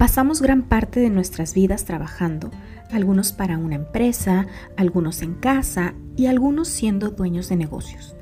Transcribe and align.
Pasamos 0.00 0.40
gran 0.40 0.62
parte 0.62 0.98
de 0.98 1.10
nuestras 1.10 1.52
vidas 1.52 1.84
trabajando, 1.84 2.50
algunos 2.90 3.32
para 3.32 3.58
una 3.58 3.74
empresa, 3.74 4.46
algunos 4.78 5.20
en 5.20 5.34
casa 5.34 5.92
y 6.16 6.24
algunos 6.24 6.68
siendo 6.68 7.10
dueños 7.10 7.50
de 7.50 7.56
negocios. 7.56 8.16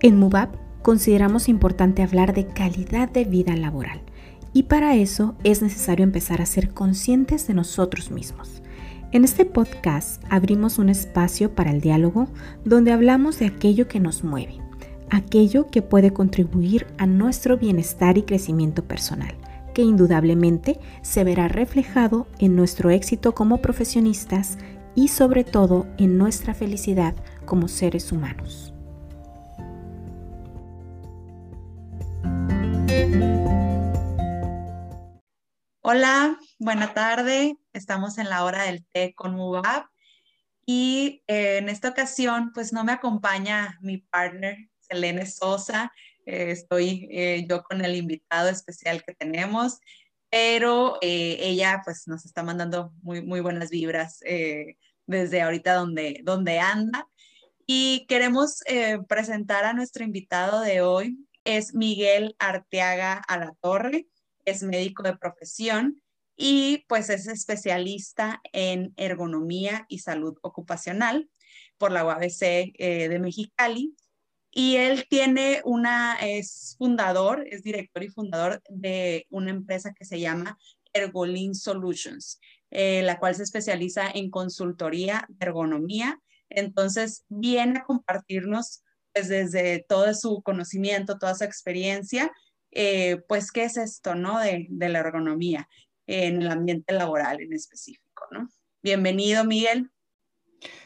En 0.00 0.20
MUBAP 0.20 0.54
consideramos 0.82 1.48
importante 1.48 2.04
hablar 2.04 2.32
de 2.32 2.46
calidad 2.46 3.08
de 3.08 3.24
vida 3.24 3.56
laboral 3.56 4.02
y 4.52 4.62
para 4.62 4.94
eso 4.94 5.34
es 5.42 5.62
necesario 5.62 6.04
empezar 6.04 6.40
a 6.40 6.46
ser 6.46 6.72
conscientes 6.72 7.48
de 7.48 7.54
nosotros 7.54 8.12
mismos. 8.12 8.62
En 9.10 9.24
este 9.24 9.44
podcast 9.44 10.22
abrimos 10.30 10.78
un 10.78 10.90
espacio 10.90 11.56
para 11.56 11.72
el 11.72 11.80
diálogo 11.80 12.28
donde 12.64 12.92
hablamos 12.92 13.40
de 13.40 13.46
aquello 13.46 13.88
que 13.88 13.98
nos 13.98 14.22
mueve, 14.22 14.60
aquello 15.10 15.66
que 15.72 15.82
puede 15.82 16.12
contribuir 16.12 16.86
a 16.98 17.06
nuestro 17.06 17.58
bienestar 17.58 18.16
y 18.16 18.22
crecimiento 18.22 18.84
personal 18.84 19.34
que 19.76 19.82
indudablemente 19.82 20.80
se 21.02 21.22
verá 21.22 21.48
reflejado 21.48 22.26
en 22.38 22.56
nuestro 22.56 22.88
éxito 22.88 23.34
como 23.34 23.60
profesionistas 23.60 24.56
y 24.94 25.08
sobre 25.08 25.44
todo 25.44 25.86
en 25.98 26.16
nuestra 26.16 26.54
felicidad 26.54 27.14
como 27.44 27.68
seres 27.68 28.10
humanos. 28.10 28.72
Hola, 35.82 36.38
buena 36.58 36.94
tarde. 36.94 37.58
Estamos 37.74 38.16
en 38.16 38.30
la 38.30 38.44
hora 38.44 38.62
del 38.62 38.82
té 38.86 39.12
con 39.14 39.34
MUBAP 39.34 39.84
y 40.64 41.22
eh, 41.26 41.58
en 41.58 41.68
esta 41.68 41.90
ocasión 41.90 42.50
pues 42.54 42.72
no 42.72 42.82
me 42.82 42.92
acompaña 42.92 43.78
mi 43.82 43.98
partner 43.98 44.56
Selene 44.78 45.26
Sosa. 45.26 45.92
Eh, 46.26 46.50
estoy 46.50 47.08
eh, 47.12 47.46
yo 47.48 47.62
con 47.62 47.84
el 47.84 47.94
invitado 47.94 48.48
especial 48.48 49.02
que 49.04 49.14
tenemos, 49.14 49.78
pero 50.28 50.98
eh, 51.00 51.38
ella 51.40 51.80
pues 51.84 52.08
nos 52.08 52.26
está 52.26 52.42
mandando 52.42 52.92
muy, 53.02 53.22
muy 53.22 53.40
buenas 53.40 53.70
vibras 53.70 54.18
desde 55.06 55.40
ahorita 55.40 55.74
donde, 55.74 56.20
donde 56.24 56.58
anda. 56.58 57.08
Y 57.64 58.06
queremos 58.08 58.60
presentar 59.08 59.64
a 59.64 59.72
nuestro 59.72 60.04
invitado 60.04 60.60
de 60.60 60.82
hoy, 60.82 61.16
es 61.44 61.74
Miguel 61.74 62.36
Arteaga 62.38 63.14
Alatorre, 63.26 64.06
es 64.44 64.62
médico 64.62 65.02
de 65.02 65.16
profesión 65.16 66.02
y 66.36 66.84
pues 66.88 67.08
es 67.08 67.26
especialista 67.28 68.40
en 68.52 68.92
ergonomía 68.96 69.86
y 69.88 70.00
salud 70.00 70.36
ocupacional 70.42 71.28
por 71.78 71.92
la 71.92 72.04
UABC 72.04 72.40
de 72.78 73.18
Mexicali 73.20 73.94
y 74.58 74.76
él 74.76 75.04
tiene 75.06 75.60
una, 75.66 76.14
es 76.14 76.76
fundador, 76.78 77.46
es 77.46 77.62
director 77.62 78.02
y 78.02 78.08
fundador 78.08 78.62
de 78.70 79.26
una 79.28 79.50
empresa 79.50 79.92
que 79.92 80.06
se 80.06 80.18
llama 80.18 80.58
Ergolin 80.94 81.54
Solutions, 81.54 82.40
eh, 82.70 83.02
la 83.02 83.18
cual 83.18 83.34
se 83.34 83.42
especializa 83.42 84.10
en 84.10 84.30
consultoría 84.30 85.26
de 85.28 85.46
ergonomía. 85.48 86.22
Entonces, 86.48 87.26
viene 87.28 87.80
a 87.80 87.84
compartirnos 87.84 88.82
pues, 89.12 89.28
desde 89.28 89.84
todo 89.86 90.14
su 90.14 90.40
conocimiento, 90.40 91.18
toda 91.18 91.34
su 91.34 91.44
experiencia, 91.44 92.32
eh, 92.70 93.18
pues, 93.28 93.52
¿qué 93.52 93.64
es 93.64 93.76
esto, 93.76 94.14
no? 94.14 94.40
De, 94.40 94.68
de, 94.70 94.88
la 94.88 95.00
ergonomía 95.00 95.68
en 96.06 96.40
el 96.40 96.50
ambiente 96.50 96.94
laboral 96.94 97.42
en 97.42 97.52
específico, 97.52 98.24
¿no? 98.30 98.48
Bienvenido, 98.82 99.44
Miguel. 99.44 99.90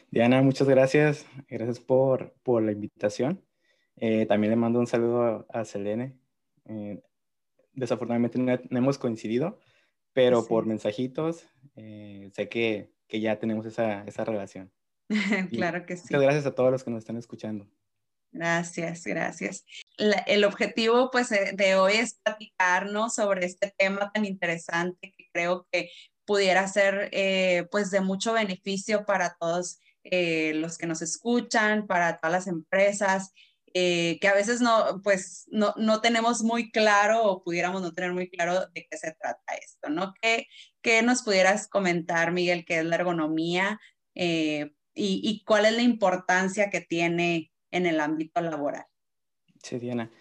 Diana, 0.09 0.41
muchas 0.41 0.67
gracias. 0.67 1.25
Gracias 1.47 1.79
por, 1.79 2.35
por 2.43 2.63
la 2.63 2.73
invitación. 2.73 3.41
Eh, 4.03 4.25
también 4.25 4.49
le 4.49 4.57
mando 4.57 4.79
un 4.79 4.87
saludo 4.87 5.45
a, 5.47 5.63
Selene. 5.63 6.17
Eh, 6.65 6.99
desafortunadamente 7.73 8.39
no, 8.39 8.77
hemos 8.77 8.97
coincidido, 8.97 9.59
pero 10.11 10.45
por 10.47 10.65
mensajitos 10.65 11.47
eh, 11.75 12.31
sé 12.33 12.49
que, 12.49 12.91
que, 13.07 13.21
ya 13.21 13.37
tenemos 13.37 13.67
esa, 13.67 14.03
esa 14.05 14.25
relación. 14.25 14.71
claro 15.51 15.85
que 15.85 15.97
sí. 15.97 16.05
Muchas 16.05 16.21
gracias 16.21 16.45
a 16.47 16.55
todos 16.55 16.71
los 16.71 16.83
que 16.83 16.89
nos 16.89 16.99
están 16.99 17.17
escuchando. 17.17 17.69
Gracias, 18.31 19.03
gracias. 19.03 19.65
el 20.25 20.45
objetivo 20.45 21.11
pues 21.11 21.29
de 21.29 21.75
hoy 21.75 21.93
es 21.93 22.15
platicarnos 22.23 23.13
sobre 23.13 23.45
este 23.45 23.71
tema 23.77 24.11
tan 24.11 24.25
interesante 24.25 25.13
que 25.15 25.29
creo 25.31 25.67
que 25.71 25.91
pudiera 26.25 26.67
ser 26.67 27.11
pues 27.69 27.91
de 27.91 28.01
mucho 28.01 28.33
beneficio 28.33 29.05
para 29.05 29.35
todos 29.37 29.79
los 30.03 30.77
que 30.77 30.87
nos 30.87 31.01
escuchan, 31.01 31.85
para 31.87 32.19
todas 32.19 32.31
las 32.31 32.47
empresas 32.47 33.33
eh, 33.73 34.17
que 34.19 34.27
a 34.27 34.33
veces 34.33 34.61
no, 34.61 35.01
pues 35.03 35.47
no, 35.49 35.73
no, 35.77 36.01
tenemos 36.01 36.43
muy 36.43 36.71
claro 36.71 37.23
o 37.23 37.43
pudiéramos 37.43 37.81
no 37.81 37.93
tener 37.93 38.13
muy 38.13 38.29
claro 38.29 38.67
de 38.67 38.87
qué 38.89 38.97
se 38.97 39.13
trata 39.13 39.53
esto, 39.53 39.89
¿no? 39.89 40.13
¿Qué, 40.21 40.47
qué 40.81 41.01
nos 41.01 41.23
pudieras 41.23 41.67
comentar, 41.67 42.31
Miguel, 42.31 42.65
qué 42.65 42.79
es 42.79 42.85
la 42.85 42.95
ergonomía 42.95 43.79
eh, 44.15 44.73
y, 44.93 45.21
y, 45.23 45.43
cuál 45.45 45.65
es 45.65 45.73
la 45.73 45.83
importancia 45.83 46.69
que 46.69 46.81
tiene 46.81 47.51
en 47.71 47.85
el 47.85 47.99
ámbito 47.99 48.41
laboral? 48.41 48.85
Sí, 49.63 49.79
Diana. 49.79 50.11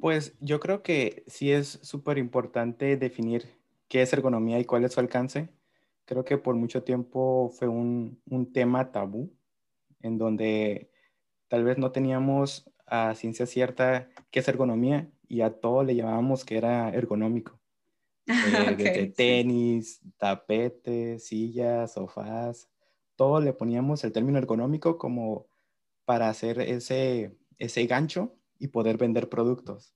Pues 0.00 0.34
yo 0.40 0.58
creo 0.58 0.82
que 0.82 1.22
sí 1.26 1.52
es 1.52 1.78
súper 1.82 2.16
importante 2.16 2.96
definir 2.96 3.46
qué 3.88 4.00
es 4.00 4.12
ergonomía 4.14 4.58
y 4.58 4.64
cuál 4.64 4.84
es 4.84 4.94
su 4.94 5.00
alcance. 5.00 5.50
Creo 6.06 6.24
que 6.24 6.38
por 6.38 6.54
mucho 6.54 6.82
tiempo 6.82 7.50
fue 7.50 7.68
un, 7.68 8.22
un 8.24 8.52
tema 8.54 8.90
tabú 8.90 9.36
en 10.00 10.16
donde 10.16 10.90
tal 11.48 11.64
vez 11.64 11.76
no 11.76 11.92
teníamos 11.92 12.70
a 12.86 13.14
ciencia 13.14 13.46
cierta 13.46 14.08
qué 14.30 14.40
es 14.40 14.48
ergonomía 14.48 15.10
y 15.28 15.40
a 15.40 15.50
todo 15.60 15.82
le 15.82 15.96
llamábamos 15.96 16.44
que 16.44 16.56
era 16.56 16.90
ergonómico. 16.90 17.58
Eh, 18.78 19.12
tenis, 19.16 20.00
tapetes, 20.18 21.28
sillas, 21.28 21.92
sofás, 21.92 22.68
todo 23.14 23.40
le 23.40 23.52
poníamos 23.52 24.02
el 24.02 24.12
término 24.12 24.38
ergonómico 24.38 24.98
como 24.98 25.46
para 26.04 26.28
hacer 26.28 26.60
ese, 26.60 27.36
ese 27.58 27.86
gancho 27.86 28.34
y 28.58 28.68
poder 28.68 28.96
vender 28.98 29.28
productos. 29.28 29.94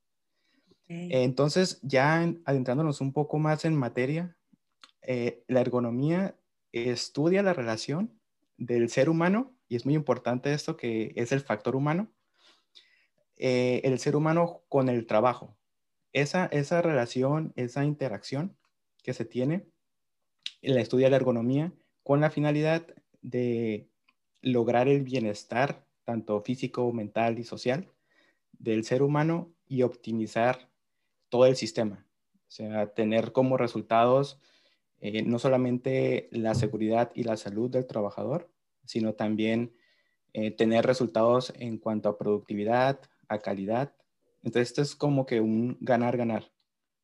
Entonces, 0.93 1.79
ya 1.83 2.35
adentrándonos 2.45 3.01
un 3.01 3.13
poco 3.13 3.39
más 3.39 3.65
en 3.65 3.77
materia, 3.77 4.37
eh, 5.03 5.45
la 5.47 5.61
ergonomía 5.61 6.37
estudia 6.73 7.45
la 7.45 7.53
relación 7.53 8.13
del 8.57 8.89
ser 8.89 9.09
humano, 9.09 9.55
y 9.69 9.77
es 9.77 9.85
muy 9.85 9.95
importante 9.95 10.53
esto 10.53 10.77
que 10.77 11.13
es 11.15 11.31
el 11.31 11.43
factor 11.43 11.77
humano, 11.77 12.11
eh, 13.43 13.81
el 13.85 13.99
ser 13.99 14.17
humano 14.17 14.61
con 14.69 14.91
el 14.91 15.07
trabajo. 15.07 15.57
Esa, 16.13 16.45
esa 16.47 16.83
relación, 16.83 17.55
esa 17.57 17.87
interacción 17.87 18.55
que 19.03 19.15
se 19.15 19.25
tiene, 19.25 19.65
la 20.61 20.83
estudia 20.83 21.09
la 21.09 21.17
ergonomía 21.17 21.73
con 22.03 22.21
la 22.21 22.31
finalidad 22.31 22.87
de 23.23 23.89
lograr 24.43 24.89
el 24.89 25.03
bienestar, 25.03 25.87
tanto 26.05 26.43
físico, 26.43 26.93
mental 26.93 27.39
y 27.39 27.45
social, 27.45 27.89
del 28.53 28.85
ser 28.85 29.03
humano 29.03 29.51
y 29.67 29.83
optimizar 29.85 30.69
todo 31.31 31.47
el 31.47 31.57
sistema. 31.57 32.07
O 32.47 32.51
sea, 32.51 32.93
tener 32.93 33.33
como 33.33 33.57
resultados 33.57 34.39
eh, 35.01 35.23
no 35.23 35.39
solamente 35.39 36.29
la 36.31 36.55
seguridad 36.55 37.11
y 37.15 37.23
la 37.23 37.39
salud 37.39 37.71
del 37.71 37.87
trabajador, 37.87 38.51
sino 38.85 39.15
también 39.15 39.73
eh, 40.35 40.51
tener 40.51 40.85
resultados 40.85 41.55
en 41.57 41.79
cuanto 41.79 42.11
a 42.11 42.19
productividad, 42.19 43.01
a 43.31 43.39
calidad. 43.39 43.95
Entonces, 44.43 44.69
esto 44.69 44.83
es 44.83 44.95
como 44.95 45.25
que 45.25 45.41
un 45.41 45.79
ganar-ganar. 45.81 46.53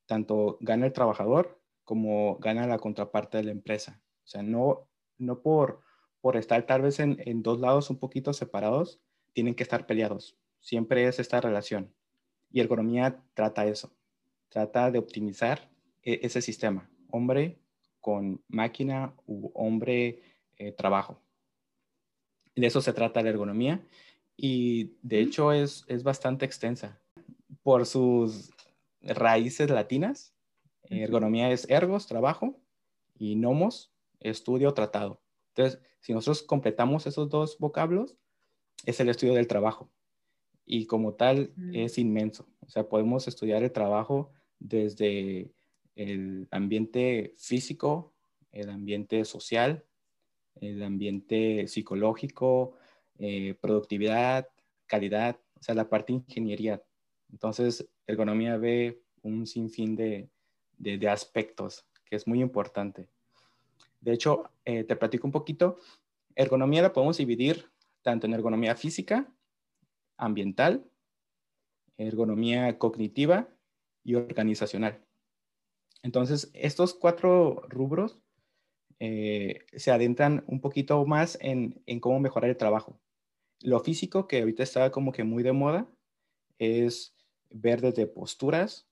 Tanto 0.06 0.58
gana 0.60 0.86
el 0.86 0.92
trabajador 0.92 1.62
como 1.84 2.36
gana 2.38 2.66
la 2.66 2.78
contraparte 2.78 3.38
de 3.38 3.44
la 3.44 3.52
empresa. 3.52 4.02
O 4.24 4.26
sea, 4.26 4.42
no, 4.42 4.88
no 5.18 5.40
por, 5.40 5.80
por 6.20 6.36
estar 6.36 6.66
tal 6.66 6.82
vez 6.82 6.98
en, 6.98 7.22
en 7.24 7.42
dos 7.42 7.60
lados 7.60 7.90
un 7.90 7.98
poquito 7.98 8.32
separados, 8.32 9.00
tienen 9.32 9.54
que 9.54 9.62
estar 9.62 9.86
peleados. 9.86 10.36
Siempre 10.60 11.06
es 11.06 11.20
esta 11.20 11.40
relación. 11.40 11.94
Y 12.50 12.60
ergonomía 12.60 13.22
trata 13.34 13.66
eso. 13.66 13.96
Trata 14.48 14.90
de 14.90 14.98
optimizar 14.98 15.70
e, 16.02 16.20
ese 16.22 16.42
sistema. 16.42 16.90
Hombre 17.10 17.60
con 18.00 18.42
máquina 18.48 19.14
u 19.26 19.50
hombre 19.54 20.22
eh, 20.56 20.72
trabajo. 20.72 21.20
De 22.56 22.66
eso 22.66 22.80
se 22.80 22.92
trata 22.92 23.22
la 23.22 23.30
ergonomía 23.30 23.84
y 24.36 24.96
de 25.02 25.20
hecho 25.20 25.52
es, 25.52 25.84
es 25.88 26.02
bastante 26.02 26.44
extensa. 26.44 27.00
Por 27.62 27.86
sus 27.86 28.50
raíces 29.00 29.70
latinas, 29.70 30.34
ergonomía 30.84 31.50
es 31.50 31.68
ergos, 31.70 32.06
trabajo, 32.06 32.60
y 33.18 33.36
nomos, 33.36 33.92
estudio, 34.20 34.72
tratado. 34.74 35.20
Entonces, 35.54 35.80
si 36.00 36.12
nosotros 36.12 36.42
completamos 36.42 37.06
esos 37.06 37.28
dos 37.30 37.58
vocablos, 37.58 38.16
es 38.84 39.00
el 39.00 39.08
estudio 39.08 39.34
del 39.34 39.48
trabajo. 39.48 39.90
Y 40.64 40.86
como 40.86 41.14
tal, 41.14 41.52
es 41.72 41.96
inmenso. 41.96 42.48
O 42.60 42.68
sea, 42.68 42.88
podemos 42.88 43.28
estudiar 43.28 43.62
el 43.62 43.72
trabajo 43.72 44.32
desde 44.58 45.52
el 45.94 46.48
ambiente 46.50 47.34
físico, 47.36 48.14
el 48.52 48.68
ambiente 48.70 49.24
social, 49.24 49.84
el 50.60 50.82
ambiente 50.82 51.68
psicológico, 51.68 52.74
eh, 53.18 53.54
productividad, 53.60 54.48
calidad, 54.86 55.38
o 55.58 55.62
sea, 55.62 55.74
la 55.74 55.88
parte 55.88 56.12
ingeniería. 56.12 56.82
Entonces, 57.30 57.88
ergonomía 58.06 58.56
ve 58.56 59.02
un 59.22 59.46
sinfín 59.46 59.96
de, 59.96 60.28
de, 60.78 61.08
aspectos 61.08 61.86
que 62.04 62.16
es 62.16 62.26
muy 62.26 62.40
importante. 62.40 63.08
De 64.00 64.12
hecho, 64.12 64.50
eh, 64.64 64.84
te 64.84 64.96
platico 64.96 65.26
un 65.26 65.32
poquito. 65.32 65.78
Ergonomía 66.34 66.82
la 66.82 66.92
podemos 66.92 67.16
dividir 67.16 67.70
tanto 68.02 68.26
en 68.26 68.34
ergonomía 68.34 68.76
física, 68.76 69.32
ambiental, 70.16 70.88
ergonomía 71.98 72.78
cognitiva 72.78 73.48
y 74.04 74.14
organizacional. 74.14 75.02
Entonces, 76.02 76.50
estos 76.54 76.94
cuatro 76.94 77.62
rubros 77.68 78.20
eh, 79.00 79.66
se 79.72 79.90
adentran 79.90 80.44
un 80.46 80.60
poquito 80.60 81.04
más 81.04 81.36
en, 81.40 81.82
en, 81.86 82.00
cómo 82.00 82.20
mejorar 82.20 82.50
el 82.50 82.56
trabajo. 82.56 83.00
Lo 83.60 83.80
físico, 83.80 84.28
que 84.28 84.40
ahorita 84.40 84.62
está 84.62 84.90
como 84.90 85.12
que 85.12 85.24
muy 85.24 85.42
de 85.42 85.52
moda, 85.52 85.88
es 86.58 87.14
ver 87.50 87.80
desde 87.80 88.06
posturas, 88.06 88.88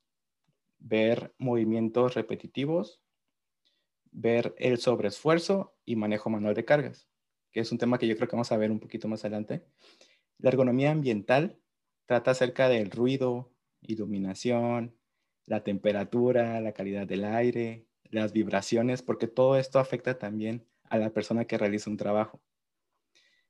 ver 0.78 1.34
movimientos 1.38 2.14
repetitivos, 2.14 3.00
ver 4.11 4.55
el 4.58 4.78
sobreesfuerzo 4.78 5.75
y 5.84 5.96
manejo 5.96 6.31
manual 6.31 6.55
de 6.55 6.64
cargas, 6.64 7.08
que 7.50 7.61
es 7.61 7.72
un 7.72 7.78
tema 7.78 7.99
que 7.99 8.06
yo 8.06 8.16
creo 8.16 8.28
que 8.28 8.37
vamos 8.37 8.52
a 8.52 8.56
ver 8.56 8.70
un 8.70 8.81
poquito 8.81 9.08
más 9.08 9.25
adelante. 9.25 9.64
La 10.38 10.50
ergonomía 10.50 10.90
ambiental 10.90 11.58
trata 12.06 12.31
acerca 12.31 12.69
del 12.69 12.90
ruido, 12.90 13.52
iluminación, 13.82 14.96
la 15.46 15.62
temperatura, 15.64 16.60
la 16.60 16.72
calidad 16.72 17.06
del 17.06 17.25
aire, 17.25 17.87
las 18.05 18.32
vibraciones, 18.32 19.02
porque 19.02 19.26
todo 19.26 19.56
esto 19.56 19.78
afecta 19.78 20.19
también 20.19 20.67
a 20.84 20.99
la 20.99 21.10
persona 21.10 21.46
que 21.46 21.58
realiza 21.58 21.90
un 21.90 21.96
trabajo. 21.96 22.40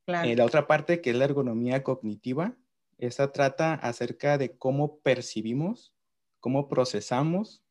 Eh, 0.06 0.36
la 0.36 0.44
otra 0.44 0.66
parte, 0.66 1.00
que 1.00 1.10
es 1.10 1.16
la 1.16 1.24
ergonomía 1.24 1.82
cognitiva, 1.82 2.56
esa 2.98 3.32
trata 3.32 3.74
acerca 3.74 4.38
de 4.38 4.56
cómo 4.56 4.98
percibimos, 4.98 5.94
cómo 6.40 6.68
procesamos, 6.68 7.62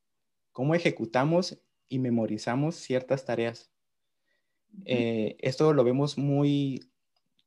cómo 0.52 0.76
ejecutamos 0.76 1.60
y 1.88 2.00
memorizamos 2.00 2.76
ciertas 2.76 3.26
tareas. 3.26 3.72
Eh, 4.86 5.38
esto 5.40 5.74
lo 5.74 5.84
vemos 5.84 6.18
muy, 6.18 6.90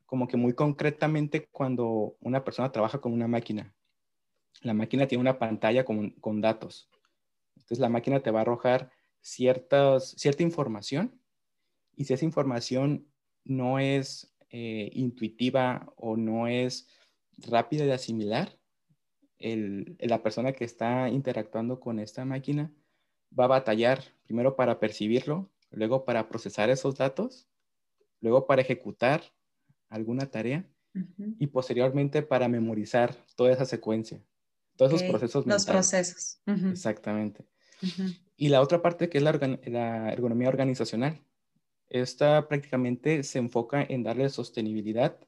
como 0.07 0.29
que 0.29 0.37
muy 0.37 0.55
concretamente 0.55 1.49
cuando 1.51 2.17
una 2.21 2.45
persona 2.45 2.71
trabaja 2.71 3.01
con 3.01 3.13
una 3.13 3.27
máquina. 3.27 3.75
La 4.63 4.73
máquina 4.73 5.09
tiene 5.09 5.23
una 5.23 5.39
pantalla 5.39 5.85
con, 5.85 6.11
con 6.11 6.41
datos. 6.41 6.89
Entonces 7.57 7.81
la 7.81 7.89
máquina 7.89 8.21
te 8.21 8.31
va 8.31 8.41
a 8.41 8.43
arrojar 8.43 8.91
ciertas, 9.21 10.11
cierta 10.11 10.45
información 10.45 11.21
y 11.97 12.05
si 12.05 12.15
esa 12.15 12.25
información 12.25 13.09
no 13.45 13.81
es 13.81 14.36
eh, 14.51 14.91
intuitiva 14.93 15.93
o 15.97 16.17
no 16.17 16.47
es 16.47 16.89
rápida 17.39 17.85
de 17.85 17.93
asimilar, 17.93 18.59
el, 19.39 19.97
la 20.01 20.23
persona 20.23 20.53
que 20.53 20.65
está 20.65 21.09
interactuando 21.09 21.81
con 21.81 21.99
esta 21.99 22.25
máquina 22.25 22.73
va 23.39 23.45
a 23.45 23.49
batallar 23.49 24.03
primero 24.25 24.57
para 24.57 24.81
percibirlo, 24.81 25.51
luego 25.71 26.05
para 26.05 26.29
procesar 26.29 26.71
esos 26.71 26.97
datos, 26.97 27.49
luego 28.21 28.47
para 28.47 28.63
ejecutar 28.63 29.23
alguna 29.89 30.27
tarea 30.31 30.67
y 31.39 31.47
posteriormente 31.49 32.23
para 32.23 32.49
memorizar 32.49 33.15
toda 33.35 33.53
esa 33.53 33.67
secuencia. 33.67 34.23
Todos 34.77 34.95
esos 34.95 35.09
procesos. 35.09 35.47
Los 35.47 35.67
procesos. 35.67 36.41
Exactamente. 36.47 37.45
Y 38.37 38.49
la 38.49 38.61
otra 38.61 38.81
parte 38.83 39.09
que 39.09 39.19
es 39.19 39.25
la, 39.25 39.33
la, 39.67 40.13
ergonomía 40.13 40.49
organizacional. 40.49 41.21
Esta 41.89 42.49
prácticamente 42.49 43.23
se 43.23 43.39
enfoca 43.39 43.83
en 43.83 44.03
darle 44.03 44.29
sostenibilidad 44.29 45.19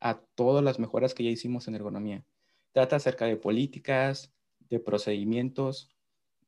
a 0.00 0.20
todas 0.34 0.62
las 0.62 0.78
mejoras 0.78 1.14
que 1.14 1.24
ya 1.24 1.30
hicimos 1.30 1.66
en 1.66 1.74
ergonomía. 1.74 2.24
Trata 2.72 2.96
acerca 2.96 3.24
de 3.26 3.36
políticas, 3.36 4.32
de 4.68 4.80
procedimientos, 4.80 5.90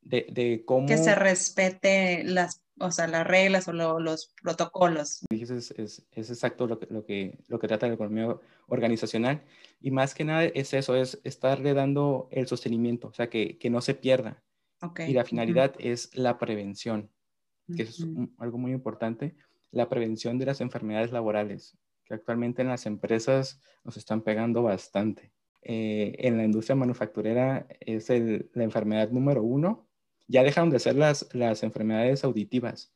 de, 0.03 0.63
cómo... 0.67 0.87
Que 0.87 0.99
se 0.99 1.15
respete 1.15 2.23
las, 2.25 2.63
o 2.79 2.91
sea, 2.91 3.07
las 3.07 3.27
reglas 3.27 3.67
o 3.69 3.73
los 3.73 4.33
protocolos. 4.43 5.25
Es, 5.31 5.71
es, 5.71 6.07
exacto 6.13 6.67
lo 6.67 6.79
que, 6.79 6.87
lo, 6.91 7.05
que, 7.05 7.39
lo 7.49 7.59
que 7.59 7.69
trata 7.69 7.89
la 7.89 7.95
economía 7.95 8.37
organizacional. 8.69 9.43
Y 9.81 9.91
más 9.91 10.15
que 10.15 10.25
nada 10.25 10.45
es 10.45 10.75
eso, 10.75 10.95
es 10.95 11.21
estarle 11.25 11.75
dando 11.75 12.29
el 12.31 12.47
sostenimiento, 12.47 13.09
o 13.09 13.13
sea, 13.13 13.29
que, 13.29 13.59
que 13.59 13.71
no 13.71 13.81
se 13.81 13.95
pierda. 13.95 14.43
Y 15.07 15.15
la 15.15 15.25
finalidad 15.25 15.75
es 15.79 16.15
la 16.15 16.39
prevención, 16.39 17.11
que 17.75 17.85
es 17.85 18.05
algo 18.39 18.59
muy 18.59 18.73
importante, 18.73 19.35
la 19.77 19.89
prevención 19.89 20.39
de 20.39 20.47
las 20.47 20.61
enfermedades 20.61 21.13
laborales, 21.13 21.77
que 22.05 22.15
actualmente 22.15 22.63
en 22.63 22.69
las 22.69 22.87
empresas 22.87 23.61
nos 23.85 23.97
están 23.97 24.23
pegando 24.23 24.63
bastante. 24.63 25.33
Eh, 25.63 26.15
en 26.19 26.37
la 26.37 26.45
industria 26.45 26.77
manufacturera 26.77 27.67
es 27.81 28.09
la 28.09 28.65
enfermedad 28.65 29.11
número 29.11 29.43
uno. 29.43 29.87
Ya 30.29 30.43
dejaron 30.43 30.71
de 30.71 30.79
ser 30.79 30.97
las, 30.97 31.29
las 31.35 31.63
enfermedades 31.63 32.25
auditivas, 32.25 32.93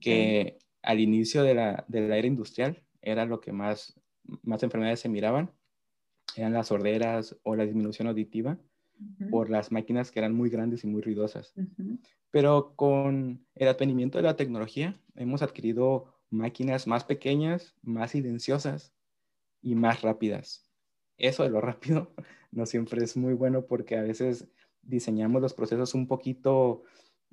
que 0.00 0.58
al 0.82 1.00
inicio 1.00 1.42
de 1.42 1.54
la, 1.54 1.84
de 1.88 2.08
la, 2.08 2.16
era 2.16 2.26
industrial 2.26 2.82
era 3.02 3.26
lo 3.26 3.40
que 3.40 3.52
más, 3.52 4.00
más 4.42 4.62
enfermedades 4.62 5.00
se 5.00 5.08
miraban, 5.08 5.50
eran 6.36 6.52
las 6.52 6.68
sorderas 6.68 7.36
o 7.42 7.56
la 7.56 7.66
disminución 7.66 8.08
auditiva 8.08 8.58
por 9.30 9.50
las 9.50 9.72
máquinas 9.72 10.10
que 10.10 10.20
eran 10.20 10.34
muy 10.34 10.50
grandes 10.50 10.84
y 10.84 10.86
muy 10.86 11.02
ruidosas. 11.02 11.54
Pero 12.30 12.74
con 12.76 13.46
el 13.54 13.68
advenimiento 13.68 14.18
de 14.18 14.24
la 14.24 14.36
tecnología 14.36 15.00
hemos 15.14 15.42
adquirido 15.42 16.14
máquinas 16.30 16.86
más 16.86 17.04
pequeñas, 17.04 17.74
más 17.82 18.12
silenciosas 18.12 18.92
y 19.62 19.74
más 19.74 20.02
rápidas. 20.02 20.70
Eso 21.16 21.42
de 21.42 21.50
lo 21.50 21.60
rápido 21.60 22.14
no 22.50 22.66
siempre 22.66 23.02
es 23.04 23.16
muy 23.16 23.34
bueno 23.34 23.66
porque 23.66 23.96
a 23.96 24.02
veces 24.02 24.48
diseñamos 24.82 25.40
los 25.40 25.54
procesos 25.54 25.94
un 25.94 26.06
poquito 26.06 26.82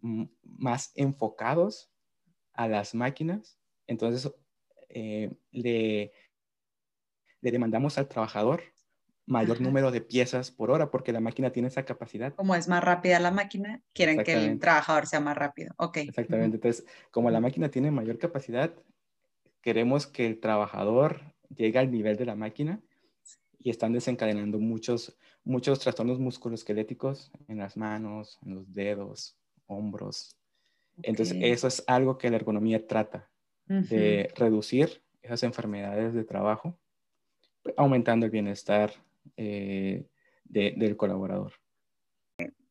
mm, 0.01 0.25
más 0.43 0.91
enfocados 0.95 1.91
a 2.53 2.67
las 2.67 2.95
máquinas. 2.95 3.59
Entonces, 3.87 4.31
eh, 4.89 5.31
le, 5.51 6.11
le 7.41 7.51
demandamos 7.51 7.97
al 7.97 8.07
trabajador 8.07 8.61
mayor 9.25 9.61
número 9.61 9.91
de 9.91 10.01
piezas 10.01 10.51
por 10.51 10.71
hora 10.71 10.91
porque 10.91 11.11
la 11.11 11.19
máquina 11.19 11.51
tiene 11.51 11.67
esa 11.67 11.83
capacidad. 11.83 12.33
Como 12.35 12.55
es 12.55 12.67
más 12.67 12.83
rápida 12.83 13.19
la 13.19 13.31
máquina, 13.31 13.81
quieren 13.93 14.23
que 14.23 14.33
el 14.33 14.59
trabajador 14.59 15.07
sea 15.07 15.19
más 15.19 15.37
rápido. 15.37 15.73
Ok. 15.77 15.97
Exactamente. 15.97 16.57
Entonces, 16.57 16.85
como 17.11 17.29
la 17.29 17.39
máquina 17.39 17.69
tiene 17.69 17.91
mayor 17.91 18.17
capacidad, 18.17 18.73
queremos 19.61 20.07
que 20.07 20.25
el 20.25 20.39
trabajador 20.39 21.21
llegue 21.55 21.79
al 21.79 21.91
nivel 21.91 22.17
de 22.17 22.25
la 22.25 22.35
máquina 22.35 22.81
y 23.59 23.69
están 23.69 23.93
desencadenando 23.93 24.59
muchos, 24.59 25.17
muchos 25.43 25.79
trastornos 25.79 26.19
musculoesqueléticos 26.19 27.31
en 27.47 27.59
las 27.59 27.77
manos, 27.77 28.39
en 28.43 28.55
los 28.55 28.73
dedos, 28.73 29.37
hombros. 29.67 30.35
Entonces, 31.03 31.37
eso 31.39 31.67
es 31.67 31.83
algo 31.87 32.17
que 32.17 32.29
la 32.29 32.35
ergonomía 32.37 32.85
trata, 32.85 33.29
de 33.67 34.29
reducir 34.35 35.01
esas 35.21 35.43
enfermedades 35.43 36.13
de 36.13 36.25
trabajo, 36.25 36.77
aumentando 37.77 38.25
el 38.25 38.31
bienestar 38.31 38.91
eh, 39.37 40.05
del 40.43 40.97
colaborador. 40.97 41.53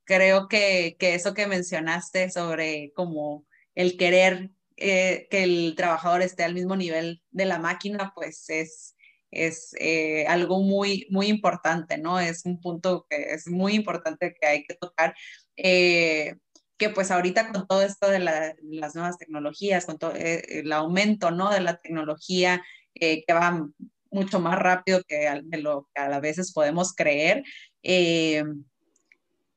Creo 0.04 0.48
que, 0.48 0.96
que, 0.98 1.14
eso 1.14 1.34
que 1.34 1.46
mencionaste 1.46 2.30
sobre 2.30 2.92
como 2.94 3.46
el 3.74 3.96
querer 3.96 4.50
eh, 4.82 5.28
que 5.30 5.42
el 5.42 5.74
trabajador 5.76 6.22
esté 6.22 6.42
al 6.42 6.54
mismo 6.54 6.74
nivel 6.74 7.22
de 7.30 7.44
la 7.44 7.58
máquina, 7.58 8.12
pues 8.14 8.48
es, 8.48 8.96
es 9.30 9.74
eh, 9.78 10.26
algo 10.26 10.62
muy, 10.62 11.06
muy 11.10 11.26
importante, 11.26 11.98
¿no? 11.98 12.18
Es 12.18 12.46
un 12.46 12.62
punto 12.62 13.06
que 13.08 13.34
es 13.34 13.46
muy 13.46 13.74
importante 13.74 14.34
que 14.40 14.46
hay 14.46 14.64
que 14.64 14.74
tocar. 14.74 15.14
Eh, 15.56 16.36
que 16.78 16.88
pues 16.88 17.10
ahorita 17.10 17.52
con 17.52 17.66
todo 17.66 17.82
esto 17.82 18.08
de 18.08 18.20
las 18.20 18.94
nuevas 18.94 19.18
tecnologías, 19.18 19.84
con 19.84 19.98
todo 19.98 20.14
el 20.14 20.72
aumento, 20.72 21.30
¿no? 21.30 21.50
De 21.50 21.60
la 21.60 21.76
tecnología 21.76 22.64
que 22.94 23.24
va 23.28 23.68
mucho 24.10 24.40
más 24.40 24.58
rápido 24.58 25.02
que 25.06 25.30
de 25.44 25.58
lo 25.58 25.88
que 25.94 26.00
a 26.00 26.20
veces 26.20 26.52
podemos 26.52 26.92
creer, 26.94 27.44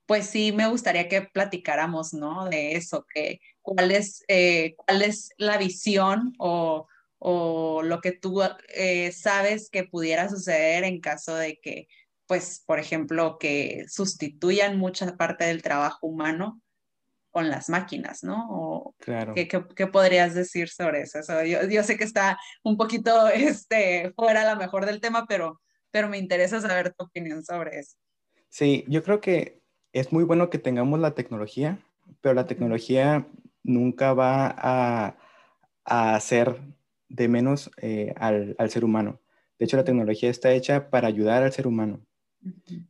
pues 0.05 0.27
sí 0.27 0.51
me 0.51 0.67
gustaría 0.67 1.07
que 1.07 1.21
platicáramos, 1.21 2.13
¿no? 2.13 2.45
De 2.49 2.75
eso, 2.75 3.05
que 3.13 3.39
cuál 3.61 3.91
es, 3.91 4.23
eh, 4.27 4.75
la 5.37 5.57
visión 5.57 6.33
o, 6.37 6.87
o 7.19 7.81
lo 7.83 8.01
que 8.01 8.11
tú 8.11 8.41
eh, 8.75 9.11
sabes 9.11 9.69
que 9.69 9.85
pudiera 9.85 10.29
suceder 10.29 10.83
en 10.83 10.99
caso 10.99 11.35
de 11.35 11.59
que, 11.59 11.87
pues, 12.27 12.63
por 12.65 12.79
ejemplo, 12.79 13.37
que 13.39 13.85
sustituyan 13.87 14.77
mucha 14.77 15.15
parte 15.17 15.45
del 15.45 15.61
trabajo 15.63 16.07
humano 16.07 16.61
con 17.33 17.49
las 17.49 17.67
máquinas, 17.67 18.23
¿no? 18.23 18.93
claro. 18.99 19.33
¿qué, 19.33 19.47
qué, 19.47 19.87
podrías 19.87 20.35
decir 20.35 20.69
sobre 20.69 21.01
eso? 21.01 21.19
yo, 21.43 21.67
yo, 21.67 21.81
sé 21.81 21.97
que 21.97 22.03
está 22.03 22.37
un 22.63 22.77
poquito 22.77 23.27
este, 23.33 24.13
fuera 24.15 24.43
a 24.43 24.53
lo 24.53 24.59
mejor 24.59 24.85
del 24.85 25.01
tema, 25.01 25.25
pero, 25.27 25.59
pero 25.89 26.07
me 26.07 26.19
interesa 26.19 26.61
saber 26.61 26.93
tu 26.93 27.05
opinión 27.05 27.43
sobre 27.43 27.79
eso. 27.79 27.97
Sí, 28.49 28.85
yo 28.87 29.03
creo 29.03 29.19
que 29.19 29.63
es 29.93 30.13
muy 30.13 30.23
bueno 30.23 30.51
que 30.51 30.59
tengamos 30.59 30.99
la 30.99 31.15
tecnología, 31.15 31.79
pero 32.21 32.35
la 32.35 32.45
tecnología 32.45 33.27
nunca 33.63 34.13
va 34.13 34.53
a, 34.55 35.17
hacer 35.85 36.61
de 37.09 37.27
menos 37.27 37.71
eh, 37.77 38.13
al, 38.15 38.55
ser 38.69 38.85
humano. 38.85 39.19
De 39.57 39.65
hecho, 39.65 39.75
la 39.77 39.83
tecnología 39.83 40.29
está 40.29 40.51
hecha 40.51 40.91
para 40.91 41.07
ayudar 41.07 41.41
al 41.41 41.51
ser 41.51 41.65
humano. 41.65 42.05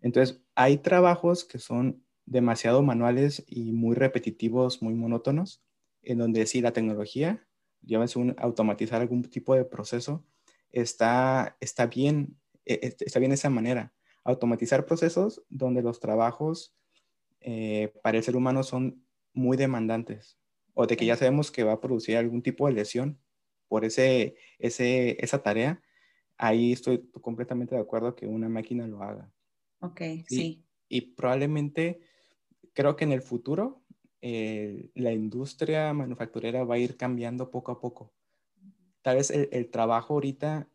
Entonces, 0.02 0.42
hay 0.54 0.78
trabajos 0.78 1.46
que 1.46 1.60
son 1.60 2.03
demasiado 2.26 2.82
manuales 2.84 3.44
y 3.48 3.72
muy 3.72 3.96
repetitivos, 3.96 4.82
muy 4.82 4.94
monótonos, 4.94 5.64
en 6.02 6.18
donde 6.18 6.46
sí 6.46 6.62
la 6.62 6.74
tecnología, 6.74 7.48
llámese 7.82 8.20
un 8.20 8.36
automatizar 8.38 9.02
algún 9.02 9.24
tipo 9.24 9.56
de 9.56 9.66
proceso, 9.66 10.26
está, 10.72 11.58
está 11.60 11.88
bien, 11.88 12.38
e, 12.66 12.74
e, 12.76 12.96
está 13.00 13.20
bien 13.20 13.32
esa 13.32 13.50
manera. 13.50 13.94
Automatizar 14.24 14.86
procesos 14.86 15.44
donde 15.50 15.82
los 15.82 16.00
trabajos 16.00 16.76
eh, 17.42 17.94
para 18.02 18.18
el 18.18 18.24
ser 18.24 18.36
humano 18.36 18.64
son 18.64 19.04
muy 19.34 19.58
demandantes 19.58 20.38
o 20.74 20.88
de 20.88 20.98
que 20.98 21.06
ya 21.06 21.16
sabemos 21.16 21.52
que 21.52 21.64
va 21.64 21.74
a 21.74 21.82
producir 21.82 22.18
algún 22.18 22.42
tipo 22.42 22.68
de 22.68 22.74
lesión 22.74 23.20
por 23.68 23.86
ese, 23.86 24.36
ese, 24.60 25.18
esa 25.24 25.42
tarea, 25.42 25.82
ahí 26.38 26.74
estoy 26.74 27.10
completamente 27.22 27.76
de 27.76 27.82
acuerdo 27.82 28.16
que 28.16 28.28
una 28.28 28.50
máquina 28.50 28.88
lo 28.88 29.02
haga. 29.02 29.32
Ok, 29.80 30.02
sí. 30.28 30.66
Y 30.88 31.02
probablemente 31.16 32.02
creo 32.74 32.96
que 32.96 33.06
en 33.06 33.12
el 33.12 33.22
futuro 33.22 33.84
eh, 34.22 34.90
la 34.96 35.12
industria 35.12 35.94
manufacturera 35.94 36.64
va 36.64 36.76
a 36.76 36.80
ir 36.80 36.98
cambiando 36.98 37.52
poco 37.52 37.72
a 37.72 37.80
poco. 37.80 38.14
Tal 39.02 39.18
vez 39.18 39.32
el, 39.32 39.70
trabajo 39.70 40.14
ahorita 40.14 40.70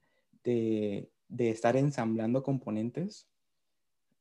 de, 0.45 1.11
de, 1.29 1.51
estar 1.51 1.77
ensamblando 1.77 2.43
componentes 2.43 3.27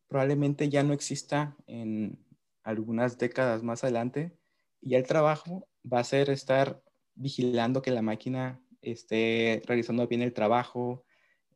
probablemente 0.08 0.70
ya 0.70 0.84
no 0.84 0.94
exista 0.94 1.58
en 1.68 2.18
algunas 2.64 3.18
décadas 3.18 3.64
más 3.64 3.84
adelante 3.84 4.38
y 4.82 4.96
el 4.96 5.06
trabajo 5.06 5.68
va 5.92 6.00
a 6.00 6.04
ser 6.04 6.30
estar 6.30 6.82
vigilando 7.16 7.82
que 7.82 7.92
la 7.92 8.02
máquina 8.02 8.62
esté 8.82 9.62
realizando 9.66 10.08
bien 10.08 10.22
el 10.22 10.34
trabajo, 10.34 11.04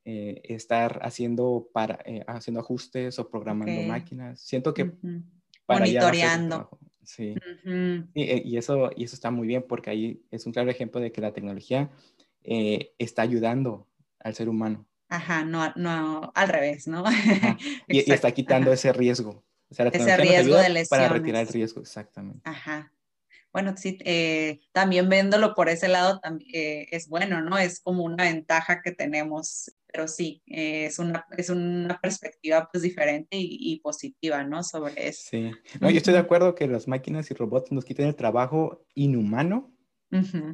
eh, 0.03 0.41
estar 0.45 0.99
haciendo, 1.03 1.69
para, 1.73 1.99
eh, 2.05 2.23
haciendo 2.27 2.59
ajustes 2.59 3.19
o 3.19 3.29
programando 3.29 3.81
máquinas. 3.83 4.41
Siento 4.41 4.73
que 4.73 4.91
monitoreando. 5.67 6.69
Sí. 7.03 7.35
Eh, 7.65 8.41
y, 8.45 8.57
eso, 8.57 8.91
y 8.95 9.03
eso 9.03 9.15
está 9.15 9.31
muy 9.31 9.47
bien 9.47 9.65
porque 9.67 9.89
ahí 9.89 10.21
es 10.31 10.45
un 10.45 10.53
claro 10.53 10.69
ejemplo 10.69 11.01
de 11.01 11.11
que 11.11 11.21
la 11.21 11.33
tecnología 11.33 11.89
eh, 12.43 12.93
está 12.97 13.21
ayudando 13.23 13.87
al 14.19 14.35
ser 14.35 14.49
humano. 14.49 14.85
Ajá, 15.09 15.43
no, 15.43 15.73
no 15.75 16.31
al 16.33 16.47
revés, 16.47 16.87
¿no? 16.87 17.03
y, 17.87 18.11
está 18.11 18.31
quitando 18.31 18.71
ese 18.71 18.93
riesgo. 18.93 19.43
ese 19.69 20.17
riesgo 20.17 20.55
de 20.55 20.69
lesiones. 20.69 20.89
Para 20.89 21.09
retirar 21.09 21.41
el 21.41 21.49
riesgo, 21.49 21.81
exactamente. 21.81 22.41
Ajá. 22.45 22.91
Bueno, 23.53 23.75
sí, 23.75 23.97
eh, 24.05 24.61
también 24.71 25.09
viéndolo 25.09 25.53
por 25.53 25.67
ese 25.67 25.87
lado 25.87 26.21
es 26.53 27.09
bueno, 27.09 27.41
¿no? 27.41 27.57
Es 27.57 27.81
como 27.81 28.03
una 28.03 28.23
ventaja 28.23 28.81
que 28.81 28.91
tenemos 28.91 29.71
pero 29.91 30.07
sí, 30.07 30.41
eh, 30.47 30.85
es, 30.85 30.99
una, 30.99 31.25
es 31.37 31.49
una 31.49 31.99
perspectiva 31.99 32.69
pues 32.71 32.83
diferente 32.83 33.37
y, 33.39 33.79
positiva, 33.79 34.43
¿no? 34.43 34.63
Sobre 34.63 35.07
eso. 35.07 35.27
Sí, 35.29 35.51
no, 35.79 35.89
yo 35.89 35.97
estoy 35.97 36.13
de 36.13 36.19
acuerdo 36.19 36.55
que 36.55 36.67
las 36.67 36.87
máquinas 36.87 37.29
y 37.29 37.33
robots 37.33 37.71
nos 37.71 37.85
quiten 37.85 38.07
el 38.07 38.15
trabajo 38.15 38.85
inhumano 38.95 39.71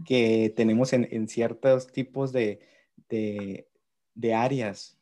que 0.05 0.53
tenemos 0.55 0.93
en, 0.93 1.07
en, 1.09 1.27
ciertos 1.27 1.91
tipos 1.91 2.31
de, 2.31 2.59
de, 3.09 3.67
de 4.13 4.33
áreas. 4.35 4.99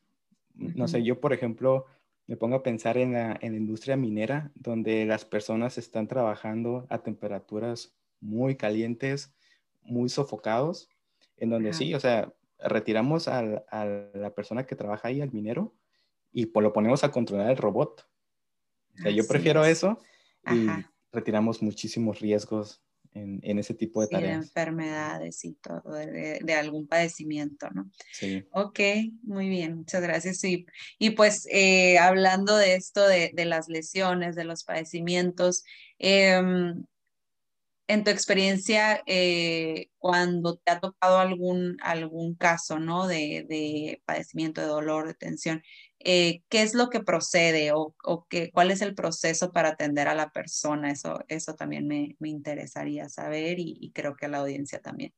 No 0.54 0.88
sé, 0.88 1.04
yo 1.04 1.20
por 1.20 1.34
ejemplo 1.34 1.86
me 2.28 2.38
pongo 2.38 2.56
a 2.56 2.64
pensar 2.64 2.98
en 2.98 3.14
la, 3.14 3.38
en 3.42 3.54
la 3.54 3.58
industria 3.58 3.96
minera, 3.96 4.52
donde 4.56 5.06
las 5.06 5.26
personas 5.26 5.78
están 5.78 6.08
trabajando 6.08 6.88
a 6.90 7.00
temperaturas 7.00 7.96
muy 8.20 8.56
calientes, 8.56 9.34
muy 9.84 10.10
sofocados, 10.10 10.90
en 11.38 11.50
donde 11.50 11.74
sí, 11.74 11.94
o 11.94 12.00
sea, 12.00 12.34
retiramos 12.60 13.28
a, 13.28 13.42
la 13.42 14.34
persona 14.34 14.66
que 14.66 14.76
trabaja 14.76 15.10
ahí, 15.10 15.22
al 15.22 15.32
minero, 15.32 15.76
y 16.32 16.48
pues 16.48 16.64
lo 16.64 16.74
ponemos 16.74 17.04
a 17.04 17.12
controlar 17.12 17.52
el 17.52 17.58
robot. 17.58 18.08
O 18.96 19.02
sea, 19.02 19.12
yo 19.12 19.28
prefiero 19.28 19.64
eso 19.66 20.00
y 20.52 20.68
retiramos 21.12 21.62
muchísimos 21.62 22.20
riesgos 22.20 22.82
en, 23.16 23.60
ese 23.60 23.74
tipo 23.74 24.02
de 24.02 24.08
tareas. 24.08 24.40
De 24.40 24.46
enfermedades 24.46 25.44
y 25.46 25.54
todo, 25.54 25.94
de, 25.94 26.54
algún 26.54 26.88
padecimiento, 26.88 27.70
¿no? 27.72 27.90
Sí. 28.12 28.46
Ok, 28.52 28.80
muy 29.24 29.50
bien, 29.50 29.78
muchas 29.78 30.02
gracias. 30.02 30.44
Y, 30.44 30.66
y 31.00 31.12
pues 31.12 31.48
eh, 31.50 31.98
hablando 31.98 32.58
de 32.58 32.76
esto, 32.76 33.08
de, 33.08 33.32
las 33.46 33.70
lesiones, 33.70 34.36
de 34.36 34.44
los 34.44 34.64
padecimientos, 34.64 35.64
em, 35.98 36.86
en 37.88 38.04
tu 38.04 38.10
experiencia, 38.10 39.04
eh, 39.06 39.90
cuando 40.00 40.58
te 40.58 40.72
ha 40.72 40.80
tocado 40.80 41.20
algún, 41.20 41.78
algún 41.82 42.36
caso, 42.36 42.80
¿no? 42.80 43.08
De, 43.08 44.02
padecimiento, 44.06 44.62
de 44.62 44.68
dolor, 44.68 45.08
de 45.08 45.14
tensión, 45.14 45.62
eh, 46.08 46.44
¿qué 46.50 46.62
es 46.62 46.76
lo 46.76 46.90
que 46.90 47.02
procede 47.02 47.72
o, 47.72 47.96
o 48.04 48.28
qué, 48.30 48.52
cuál 48.52 48.70
es 48.70 48.82
el 48.82 48.94
proceso 48.94 49.52
para 49.52 49.70
atender 49.70 50.08
a 50.08 50.14
la 50.14 50.30
persona? 50.30 50.92
Eso, 50.92 51.20
eso 51.28 51.56
también 51.56 51.88
me, 51.88 52.16
interesaría 52.20 53.10
saber 53.10 53.58
y, 53.60 53.92
creo 53.94 54.16
que 54.16 54.28
a 54.28 54.30
la 54.30 54.38
audiencia 54.38 54.80
también. 54.80 55.14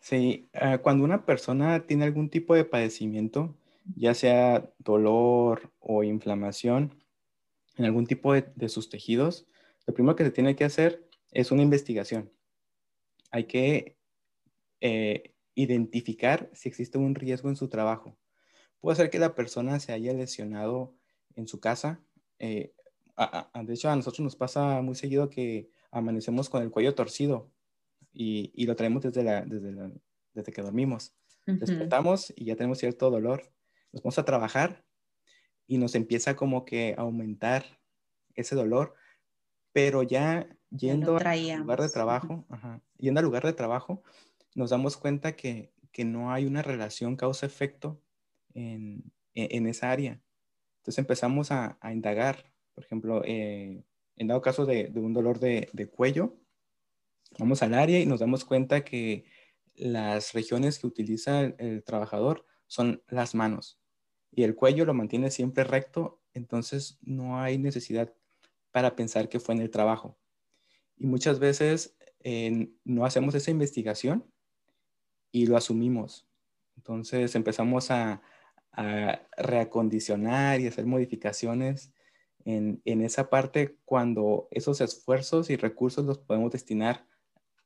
Sí, 0.00 0.48
ah, 0.54 0.78
cuando 0.78 1.04
una 1.04 1.26
persona 1.26 1.86
tiene 1.86 2.06
algún 2.06 2.30
tipo 2.30 2.54
de 2.54 2.64
padecimiento, 2.64 3.54
ya 3.94 4.14
sea 4.14 4.70
dolor 4.78 5.70
o 5.80 6.02
inflamación 6.02 7.04
en 7.76 7.84
algún 7.84 8.06
tipo 8.06 8.32
de, 8.32 8.50
de 8.56 8.68
sus 8.70 8.88
tejidos, 8.88 9.46
lo 9.86 9.92
primero 9.92 10.16
que 10.16 10.24
se 10.24 10.30
tiene 10.30 10.56
que 10.56 10.64
hacer 10.64 11.06
es 11.30 11.52
una 11.52 11.62
investigación. 11.62 12.32
Hay 13.30 13.44
que 13.44 13.98
eh, 14.80 15.34
identificar 15.54 16.48
si 16.54 16.70
existe 16.70 16.96
un 16.96 17.14
riesgo 17.14 17.48
en 17.50 17.56
su 17.56 17.68
trabajo. 17.68 18.16
Puede 18.80 18.96
ser 18.96 19.10
que 19.10 19.18
la 19.18 19.34
persona 19.34 19.80
se 19.80 19.92
haya 19.92 20.12
lesionado 20.12 20.94
en 21.34 21.48
su 21.48 21.60
casa. 21.60 22.00
Eh, 22.38 22.72
de 23.64 23.74
hecho, 23.74 23.90
a 23.90 23.96
nosotros 23.96 24.20
nos 24.20 24.36
pasa 24.36 24.80
muy 24.82 24.94
seguido 24.94 25.30
que 25.30 25.70
amanecemos 25.90 26.48
con 26.48 26.62
el 26.62 26.70
cuello 26.70 26.94
torcido 26.94 27.50
y, 28.12 28.66
lo 28.66 28.76
traemos 28.76 29.02
desde, 29.02 29.22
la, 29.22 29.42
desde, 29.42 29.92
desde 30.34 30.52
que 30.52 30.62
dormimos. 30.62 31.14
Despertamos 31.46 32.32
y 32.36 32.44
ya 32.44 32.56
tenemos 32.56 32.78
cierto 32.78 33.10
dolor. 33.10 33.50
Nos 33.92 34.02
vamos 34.02 34.18
a 34.18 34.24
trabajar 34.24 34.84
y 35.66 35.78
nos 35.78 35.94
empieza 35.94 36.36
como 36.36 36.64
que 36.64 36.94
a 36.96 37.02
aumentar 37.02 37.64
ese 38.34 38.54
dolor, 38.54 38.94
pero 39.72 40.02
ya 40.02 40.48
yendo 40.70 41.16
al 41.16 41.58
lugar 41.58 41.80
de 41.80 41.88
trabajo, 41.88 42.46
yendo 42.98 43.20
al 43.20 43.24
lugar 43.24 43.44
de 43.44 43.52
trabajo, 43.52 44.02
nos 44.54 44.70
damos 44.70 44.96
cuenta 44.96 45.36
que, 45.36 45.72
no 46.04 46.30
hay 46.30 46.46
una 46.46 46.62
relación 46.62 47.16
causa-efecto 47.16 48.00
en, 48.54 49.12
e, 49.34 49.56
en, 49.56 49.66
esa 49.66 49.90
área. 49.90 50.20
Entonces 50.78 50.98
empezamos 50.98 51.50
a, 51.50 51.78
indagar, 51.92 52.52
por 52.74 52.84
ejemplo, 52.84 53.22
eh, 53.24 53.84
en 54.16 54.26
dado 54.26 54.40
caso 54.40 54.66
de, 54.66 54.90
un 54.94 55.12
dolor 55.12 55.38
de, 55.38 55.90
cuello, 55.90 56.36
vamos 57.38 57.62
al 57.62 57.74
área 57.74 58.00
y 58.00 58.06
nos 58.06 58.20
damos 58.20 58.44
cuenta 58.44 58.84
que 58.84 59.24
las 59.74 60.32
regiones 60.32 60.78
que 60.78 60.86
utiliza 60.86 61.40
el, 61.42 61.54
el, 61.58 61.84
trabajador 61.84 62.46
son 62.66 63.02
las 63.08 63.34
manos 63.34 63.80
y 64.30 64.42
el 64.42 64.54
cuello 64.54 64.84
lo 64.84 64.94
mantiene 64.94 65.30
siempre 65.30 65.64
recto, 65.64 66.20
entonces 66.34 66.98
no 67.02 67.40
hay 67.40 67.58
necesidad 67.58 68.12
para 68.70 68.96
pensar 68.96 69.28
que 69.28 69.40
fue 69.40 69.54
en 69.54 69.62
el 69.62 69.70
trabajo. 69.70 70.18
Y 70.96 71.06
muchas 71.06 71.38
veces 71.38 71.96
eh, 72.20 72.70
no 72.84 73.04
hacemos 73.04 73.34
esa 73.34 73.50
investigación 73.50 74.30
y 75.30 75.46
lo 75.46 75.56
asumimos. 75.56 76.28
Entonces 76.76 77.34
empezamos 77.34 77.90
a, 77.90 78.22
reacondicionar 79.36 80.60
y 80.60 80.68
hacer 80.68 80.86
modificaciones 80.86 81.92
en, 82.44 82.80
esa 82.84 83.28
parte 83.28 83.76
cuando 83.84 84.46
esos 84.52 84.80
esfuerzos 84.80 85.50
y 85.50 85.56
recursos 85.56 86.06
los 86.06 86.18
podemos 86.18 86.52
destinar 86.52 87.04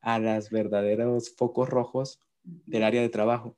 a 0.01 0.19
los 0.19 0.49
verdaderos 0.51 1.35
focos 1.37 1.69
rojos 1.69 2.21
del 2.43 2.83
área 2.83 3.03
de 3.03 3.11
trabajo. 3.11 3.57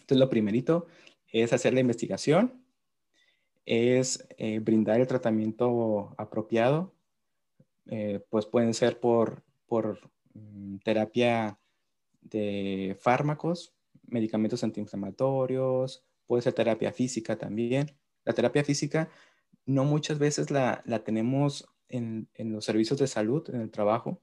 Entonces, 0.00 0.18
lo 0.18 0.30
primerito 0.30 0.86
es 1.30 1.52
hacer 1.52 1.74
la 1.74 1.80
investigación, 1.80 2.64
es 3.66 4.26
eh, 4.38 4.60
brindar 4.60 5.00
el 5.00 5.06
tratamiento 5.06 6.14
apropiado 6.16 6.94
eh, 7.90 8.20
pues 8.28 8.44
pueden 8.44 8.74
ser 8.74 9.00
por, 9.00 9.42
por 9.66 9.98
mm, 10.34 10.78
terapia 10.78 11.58
de 12.20 12.96
fármacos, 13.00 13.74
medicamentos 14.06 14.62
antiinflamatorios, 14.62 16.04
puede 16.28 16.42
ser 16.42 16.52
terapia 16.52 16.92
física 16.92 17.36
también. 17.36 17.90
La 18.24 18.34
terapia 18.34 18.62
física 18.62 19.10
no 19.66 19.84
muchas 19.84 20.20
veces 20.20 20.52
la, 20.52 20.82
la 20.86 21.02
tenemos 21.02 21.66
en, 21.88 22.28
en, 22.34 22.52
los 22.52 22.64
servicios 22.64 23.00
de 23.00 23.08
salud, 23.08 23.48
en 23.52 23.62
el 23.62 23.70
trabajo, 23.70 24.22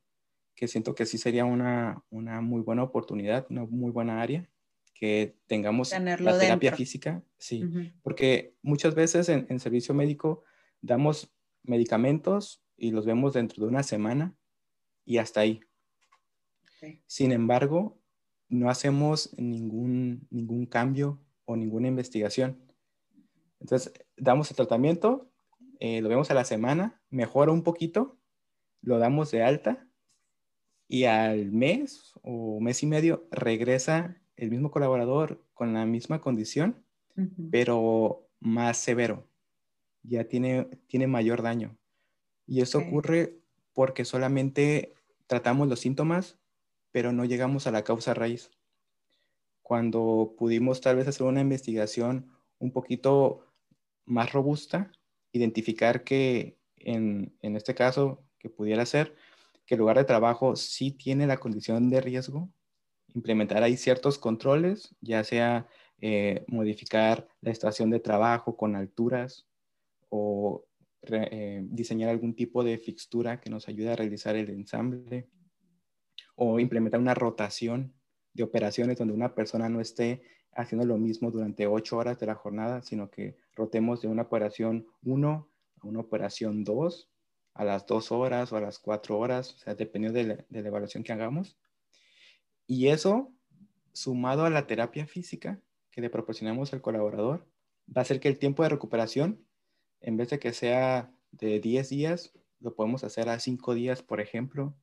que 0.56 0.68
siento 0.68 0.96
que 0.96 1.06
sí 1.06 1.18
sería 1.18 1.44
una, 1.44 2.04
una 2.10 2.40
muy 2.40 2.62
buena 2.62 2.84
oportunidad, 2.84 3.46
una 3.50 3.66
muy 3.66 3.92
buena 3.92 4.22
área 4.22 4.48
que 4.94 5.36
tengamos 5.48 5.92
la 5.92 6.40
terapia 6.40 6.72
física, 6.74 7.22
sí, 7.38 7.66
porque 8.02 8.56
muchas 8.62 8.96
veces 8.96 9.28
en, 9.28 9.46
en 9.50 9.60
servicio 9.60 9.94
médico 9.94 10.44
damos 10.80 11.34
medicamentos 11.64 12.64
y 12.78 12.92
los 12.92 13.06
vemos 13.06 13.34
dentro 13.34 13.64
de 13.64 13.70
una 13.70 13.84
semana 13.84 14.34
y 15.04 15.18
hasta 15.18 15.42
ahí. 15.42 15.60
Sin 17.08 17.32
embargo, 17.32 18.00
no 18.48 18.70
hacemos 18.70 19.34
ningún, 19.38 20.28
ningún 20.30 20.66
cambio 20.66 21.20
o 21.46 21.56
ninguna 21.56 21.88
investigación. 21.88 22.60
Entonces, 23.60 23.94
damos 24.18 24.50
el 24.52 24.58
tratamiento, 24.58 25.32
eh, 25.80 26.02
lo 26.02 26.10
vemos 26.10 26.30
a 26.32 26.34
la 26.34 26.46
semana, 26.46 27.02
mejora 27.10 27.52
un 27.52 27.64
poquito, 27.64 28.20
lo 28.82 29.00
damos 29.00 29.32
de 29.32 29.44
alta 29.44 29.88
y 30.88 31.06
al 31.06 31.52
mes 31.52 32.14
o 32.22 32.60
mes 32.60 32.84
y 32.84 32.86
medio 32.86 33.28
regresa 33.32 34.22
el 34.36 34.52
mismo 34.52 34.72
colaborador 34.72 35.44
con 35.54 35.74
la 35.74 35.86
misma 35.86 36.22
condición, 36.22 36.86
pero 37.50 38.28
más 38.40 38.78
severo. 38.78 39.28
Ya 40.04 40.28
tiene, 40.28 40.66
tiene 40.88 41.08
mayor 41.08 41.42
daño. 41.42 41.78
Y 42.46 42.62
eso 42.62 42.80
ocurre 42.80 43.40
porque 43.74 44.06
solamente 44.06 44.94
tratamos 45.28 45.68
los 45.68 45.80
síntomas, 45.80 46.38
pero 46.92 47.12
no 47.12 47.26
llegamos 47.26 47.66
a 47.66 47.72
la 47.72 47.84
causa 47.84 48.14
raíz. 48.14 48.52
Cuando 49.66 50.36
pudimos 50.38 50.80
tal 50.80 50.98
vez 50.98 51.08
hacer 51.08 51.26
una 51.26 51.42
investigación 51.42 52.30
un 52.60 52.72
poquito 52.72 53.48
más 54.06 54.32
robusta, 54.32 54.92
identificar 55.32 56.04
que 56.04 56.60
en, 56.76 57.36
este 57.42 57.74
caso 57.74 58.24
que 58.38 58.48
pudiera 58.48 58.86
ser 58.86 59.16
que 59.66 59.74
el 59.74 59.80
lugar 59.80 59.98
de 59.98 60.04
trabajo 60.04 60.56
sí 60.56 60.92
tiene 60.92 61.26
la 61.26 61.38
condición 61.38 61.90
de 61.90 62.00
riesgo, 62.00 62.48
implementar 63.16 63.64
ahí 63.64 63.76
ciertos 63.76 64.20
controles, 64.20 64.96
ya 65.02 65.24
sea 65.24 65.68
eh, 66.00 66.46
modificar 66.48 67.28
la 67.42 67.50
estación 67.50 67.90
de 67.90 68.00
trabajo 68.00 68.56
con 68.56 68.76
alturas 68.76 69.48
o 70.10 70.64
eh, 71.08 71.62
diseñar 71.64 72.12
algún 72.12 72.36
tipo 72.36 72.64
de 72.64 72.78
fixtura 72.78 73.42
que 73.42 73.50
nos 73.50 73.68
ayude 73.68 73.90
a 73.90 73.96
realizar 73.96 74.36
el 74.36 74.52
ensamble 74.52 75.28
o 76.36 76.60
implementar 76.60 77.00
una 77.00 77.16
rotación 77.16 77.96
de 78.36 78.44
operaciones 78.44 79.00
donde 79.00 79.14
una 79.14 79.34
persona 79.34 79.68
no 79.70 79.82
esté 79.82 80.22
haciendo 80.54 80.86
lo 80.86 80.98
mismo 80.98 81.32
durante 81.32 81.66
ocho 81.68 81.98
horas 81.98 82.20
de 82.20 82.28
la 82.28 82.36
jornada, 82.36 82.82
sino 82.82 83.10
que 83.10 83.36
rotemos 83.56 84.02
de 84.02 84.08
una 84.08 84.24
operación 84.24 84.86
1 85.04 85.50
a 85.82 85.88
una 85.88 86.00
operación 86.00 86.64
2 86.64 87.10
a 87.56 87.64
las 87.64 87.86
dos 87.86 88.12
horas 88.12 88.52
o 88.52 88.58
a 88.58 88.62
las 88.62 88.80
cuatro 88.80 89.18
horas, 89.18 89.54
o 89.54 89.58
sea, 89.58 89.76
dependiendo 89.76 90.20
de 90.20 90.46
la, 90.50 90.60
evaluación 90.60 91.04
que 91.04 91.14
hagamos. 91.14 91.58
Y 92.68 92.88
eso, 92.88 93.32
sumado 93.94 94.44
a 94.44 94.50
la 94.50 94.68
terapia 94.68 95.08
física 95.08 95.62
que 95.90 96.02
le 96.02 96.10
proporcionamos 96.10 96.74
al 96.74 96.82
colaborador, 96.82 97.48
va 97.88 98.00
a 98.00 98.02
hacer 98.02 98.20
que 98.20 98.28
el 98.28 98.40
tiempo 98.40 98.64
de 98.64 98.70
recuperación, 98.70 99.46
en 100.02 100.18
vez 100.18 100.30
de 100.32 100.40
que 100.40 100.52
sea 100.52 101.16
de 101.32 101.62
10 101.62 101.90
días, 101.90 102.34
lo 102.60 102.76
podemos 102.76 103.06
hacer 103.06 103.30
a 103.30 103.40
5 103.40 103.74
días, 103.74 104.04
por 104.04 104.20
ejemplo. 104.20 104.76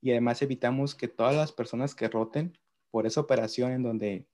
Y 0.00 0.10
además 0.10 0.42
evitamos 0.42 0.96
que 0.96 1.06
todas 1.06 1.36
las 1.36 1.52
personas 1.52 1.94
que 1.94 2.08
roten 2.08 2.58
por 2.90 3.06
esa 3.06 3.20
operación 3.20 3.72
en 3.72 3.82
donde 3.82 4.26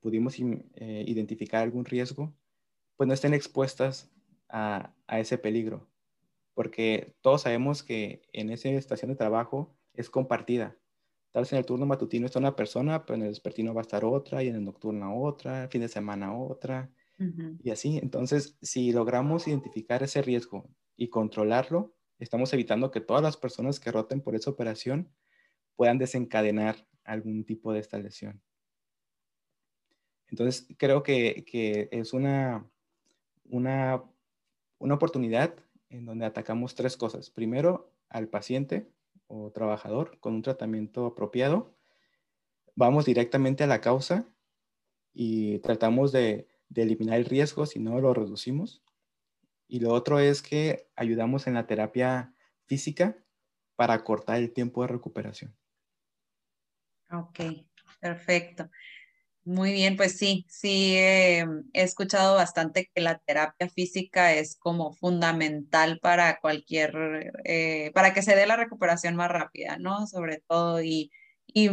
pudimos 0.00 0.36
eh, 0.38 1.04
identificar 1.06 1.62
algún 1.62 1.84
riesgo, 1.84 2.34
pues 2.96 3.06
no 3.08 3.14
estén 3.14 3.34
expuestas 3.34 4.10
a 4.48 4.92
ese 5.08 5.38
peligro 5.38 5.88
porque 6.56 7.14
todos 7.20 7.42
sabemos 7.42 7.82
que 7.82 8.22
en 8.32 8.48
esa 8.48 8.70
estación 8.70 9.10
de 9.10 9.16
trabajo 9.16 9.76
es 9.92 10.08
compartida. 10.08 10.74
Tal 11.30 11.42
vez 11.42 11.52
en 11.52 11.58
el 11.58 11.66
turno 11.66 11.84
matutino 11.84 12.24
está 12.24 12.38
una 12.38 12.56
persona, 12.56 13.04
pero 13.04 13.16
en 13.16 13.24
el 13.24 13.28
despertino 13.28 13.74
va 13.74 13.82
a 13.82 13.88
estar 13.88 14.06
otra, 14.06 14.42
y 14.42 14.48
en 14.48 14.56
el 14.56 14.64
nocturno 14.64 15.22
otra, 15.22 15.64
el 15.64 15.68
fin 15.68 15.82
de 15.82 15.88
semana 15.88 16.34
otra, 16.34 16.90
y 17.62 17.70
así. 17.70 17.98
Entonces, 17.98 18.56
si 18.62 18.90
logramos 18.90 19.46
identificar 19.46 20.02
ese 20.02 20.22
riesgo 20.22 20.70
y 20.96 21.10
controlarlo, 21.10 21.94
estamos 22.18 22.54
evitando 22.54 22.90
que 22.90 23.02
todas 23.02 23.22
las 23.22 23.36
personas 23.36 23.78
que 23.78 23.92
roten 23.92 24.22
por 24.22 24.34
esa 24.34 24.48
operación 24.48 25.12
puedan 25.76 25.98
desencadenar 25.98 26.88
algún 27.06 27.44
tipo 27.44 27.72
de 27.72 27.80
esta 27.80 27.98
lesión. 27.98 28.42
Entonces, 30.28 30.66
creo 30.76 31.02
que, 31.02 31.44
es 31.92 32.12
una, 32.12 32.68
una, 33.44 34.02
una 34.78 34.94
oportunidad 34.94 35.54
en 35.88 36.04
donde 36.04 36.26
atacamos 36.26 36.74
tres 36.74 36.96
cosas. 36.96 37.30
Primero, 37.30 37.92
al 38.08 38.28
paciente 38.28 38.90
o 39.28 39.50
trabajador 39.50 40.18
con 40.20 40.34
un 40.34 40.42
tratamiento 40.42 41.06
apropiado. 41.06 41.74
Vamos 42.74 43.06
directamente 43.06 43.64
a 43.64 43.66
la 43.66 43.80
causa 43.80 44.28
y 45.12 45.58
tratamos 45.60 46.12
de, 46.12 46.48
eliminar 46.74 47.18
el 47.18 47.24
riesgo, 47.24 47.64
si 47.64 47.78
no 47.78 48.00
lo 48.00 48.12
reducimos. 48.12 48.82
Y 49.68 49.80
lo 49.80 49.92
otro 49.92 50.18
es 50.18 50.42
que 50.42 50.88
ayudamos 50.94 51.46
en 51.46 51.54
la 51.54 51.66
terapia 51.66 52.34
física 52.66 53.16
para 53.76 54.04
cortar 54.04 54.36
el 54.36 54.52
tiempo 54.52 54.82
de 54.82 54.88
recuperación. 54.88 55.54
Ok, 57.10 57.40
perfecto. 58.00 58.70
Muy 59.44 59.72
bien, 59.72 59.96
pues 59.96 60.18
sí, 60.18 60.44
sí 60.48 60.96
he 60.96 61.46
escuchado 61.72 62.34
bastante 62.34 62.90
que 62.92 63.00
la 63.00 63.18
terapia 63.18 63.68
física 63.68 64.32
es 64.34 64.56
como 64.56 64.92
fundamental 64.94 66.00
para 66.00 66.40
cualquier, 66.40 67.32
eh, 67.44 67.92
para 67.94 68.12
que 68.12 68.22
se 68.22 68.34
dé 68.34 68.46
la 68.46 68.56
recuperación 68.56 69.14
más 69.16 69.30
rápida, 69.30 69.78
¿no? 69.78 70.06
Sobre 70.08 70.42
todo 70.48 70.82
y, 70.82 71.12
y 71.46 71.70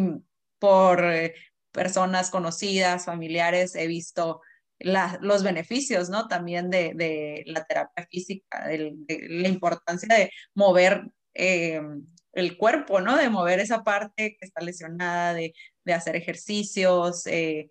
por 0.59 1.03
eh, 1.03 1.33
personas 1.71 2.29
conocidas, 2.29 3.05
familiares, 3.05 3.75
he 3.75 3.87
visto 3.87 4.41
los 4.79 5.43
beneficios, 5.43 6.09
¿no? 6.09 6.27
También 6.27 6.69
de, 6.69 7.43
la 7.47 7.63
terapia 7.65 8.05
física, 8.09 8.67
de, 8.67 8.93
la 9.29 9.47
importancia 9.47 10.15
de 10.15 10.29
mover 10.53 11.05
eh, 11.33 11.81
el 12.33 12.57
cuerpo, 12.57 12.99
¿no? 13.01 13.17
De 13.17 13.29
mover 13.29 13.59
esa 13.59 13.83
parte 13.83 14.37
que 14.37 14.45
está 14.45 14.61
lesionada, 14.61 15.33
de, 15.33 15.53
hacer 15.93 16.15
ejercicios, 16.15 17.27
eh, 17.27 17.69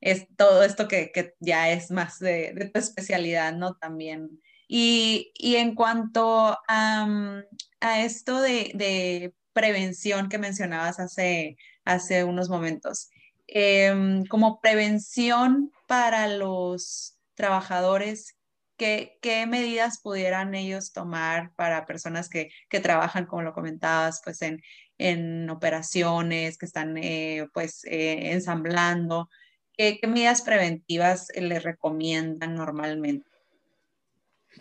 es 0.00 0.26
todo 0.36 0.64
esto 0.64 0.88
que, 0.88 1.34
ya 1.40 1.70
es 1.70 1.90
más 1.90 2.18
de, 2.18 2.70
tu 2.72 2.78
especialidad, 2.78 3.54
¿no? 3.54 3.76
También. 3.76 4.42
Y, 4.68 5.32
en 5.38 5.74
cuanto 5.74 6.58
a, 6.68 7.44
esto 7.80 8.40
de, 8.40 9.32
prevención 9.52 10.30
que 10.30 10.38
mencionabas 10.38 10.98
hace, 10.98 11.56
hace 11.84 12.24
unos 12.24 12.48
momentos, 12.48 13.10
em, 13.46 14.24
como 14.24 14.60
prevención 14.62 15.70
para 15.86 16.26
los 16.26 17.18
trabajadores 17.34 18.34
¿qué, 18.76 19.46
medidas 19.48 20.00
pudieran 20.00 20.54
ellos 20.54 20.92
tomar 20.92 21.52
para 21.54 21.86
personas 21.86 22.28
que, 22.28 22.50
trabajan, 22.82 23.26
como 23.26 23.42
lo 23.42 23.52
comentabas, 23.52 24.20
pues 24.24 24.40
en, 24.42 25.50
operaciones, 25.50 26.58
que 26.58 26.66
están 26.66 26.96
eh, 26.96 27.48
pues 27.52 27.84
eh, 27.84 28.32
ensamblando? 28.32 29.28
¿Qué, 29.76 30.00
medidas 30.06 30.42
preventivas 30.42 31.28
les 31.34 31.62
recomiendan 31.62 32.54
normalmente? 32.54 33.26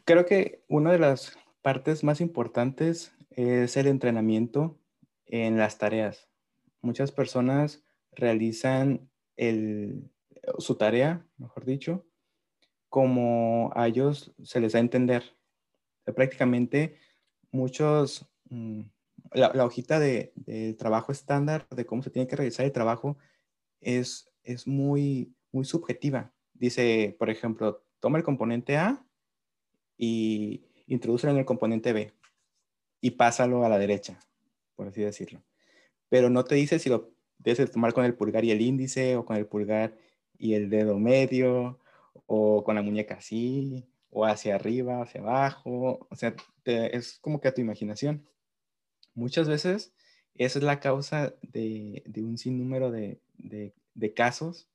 Creo 0.05 0.25
que 0.25 0.63
una 0.67 0.91
de 0.91 0.99
las 0.99 1.37
partes 1.61 2.03
más 2.03 2.21
importantes 2.21 3.13
es 3.31 3.77
el 3.77 3.87
entrenamiento 3.87 4.79
en 5.25 5.57
las 5.57 5.77
tareas. 5.77 6.29
Muchas 6.81 7.11
personas 7.11 7.83
realizan 8.13 9.09
su 10.57 10.75
tarea, 10.75 11.25
mejor 11.37 11.65
dicho, 11.65 12.05
como 12.91 13.71
a 13.73 13.87
ellos 13.87 14.33
se 14.43 14.59
les 14.59 14.73
da 14.73 14.79
a 14.79 14.81
entender. 14.81 15.23
prácticamente 16.13 16.97
muchos, 17.51 18.29
mm, 18.49 18.81
la, 19.31 19.65
hojita 19.65 19.97
de, 19.97 20.33
trabajo 20.77 21.13
estándar 21.13 21.67
de 21.69 21.85
cómo 21.85 22.03
se 22.03 22.09
tiene 22.09 22.27
que 22.27 22.35
realizar 22.35 22.65
el 22.65 22.73
trabajo 22.73 23.17
es, 23.79 24.29
es 24.43 24.67
muy, 24.67 25.33
muy 25.53 25.63
subjetiva. 25.63 26.33
Dice, 26.53 27.15
por 27.17 27.29
ejemplo, 27.29 27.81
toma 28.01 28.17
el 28.17 28.25
componente 28.25 28.75
A 28.75 29.05
y 29.97 30.65
introduce 30.87 31.29
en 31.29 31.37
el 31.37 31.45
componente 31.45 31.93
B 31.93 32.13
y 32.99 33.11
pásalo 33.11 33.63
a 33.63 33.69
la 33.69 33.79
derecha, 33.79 34.19
por 34.75 34.89
así 34.89 35.01
decirlo. 35.01 35.41
Pero 36.09 36.29
no 36.29 36.43
te 36.43 36.55
dice 36.55 36.77
si 36.77 36.89
lo 36.89 37.13
debes 37.37 37.71
tomar 37.71 37.93
con 37.93 38.03
el 38.03 38.15
pulgar 38.15 38.43
y 38.43 38.51
el 38.51 38.59
índice 38.59 39.15
o 39.15 39.23
con 39.23 39.37
el 39.37 39.47
pulgar 39.47 39.97
y 40.37 40.55
el 40.55 40.69
dedo 40.69 40.99
medio 40.99 41.79
o 42.25 42.63
con 42.63 42.75
la 42.75 42.81
muñeca 42.81 43.15
así, 43.15 43.87
o 44.09 44.25
hacia 44.25 44.55
arriba, 44.55 45.01
hacia 45.01 45.21
abajo, 45.21 46.07
o 46.09 46.15
sea, 46.15 46.35
es 46.65 47.19
como 47.19 47.39
que 47.39 47.47
a 47.47 47.53
tu 47.53 47.61
imaginación. 47.61 48.27
Muchas 49.13 49.47
veces 49.47 49.93
esa 50.35 50.59
es 50.59 50.63
la 50.63 50.79
causa 50.79 51.33
de, 51.41 52.03
un 52.17 52.37
sinnúmero 52.37 52.91
de, 52.91 53.21
casos 54.15 54.67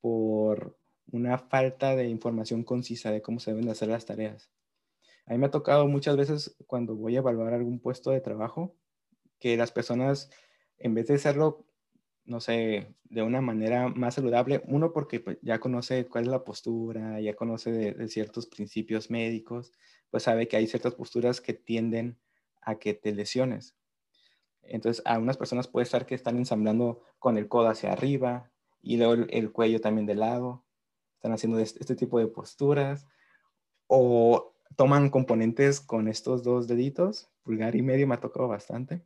por 0.00 0.78
una 1.10 1.38
falta 1.38 1.94
de 1.94 2.08
información 2.08 2.64
concisa 2.64 3.10
de 3.10 3.22
cómo 3.22 3.40
se 3.40 3.50
deben 3.50 3.66
de 3.66 3.72
hacer 3.72 3.88
las 3.88 4.06
tareas. 4.06 4.50
A 5.26 5.32
mí 5.32 5.38
me 5.38 5.46
ha 5.46 5.50
tocado 5.50 5.86
muchas 5.86 6.16
veces 6.16 6.56
cuando 6.66 6.96
voy 6.96 7.16
a 7.16 7.20
evaluar 7.20 7.54
algún 7.54 7.78
puesto 7.78 8.10
de 8.10 8.20
trabajo 8.20 8.74
que 9.38 9.56
las 9.56 9.70
personas, 9.70 10.30
en 10.78 10.94
vez 10.94 11.06
de 11.06 11.14
hacerlo 11.14 11.64
no 12.24 12.40
sé, 12.40 12.94
de 13.04 13.22
una 13.22 13.40
manera 13.40 13.88
más 13.88 14.14
saludable. 14.14 14.62
Uno, 14.66 14.92
porque 14.92 15.20
pues, 15.20 15.38
ya 15.42 15.58
conoce 15.60 16.06
cuál 16.06 16.24
es 16.24 16.30
la 16.30 16.44
postura, 16.44 17.20
ya 17.20 17.34
conoce 17.34 17.72
de, 17.72 18.08
ciertos 18.08 18.46
principios 18.46 19.10
médicos, 19.10 19.72
pues 20.10 20.24
sabe 20.24 20.48
que 20.48 20.56
hay 20.56 20.66
ciertas 20.66 20.94
posturas 20.94 21.40
que 21.40 21.54
tienden 21.54 22.18
a 22.60 22.76
que 22.76 22.94
te 22.94 23.12
lesiones. 23.12 23.76
Entonces, 24.62 25.02
a 25.06 25.18
unas 25.18 25.36
personas 25.36 25.68
puede 25.68 25.84
estar 25.84 26.06
que 26.06 26.14
están 26.14 26.36
ensamblando 26.36 27.02
con 27.18 27.36
el 27.36 27.48
codo 27.48 27.68
hacia 27.68 27.92
arriba 27.92 28.50
y 28.80 28.96
luego 28.96 29.14
el, 29.28 29.52
cuello 29.52 29.80
también 29.80 30.06
de 30.06 30.14
lado. 30.14 30.64
Están 31.16 31.32
haciendo 31.32 31.58
este, 31.58 31.80
este 31.80 31.96
tipo 31.96 32.18
de 32.18 32.28
posturas. 32.28 33.06
O 33.88 34.54
toman 34.76 35.10
componentes 35.10 35.80
con 35.80 36.08
estos 36.08 36.42
dos 36.42 36.66
deditos, 36.68 37.30
pulgar 37.42 37.76
y 37.76 37.82
medio, 37.82 38.06
me 38.06 38.14
ha 38.14 38.20
tocado 38.20 38.48
bastante 38.48 39.04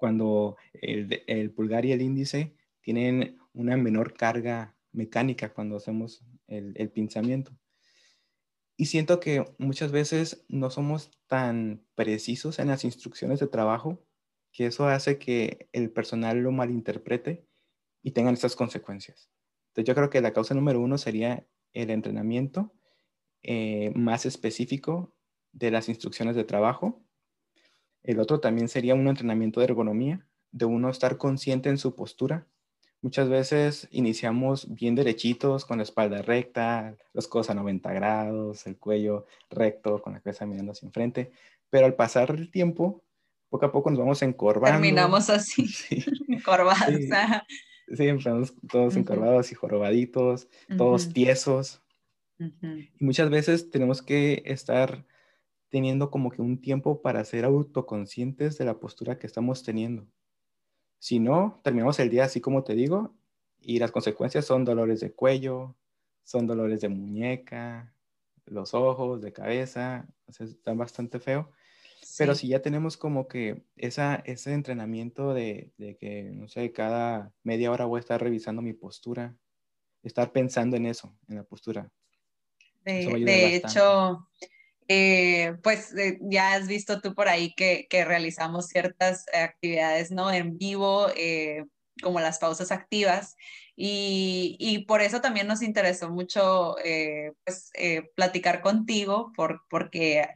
cuando 0.00 0.56
el, 0.72 1.52
pulgar 1.52 1.84
y 1.84 1.92
el 1.92 2.02
índice 2.02 2.56
tienen 2.80 3.38
una 3.52 3.76
menor 3.76 4.14
carga 4.14 4.76
mecánica 4.92 5.52
cuando 5.52 5.76
hacemos 5.76 6.24
el, 6.48 6.72
el 6.76 6.90
pinzamiento. 6.90 7.52
Y 8.76 8.86
siento 8.86 9.20
que 9.20 9.44
muchas 9.58 9.92
veces 9.92 10.44
no 10.48 10.70
somos 10.70 11.10
tan 11.26 11.84
precisos 11.94 12.58
en 12.58 12.68
las 12.68 12.84
instrucciones 12.84 13.38
de 13.38 13.46
trabajo 13.46 14.02
que 14.52 14.66
eso 14.66 14.88
hace 14.88 15.18
que 15.18 15.68
el 15.72 15.90
personal 15.90 16.38
lo 16.38 16.50
malinterprete 16.50 17.46
y 18.02 18.12
tengan 18.12 18.34
estas 18.34 18.56
consecuencias. 18.56 19.30
Entonces 19.68 19.86
yo 19.86 19.94
creo 19.94 20.10
que 20.10 20.20
la 20.20 20.32
causa 20.32 20.54
número 20.54 20.80
uno 20.80 20.98
sería 20.98 21.46
el 21.72 21.90
entrenamiento 21.90 22.72
eh, 23.42 23.92
más 23.94 24.26
específico 24.26 25.14
de 25.52 25.70
las 25.70 25.88
instrucciones 25.88 26.36
de 26.36 26.44
trabajo. 26.44 27.04
El 28.02 28.20
otro 28.20 28.40
también 28.40 28.68
sería 28.68 28.94
un 28.94 29.08
entrenamiento 29.08 29.60
de 29.60 29.66
ergonomía, 29.66 30.26
de 30.52 30.64
uno 30.64 30.90
estar 30.90 31.16
consciente 31.16 31.68
en 31.68 31.78
su 31.78 31.94
postura 31.94 32.46
Muchas 33.02 33.30
veces 33.30 33.88
iniciamos 33.92 34.74
bien 34.74 34.94
derechitos, 34.94 35.64
con 35.64 35.78
la 35.78 35.84
espalda 35.84 36.20
recta, 36.20 36.96
los 37.14 37.28
codos 37.28 37.48
a 37.48 37.54
90 37.54 37.90
grados, 37.94 38.66
el 38.66 38.76
cuello 38.76 39.24
recto, 39.48 40.02
con 40.02 40.12
la 40.12 40.20
cabeza 40.20 40.44
mirando 40.44 40.72
hacia 40.72 40.86
enfrente, 40.86 41.32
pero 41.70 41.86
al 41.86 41.94
pasar 41.94 42.30
el 42.30 42.50
tiempo, 42.50 43.02
poco 43.48 43.64
a 43.64 43.72
poco 43.72 43.88
nos 43.88 44.00
vamos 44.00 44.20
encorvando. 44.20 44.78
Terminamos 44.78 45.30
así, 45.30 45.66
encorvados. 46.28 47.00
Sí, 47.88 48.06
empezamos 48.06 48.52
todos 48.70 48.96
encorvados 48.96 49.50
y 49.50 49.54
jorobaditos, 49.54 50.48
todos 50.76 51.10
tiesos. 51.10 51.82
Y 52.38 53.04
muchas 53.04 53.30
veces 53.30 53.70
tenemos 53.70 54.02
que 54.02 54.42
estar 54.44 55.06
teniendo 55.70 56.10
como 56.10 56.30
que 56.30 56.42
un 56.42 56.60
tiempo 56.60 57.00
para 57.00 57.24
ser 57.24 57.44
autoconscientes 57.44 58.58
de 58.58 58.64
la 58.64 58.78
postura 58.78 59.18
que 59.18 59.26
estamos 59.26 59.62
teniendo. 59.62 60.06
Si 60.98 61.18
no, 61.18 61.60
terminamos 61.64 61.98
el 62.00 62.10
día 62.10 62.24
así 62.24 62.40
como 62.40 62.62
te 62.62 62.74
digo 62.74 63.14
y 63.60 63.78
las 63.78 63.92
consecuencias 63.92 64.44
son 64.44 64.64
dolores 64.64 65.00
de 65.00 65.12
cuello, 65.12 65.76
son 66.24 66.46
dolores 66.46 66.80
de 66.80 66.88
muñeca, 66.88 67.94
los 68.46 68.74
ojos, 68.74 69.22
de 69.22 69.32
cabeza, 69.32 70.06
o 70.26 70.44
están 70.44 70.76
bastante 70.76 71.20
feo. 71.20 71.50
Pero 72.18 72.34
si 72.34 72.48
ya 72.48 72.60
tenemos 72.60 72.96
como 72.96 73.28
que 73.28 73.62
esa, 73.76 74.16
ese 74.26 74.52
entrenamiento 74.52 75.32
de, 75.32 75.72
de, 75.78 75.96
que, 75.96 76.24
no 76.32 76.48
sé, 76.48 76.72
cada 76.72 77.32
media 77.44 77.70
hora 77.70 77.84
voy 77.84 77.98
a 77.98 78.00
estar 78.00 78.20
revisando 78.20 78.62
mi 78.62 78.72
postura, 78.72 79.36
estar 80.02 80.32
pensando 80.32 80.76
en 80.76 80.86
eso, 80.86 81.14
en 81.28 81.36
la 81.36 81.44
postura. 81.44 81.90
de 82.84 83.54
hecho, 83.54 84.26
eh, 84.92 85.54
pues 85.62 85.94
eh, 85.94 86.18
ya 86.20 86.54
has 86.54 86.66
visto 86.66 87.00
tú 87.00 87.14
por 87.14 87.28
ahí 87.28 87.54
que, 87.54 87.86
realizamos 88.04 88.66
ciertas 88.66 89.24
actividades 89.32 90.10
¿no? 90.10 90.32
en 90.32 90.58
vivo, 90.58 91.06
eh, 91.14 91.64
como 92.02 92.18
las 92.18 92.40
pausas 92.40 92.72
activas, 92.72 93.36
y, 93.76 94.84
por 94.88 95.00
eso 95.00 95.20
también 95.20 95.46
nos 95.46 95.62
interesó 95.62 96.10
mucho 96.10 96.74
pues, 97.44 97.70
platicar 98.16 98.62
contigo, 98.62 99.32
por, 99.36 99.62
porque 99.70 100.26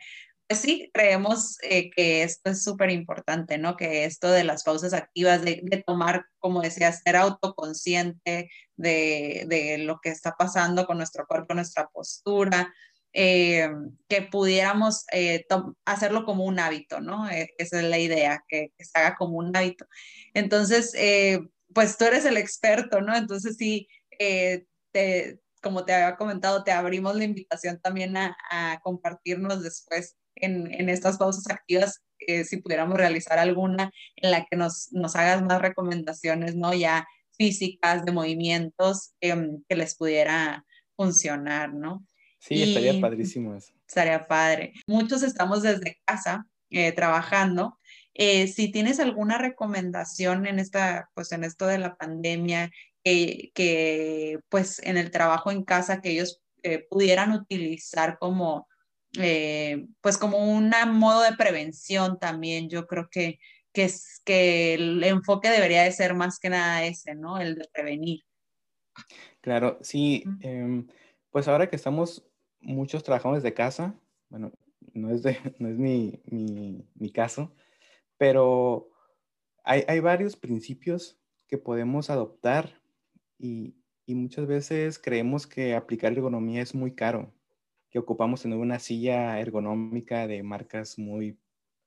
pues 0.46 0.60
sí, 0.60 0.90
creemos 0.94 1.58
que 1.60 2.22
esto 2.22 2.50
es 2.50 2.62
súper 2.62 2.90
importante, 2.90 3.58
¿no? 3.58 3.76
Que 3.76 4.04
esto 4.04 4.30
de 4.30 4.44
las 4.44 4.62
pausas 4.62 4.94
activas, 4.94 5.42
de, 5.42 5.60
de 5.64 5.82
tomar, 5.82 6.26
como 6.38 6.62
decías, 6.62 7.02
ser 7.04 7.16
autoconsciente 7.16 8.50
de, 8.76 9.44
de, 9.48 9.78
lo 9.78 9.98
que 10.00 10.10
está 10.10 10.36
pasando 10.38 10.86
con 10.86 10.96
nuestro 10.98 11.26
cuerpo, 11.26 11.54
nuestra 11.54 11.88
postura, 11.88 12.72
eh, 13.14 13.70
que 14.08 14.22
pudiéramos 14.22 15.04
eh, 15.12 15.46
hacerlo 15.84 16.24
como 16.24 16.44
un 16.44 16.58
hábito, 16.58 17.00
¿no? 17.00 17.30
E, 17.30 17.54
esa 17.58 17.78
es 17.80 17.84
la 17.84 17.98
idea, 17.98 18.44
que, 18.48 18.72
se 18.78 18.98
haga 18.98 19.16
como 19.16 19.38
un 19.38 19.56
hábito. 19.56 19.86
Entonces, 20.34 20.92
eh, 20.96 21.40
pues 21.72 21.96
tú 21.96 22.04
eres 22.04 22.24
el 22.24 22.36
experto, 22.36 23.00
¿no? 23.00 23.16
Entonces 23.16 23.56
sí, 23.56 23.88
como 25.62 25.84
te 25.84 25.94
había 25.94 26.16
comentado, 26.16 26.64
te 26.64 26.72
abrimos 26.72 27.16
la 27.16 27.24
invitación 27.24 27.80
también 27.80 28.16
a, 28.16 28.36
compartirnos 28.82 29.62
después 29.62 30.16
en, 30.36 30.72
en, 30.74 30.88
estas 30.88 31.16
pausas 31.16 31.48
activas, 31.50 32.02
si 32.44 32.56
pudiéramos 32.58 32.96
realizar 32.96 33.38
alguna 33.38 33.90
en 34.16 34.30
la 34.30 34.44
que 34.44 34.56
nos, 34.56 34.88
nos 34.92 35.14
hagas 35.16 35.42
más 35.42 35.60
recomendaciones, 35.62 36.56
¿no? 36.56 36.74
Ya 36.74 37.06
físicas, 37.36 38.04
de 38.04 38.12
movimientos 38.12 39.14
em, 39.20 39.62
que 39.68 39.76
les 39.76 39.96
pudiera 39.96 40.64
funcionar, 40.96 41.74
¿no? 41.74 42.06
Sí, 42.46 42.62
estaría 42.62 43.00
padrísimo 43.00 43.54
eso. 43.54 43.72
Estaría 43.88 44.26
padre. 44.26 44.74
Muchos 44.86 45.22
estamos 45.22 45.62
desde 45.62 45.98
casa 46.04 46.46
eh, 46.68 46.92
trabajando. 46.92 47.78
Eh, 48.12 48.48
si 48.48 48.70
tienes 48.70 49.00
alguna 49.00 49.38
recomendación 49.38 50.46
en 50.46 50.58
esta, 50.58 51.08
pues 51.14 51.32
en 51.32 51.42
esto 51.42 51.66
de 51.66 51.78
la 51.78 51.96
pandemia, 51.96 52.70
que 53.02 54.40
pues 54.50 54.78
en 54.82 54.98
el 54.98 55.10
trabajo 55.10 55.50
en 55.50 55.64
casa 55.64 56.02
que 56.02 56.10
ellos 56.10 56.42
eh, 56.62 56.86
pudieran 56.90 57.32
utilizar 57.32 58.18
como, 58.18 58.68
pues 60.02 60.18
como 60.18 60.38
un 60.38 60.70
modo 60.92 61.22
de 61.22 61.36
prevención 61.36 62.18
también, 62.18 62.68
yo 62.68 62.86
creo 62.86 63.08
que, 63.10 63.38
que, 63.72 63.84
es, 63.84 64.20
que 64.22 64.74
el 64.74 65.02
enfoque 65.02 65.48
debería 65.48 65.82
de 65.82 65.92
ser 65.92 66.14
más 66.14 66.38
que 66.38 66.50
nada 66.50 66.84
ese, 66.84 67.14
¿no? 67.14 67.38
El 67.38 67.54
de 67.54 67.68
prevenir. 67.72 68.20
Claro, 69.40 69.78
sí. 69.80 70.24
Em, 70.40 70.86
pues 71.30 71.48
ahora 71.48 71.68
que 71.68 71.76
estamos 71.76 72.22
muchos 72.64 73.02
trabajamos 73.02 73.42
de 73.42 73.54
casa, 73.54 73.94
bueno, 74.28 74.52
no 74.92 75.10
es, 75.10 75.22
de, 75.22 75.36
no 75.58 75.68
es 75.68 75.78
mi, 75.78 76.20
mi, 76.26 76.86
mi 76.94 77.10
caso, 77.10 77.54
pero 78.16 78.88
hay, 79.64 79.84
hay, 79.88 80.00
varios 80.00 80.36
principios 80.36 81.18
que 81.46 81.58
podemos 81.58 82.10
adoptar 82.10 82.80
y, 83.38 83.74
y, 84.06 84.14
muchas 84.14 84.46
veces 84.46 84.98
creemos 84.98 85.46
que 85.46 85.74
aplicar 85.74 86.12
ergonomía 86.12 86.62
es 86.62 86.74
muy 86.74 86.94
caro, 86.94 87.32
que 87.90 87.98
ocupamos 87.98 88.42
tener 88.42 88.58
una 88.58 88.78
silla 88.78 89.38
ergonómica 89.40 90.26
de 90.26 90.42
marcas 90.42 90.98
muy 90.98 91.38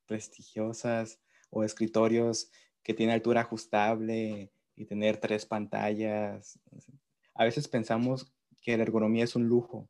prestigiosas 0.05 1.19
o 1.49 1.63
escritorios 1.63 2.51
que 2.83 2.93
tienen 2.93 3.15
altura 3.15 3.41
ajustable 3.41 4.51
y 4.75 4.85
tener 4.85 5.17
tres 5.17 5.45
pantallas. 5.45 6.59
A 7.33 7.43
veces 7.43 7.67
pensamos 7.67 8.31
que 8.61 8.77
la 8.77 8.83
ergonomía 8.83 9.23
es 9.23 9.35
un 9.35 9.47
lujo 9.47 9.89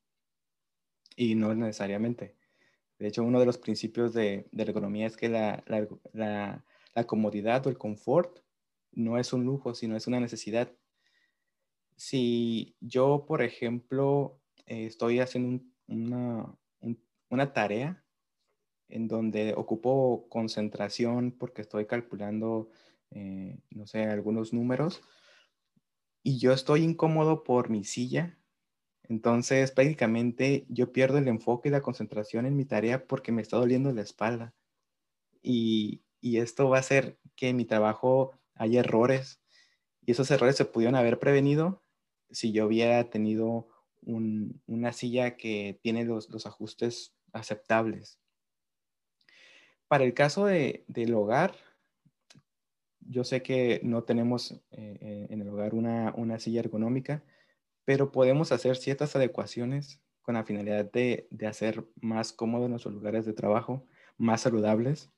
y 1.17 1.35
no 1.35 1.51
es 1.51 1.57
necesariamente. 1.57 2.35
De 2.99 3.07
hecho, 3.07 3.23
uno 3.23 3.39
de 3.39 3.45
los 3.45 3.57
principios 3.57 4.13
de, 4.13 4.47
de 4.51 4.65
la 4.65 4.71
economía 4.71 5.07
es 5.07 5.17
que 5.17 5.27
la, 5.27 5.63
la, 5.65 6.63
la, 6.93 7.03
comodidad 7.05 7.65
o 7.67 7.69
el 7.69 7.77
confort 7.77 8.39
no 8.91 9.17
es 9.17 9.33
un 9.33 9.43
lujo, 9.43 9.73
sino 9.73 9.97
es 9.97 10.07
una 10.07 10.19
necesidad. 10.19 10.71
Si 11.95 12.75
yo, 12.79 13.25
por 13.27 13.41
ejemplo, 13.41 14.39
eh, 14.65 14.85
estoy 14.85 15.19
haciendo 15.19 15.63
una, 15.87 16.55
una 17.29 17.53
tarea 17.53 18.03
en 18.89 19.07
donde 19.07 19.53
ocupo 19.55 20.27
concentración 20.29 21.31
porque 21.31 21.61
estoy 21.61 21.87
calculando, 21.87 22.69
eh, 23.11 23.59
no 23.71 23.87
sé, 23.87 24.03
algunos 24.03 24.53
números, 24.53 25.01
y 26.23 26.39
yo 26.39 26.53
estoy 26.53 26.83
incómodo 26.83 27.43
por 27.43 27.69
mi 27.69 27.83
silla 27.83 28.36
entonces, 29.09 29.71
prácticamente 29.71 30.65
yo 30.69 30.91
pierdo 30.91 31.17
el 31.17 31.27
enfoque 31.27 31.69
y 31.69 31.71
la 31.71 31.81
concentración 31.81 32.45
en 32.45 32.57
mi 32.57 32.65
tarea 32.65 33.07
porque 33.07 33.31
me 33.31 33.41
está 33.41 33.57
doliendo 33.57 33.91
la 33.93 34.01
espalda. 34.01 34.53
Y, 35.41 36.03
esto 36.21 36.69
va 36.69 36.77
a 36.77 36.81
hacer 36.81 37.17
que 37.37 37.49
en 37.49 37.55
mi 37.55 37.63
trabajo 37.63 38.33
haya 38.55 38.81
errores. 38.81 39.39
Y 40.05 40.11
esos 40.11 40.29
errores 40.29 40.57
se 40.57 40.65
pudieron 40.65 40.95
haber 40.95 41.19
prevenido 41.19 41.81
si 42.31 42.51
yo 42.51 42.67
hubiera 42.67 43.09
tenido 43.09 43.69
una 44.01 44.91
silla 44.91 45.37
que 45.37 45.79
tiene 45.81 46.03
los, 46.03 46.45
ajustes 46.45 47.13
aceptables. 47.31 48.19
Para 49.87 50.03
el 50.03 50.13
caso 50.13 50.45
de, 50.45 50.83
del 50.87 51.13
hogar, 51.13 51.55
yo 52.99 53.23
sé 53.23 53.41
que 53.41 53.79
no 53.83 54.03
tenemos 54.03 54.51
eh, 54.51 54.97
eh, 55.01 55.27
en 55.29 55.41
el 55.41 55.47
hogar 55.47 55.73
una, 55.73 56.13
una 56.17 56.39
silla 56.39 56.59
ergonómica, 56.59 57.23
pero 57.87 58.11
podemos 58.11 58.51
hacer 58.51 58.75
ciertas 58.75 59.15
adecuaciones 59.15 60.01
con 60.21 60.35
la 60.35 60.43
finalidad 60.43 60.91
de, 60.91 61.29
hacer 61.47 61.87
más 62.01 62.33
cómodos 62.33 62.69
nuestros 62.69 62.93
lugares 62.93 63.25
de 63.25 63.31
trabajo, 63.31 63.87
más 64.17 64.41
saludables. 64.41 65.09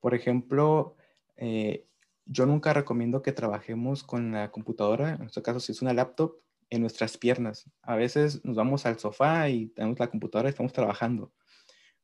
Por 0.00 0.12
ejemplo, 0.12 0.96
eh, 1.36 1.86
yo 2.26 2.44
nunca 2.44 2.72
recomiendo 2.72 3.22
que 3.22 3.30
trabajemos 3.30 4.02
con 4.02 4.32
la 4.32 4.50
computadora, 4.50 5.10
en 5.10 5.18
nuestro 5.20 5.44
caso 5.44 5.60
si 5.60 5.70
es 5.70 5.80
una 5.80 5.94
laptop, 5.94 6.40
en 6.70 6.80
nuestras 6.80 7.16
piernas. 7.16 7.70
A 7.82 7.94
veces 7.94 8.44
nos 8.44 8.56
vamos 8.56 8.84
al 8.84 8.98
sofá 8.98 9.48
y 9.48 9.68
tenemos 9.68 10.00
la 10.00 10.10
computadora 10.10 10.48
y 10.48 10.50
estamos 10.50 10.72
trabajando. 10.72 11.32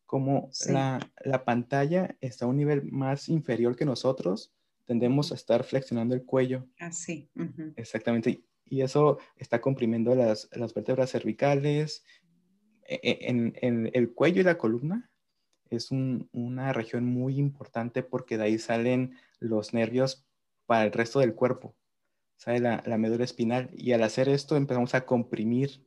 Como 0.06 0.48
la, 0.68 1.44
pantalla 1.44 2.16
está 2.20 2.44
a 2.44 2.48
un 2.48 2.56
nivel 2.56 2.84
más 2.84 3.28
inferior 3.28 3.74
que 3.74 3.84
nosotros, 3.84 4.54
tendemos 4.84 5.32
a 5.32 5.34
estar 5.34 5.64
flexionando 5.64 6.14
el 6.14 6.24
cuello. 6.24 6.68
Así. 6.78 7.28
Exactamente 7.74 8.47
y 8.70 8.82
eso 8.82 9.18
está 9.36 9.60
comprimiendo 9.60 10.14
las, 10.14 10.48
las 10.52 10.74
vértebras 10.74 11.10
cervicales, 11.10 12.04
e, 12.86 13.00
e, 13.02 13.28
en, 13.28 13.54
en, 13.60 13.90
el 13.92 14.14
cuello 14.14 14.40
y 14.40 14.44
la 14.44 14.58
columna. 14.58 15.10
es 15.70 15.90
una 15.90 16.72
región 16.72 17.04
muy 17.04 17.38
importante 17.38 18.02
porque 18.02 18.38
de 18.38 18.44
ahí 18.44 18.58
salen 18.58 19.16
los 19.38 19.74
nervios 19.74 20.26
para 20.66 20.84
el 20.84 20.92
resto 20.92 21.20
del 21.20 21.34
cuerpo, 21.34 21.76
sale 22.36 22.60
la, 22.60 22.82
la 22.86 22.98
médula 22.98 23.24
espinal 23.24 23.70
y 23.72 23.92
al 23.92 24.02
hacer 24.02 24.28
esto 24.28 24.56
empezamos 24.56 24.94
a 24.94 25.04
comprimir 25.04 25.86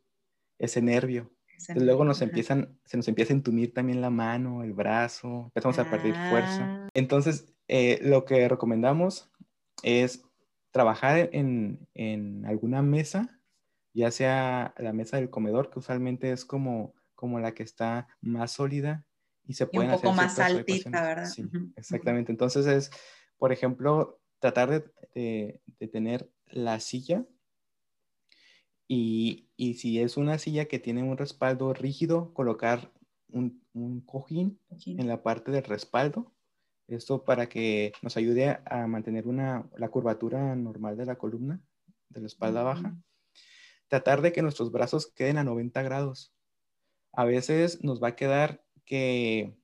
ese 0.61 0.81
nervio. 0.81 1.31
luego 1.75 2.05
nos 2.05 2.21
empiezan, 2.21 2.79
se 2.85 2.97
nos 2.97 3.07
empieza 3.07 3.33
a 3.33 3.37
entumir 3.37 3.73
también 3.73 4.01
la 4.01 4.09
mano, 4.09 4.63
el 4.63 4.73
brazo, 4.73 5.45
empezamos 5.45 5.79
a 5.79 5.89
perder 5.89 6.13
fuerza. 6.29 6.63
Ah. 6.63 6.89
Entonces, 6.93 7.53
eh, 7.67 7.99
lo 8.01 8.25
que 8.25 8.47
recomendamos 8.47 9.31
es 9.83 10.23
trabajar 10.71 11.29
en, 11.33 11.87
en, 11.93 12.45
alguna 12.45 12.81
mesa, 12.81 13.39
ya 13.93 14.09
sea 14.11 14.73
la 14.77 14.93
mesa 14.93 15.17
del 15.17 15.29
comedor, 15.29 15.69
que 15.69 15.79
usualmente 15.79 16.31
es 16.31 16.45
como, 16.45 16.95
como 17.15 17.39
la 17.39 17.53
que 17.53 17.63
está 17.63 18.07
más 18.21 18.53
sólida 18.53 19.05
y 19.45 19.53
se 19.53 19.67
pueden 19.67 19.91
un 19.91 19.97
poco 19.97 20.13
más 20.13 20.39
altita, 20.39 20.89
¿verdad? 20.89 21.25
Sí, 21.25 21.45
exactamente. 21.75 22.31
Entonces 22.31 22.65
es, 22.67 22.91
por 23.37 23.51
ejemplo, 23.51 24.19
tratar 24.39 24.69
de, 25.13 25.61
de, 25.79 25.87
tener 25.87 26.31
la 26.47 26.79
silla 26.79 27.25
y, 28.87 29.49
y, 29.55 29.75
si 29.75 29.99
es 29.99 30.17
una 30.17 30.37
silla 30.37 30.65
que 30.65 30.79
tiene 30.79 31.03
un 31.03 31.17
respaldo 31.17 31.73
rígido, 31.73 32.33
colocar 32.33 32.91
un, 33.29 33.63
un 33.73 34.01
cojín 34.01 34.59
en 34.85 35.07
la 35.07 35.23
parte 35.23 35.51
del 35.51 35.63
respaldo. 35.63 36.33
Esto 36.91 37.23
para 37.23 37.47
que 37.47 37.93
nos 38.01 38.17
ayude 38.17 38.59
a 38.65 38.87
mantener 38.87 39.27
una, 39.27 39.69
la 39.77 39.89
curvatura 39.89 40.55
normal 40.55 40.97
de 40.97 41.05
la 41.05 41.17
columna, 41.17 41.61
de 42.09 42.21
la 42.21 42.27
espalda 42.27 42.63
baja. 42.63 42.95
Tratar 43.87 44.21
de 44.21 44.31
que 44.31 44.41
nuestros 44.41 44.71
brazos 44.71 45.07
queden 45.07 45.37
a 45.37 45.43
90 45.43 45.81
grados. 45.83 46.33
A 47.13 47.25
veces 47.25 47.83
nos 47.83 48.01
va 48.01 48.09
a 48.09 48.15
quedar 48.15 48.63
que, 48.85 49.55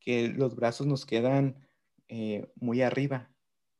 que 0.00 0.28
los 0.28 0.54
brazos 0.56 0.86
nos 0.86 1.04
quedan 1.04 1.66
eh, 2.08 2.50
muy 2.56 2.82
arriba 2.82 3.30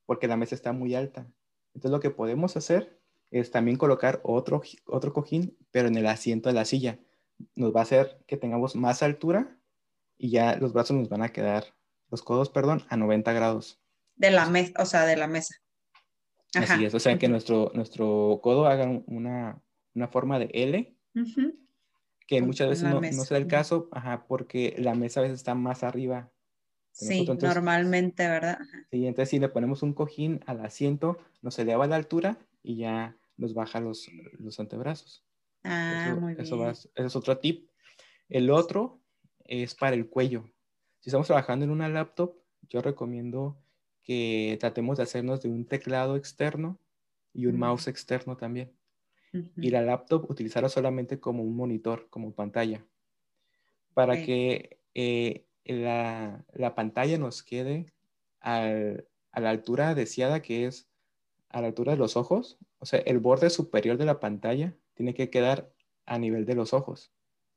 porque 0.09 0.27
la 0.27 0.37
mesa 0.37 0.55
está 0.55 0.73
muy 0.73 0.95
alta. 0.95 1.31
Entonces 1.75 1.91
lo 1.91 2.01
que 2.01 2.11
podemos 2.11 2.57
hacer 2.57 2.99
es 3.31 3.51
también 3.51 3.77
colocar 3.77 4.21
otro, 4.25 4.63
otro 4.87 5.13
cojín, 5.13 5.57
pero 5.71 5.89
en 5.89 5.97
el 5.97 6.07
asiento 6.07 6.49
de 6.49 6.55
la 6.55 6.65
silla. 6.65 6.99
Nos 7.55 7.75
va 7.75 7.81
a 7.81 7.83
hacer 7.83 8.25
que 8.27 8.37
tengamos 8.37 8.75
más 8.75 9.03
altura 9.03 9.61
y 10.17 10.31
ya 10.31 10.57
los 10.57 10.73
brazos 10.73 10.97
nos 10.97 11.09
van 11.09 11.23
a 11.23 11.29
quedar, 11.29 11.65
los 12.11 12.23
codos, 12.23 12.51
perdón, 12.51 12.83
a 12.89 12.97
90 12.97 13.33
grados. 13.33 13.81
De 14.17 14.31
la 14.31 14.47
mesa, 14.47 14.73
o 14.79 14.87
sea, 14.87 15.07
de 15.07 15.17
la 15.17 15.27
mesa. 15.27 15.55
Así 16.55 16.85
es, 16.85 16.95
o 16.95 16.99
sea, 16.99 17.19
que 17.19 17.29
nuestro, 17.29 17.71
nuestro 17.75 18.41
codo 18.43 18.67
haga 18.67 18.87
una, 19.07 19.61
una 19.95 20.09
forma 20.09 20.39
de 20.39 20.51
L, 20.53 20.97
que 22.27 22.43
muchas 22.43 22.69
veces 22.69 22.85
no, 22.85 23.01
no 23.01 23.37
el 23.37 23.47
caso, 23.47 23.89
ajá, 23.93 24.27
porque 24.27 24.75
la 24.79 24.95
mesa 24.95 25.21
a 25.21 25.25
veces 25.25 25.39
está 25.39 25.55
más 25.55 25.83
arriba. 25.83 26.31
Sí, 26.93 27.27
normalmente, 27.27 28.27
¿verdad? 28.27 28.59
Sí, 28.91 29.07
entonces 29.07 29.31
si 29.31 29.39
le 29.39 29.49
ponemos 29.49 29.83
un 29.83 29.93
cojín 29.93 30.41
al 30.47 30.65
asiento, 30.65 31.19
nos 31.43 31.59
eleva 31.59 31.87
la 31.87 31.97
altura 31.97 32.39
y 32.63 32.77
ya 32.77 33.17
nos 33.37 33.55
baja 33.55 33.81
los, 33.81 34.09
los 34.39 34.59
antebrazos. 34.59 35.25
Ah, 35.65 36.17
muy 36.19 36.35
bien. 36.35 36.45
Eso, 36.45 36.69
es 36.69 37.17
otro 37.17 37.39
tip. 37.39 37.69
El 38.29 38.51
otro 38.51 39.01
es 39.45 39.75
para 39.75 39.95
el 39.95 40.09
cuello. 40.09 40.51
Si 41.09 41.11
estamos 41.11 41.29
trabajando 41.29 41.65
en 41.65 41.71
una 41.71 41.89
laptop, 41.89 42.35
yo 42.69 42.83
recomiendo 42.83 43.57
que 44.03 44.59
tratemos 44.61 44.99
de 44.99 45.05
hacernos 45.05 45.41
de 45.41 45.49
un 45.49 45.65
teclado 45.65 46.17
externo 46.17 46.79
y 47.33 47.47
un 47.47 47.59
mouse 47.59 47.89
externo 47.89 48.37
también. 48.37 48.75
Y 49.57 49.71
la 49.71 49.81
laptop 49.81 50.31
utilizarla 50.31 50.69
solamente 50.69 51.19
como 51.19 51.45
un 51.45 51.57
monitor, 51.57 52.09
como 52.11 52.35
pantalla, 52.35 52.85
para 53.95 54.23
que 54.23 54.81
eh, 54.93 55.47
la, 55.65 56.45
la, 56.53 56.75
pantalla 56.75 57.17
nos 57.17 57.43
quede 57.43 57.91
al, 58.41 59.09
a 59.33 59.41
la 59.41 59.49
altura 59.49 59.95
deseada, 59.95 60.43
que 60.43 60.67
es 60.67 60.91
a 61.49 61.63
la 61.63 61.69
altura 61.69 61.93
de 61.93 61.99
los 61.99 62.19
ojos. 62.19 62.59
O 62.81 62.85
sea, 62.85 62.99
el 62.99 63.19
borde 63.19 63.49
superior 63.49 63.97
de 63.97 64.05
la 64.05 64.21
pantalla 64.21 64.77
tiene 64.93 65.15
que 65.15 65.31
quedar 65.31 65.73
a 66.05 66.19
nivel 66.19 66.45
de 66.45 66.55
los 66.55 66.75
ojos, 66.75 67.13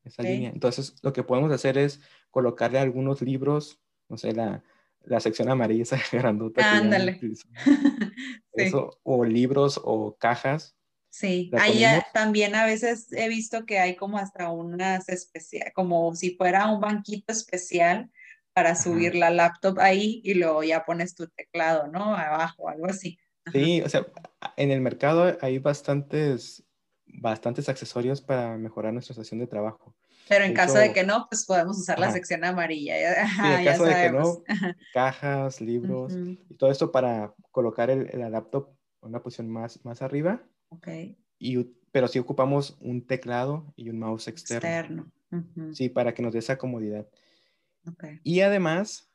esa 0.05 0.23
línea. 0.23 0.51
Entonces, 0.51 0.95
lo 1.03 1.11
que 1.11 1.23
podemos 1.23 1.51
hacer 1.51 1.77
es 1.77 1.99
colocarle 2.31 2.79
algunos 2.79 3.21
libros, 3.21 3.79
no 4.09 4.17
sé, 4.17 4.33
la, 4.33 4.63
la 5.01 5.19
sección 5.19 5.49
amarilla, 5.49 5.83
esa 5.83 5.99
grandota. 6.11 6.77
Ándale. 6.77 7.19
Eso, 8.53 8.99
o 9.03 9.23
libros 9.23 9.79
o 9.81 10.17
cajas 10.17 10.75
Sí, 11.11 11.51
ahí 11.59 11.83
también 12.13 12.55
a 12.55 12.65
veces 12.65 13.11
he 13.11 13.27
visto 13.27 13.65
que 13.65 13.79
hay 13.79 13.97
como 13.97 14.17
hasta 14.17 14.49
unas 14.49 15.09
especiales, 15.09 15.73
como 15.75 16.15
si 16.15 16.37
fuera 16.37 16.71
un 16.71 16.79
banquito 16.79 17.33
especial 17.33 18.09
para 18.53 18.75
subir 18.75 19.15
la 19.15 19.29
laptop 19.29 19.79
ahí 19.79 20.21
y 20.23 20.35
luego 20.35 20.63
ya 20.63 20.85
pones 20.85 21.13
tu 21.13 21.27
teclado, 21.27 21.87
¿no? 21.87 22.15
Abajo, 22.15 22.69
algo 22.69 22.87
así. 22.87 23.19
Sí, 23.51 23.81
o 23.81 23.89
sea, 23.89 24.07
en 24.55 24.71
el 24.71 24.79
mercado 24.79 25.37
hay 25.41 25.59
bastantes, 25.59 26.63
bastantes 27.05 27.67
accesorios 27.67 28.21
para 28.21 28.57
mejorar 28.57 28.93
nuestra 28.93 29.11
estación 29.11 29.41
de 29.41 29.47
trabajo. 29.47 29.93
Pero 30.31 30.45
en 30.45 30.53
caso 30.53 30.77
de 30.77 30.93
que 30.93 31.03
no, 31.03 31.27
pues 31.29 31.45
podemos 31.45 31.77
usar 31.77 31.99
la 31.99 32.11
sección 32.11 32.43
amarilla. 32.43 33.21
en 33.23 33.65
caso 33.65 33.83
de 33.83 33.93
que 33.93 34.11
no, 34.11 34.43
cajas, 34.93 35.61
libros 35.61 36.13
y 36.49 36.55
todo 36.55 36.71
esto 36.71 36.91
para 36.91 37.33
colocar 37.51 37.89
el, 37.89 38.09
el 38.11 38.31
laptop 38.31 38.69
en 39.03 39.09
una 39.09 39.21
posición 39.21 39.49
más, 39.49 39.83
más 39.83 40.01
arriba 40.01 40.43
Okay. 40.71 41.17
Y, 41.37 41.63
pero 41.91 42.07
sí 42.07 42.19
ocupamos 42.19 42.77
un 42.79 43.05
teclado 43.05 43.73
y 43.75 43.89
un 43.89 43.99
mouse 43.99 44.27
externo. 44.27 45.11
Sí, 45.73 45.89
para 45.89 46.13
que 46.13 46.21
nos 46.21 46.33
dé 46.33 46.39
esa 46.39 46.57
comodidad. 46.57 47.07
Okay. 47.89 48.19
Y 48.23 48.41
además, 48.41 49.09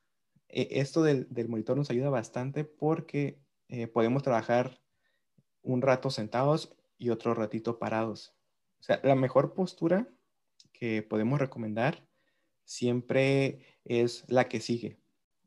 e, 0.48 0.68
esto 0.80 1.02
del, 1.02 1.26
del, 1.30 1.48
monitor 1.48 1.76
nos 1.76 1.90
ayuda 1.90 2.08
bastante 2.10 2.64
porque 2.64 3.38
eh, 3.68 3.86
podemos 3.86 4.22
trabajar 4.22 4.80
un 5.62 5.82
rato 5.82 6.10
sentados 6.10 6.74
y 6.98 7.10
otro 7.10 7.34
ratito 7.34 7.78
parados. 7.78 8.34
O 8.80 8.82
sea, 8.82 9.00
la 9.02 9.14
mejor 9.14 9.54
postura 9.54 10.08
que 10.78 11.02
podemos 11.02 11.38
recomendar 11.38 12.06
siempre 12.64 13.60
es 13.84 14.24
la 14.28 14.48
que 14.48 14.60
sigue. 14.60 14.98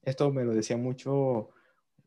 Esto 0.03 0.31
me 0.31 0.43
lo 0.43 0.53
decía 0.53 0.77
mucho 0.77 1.49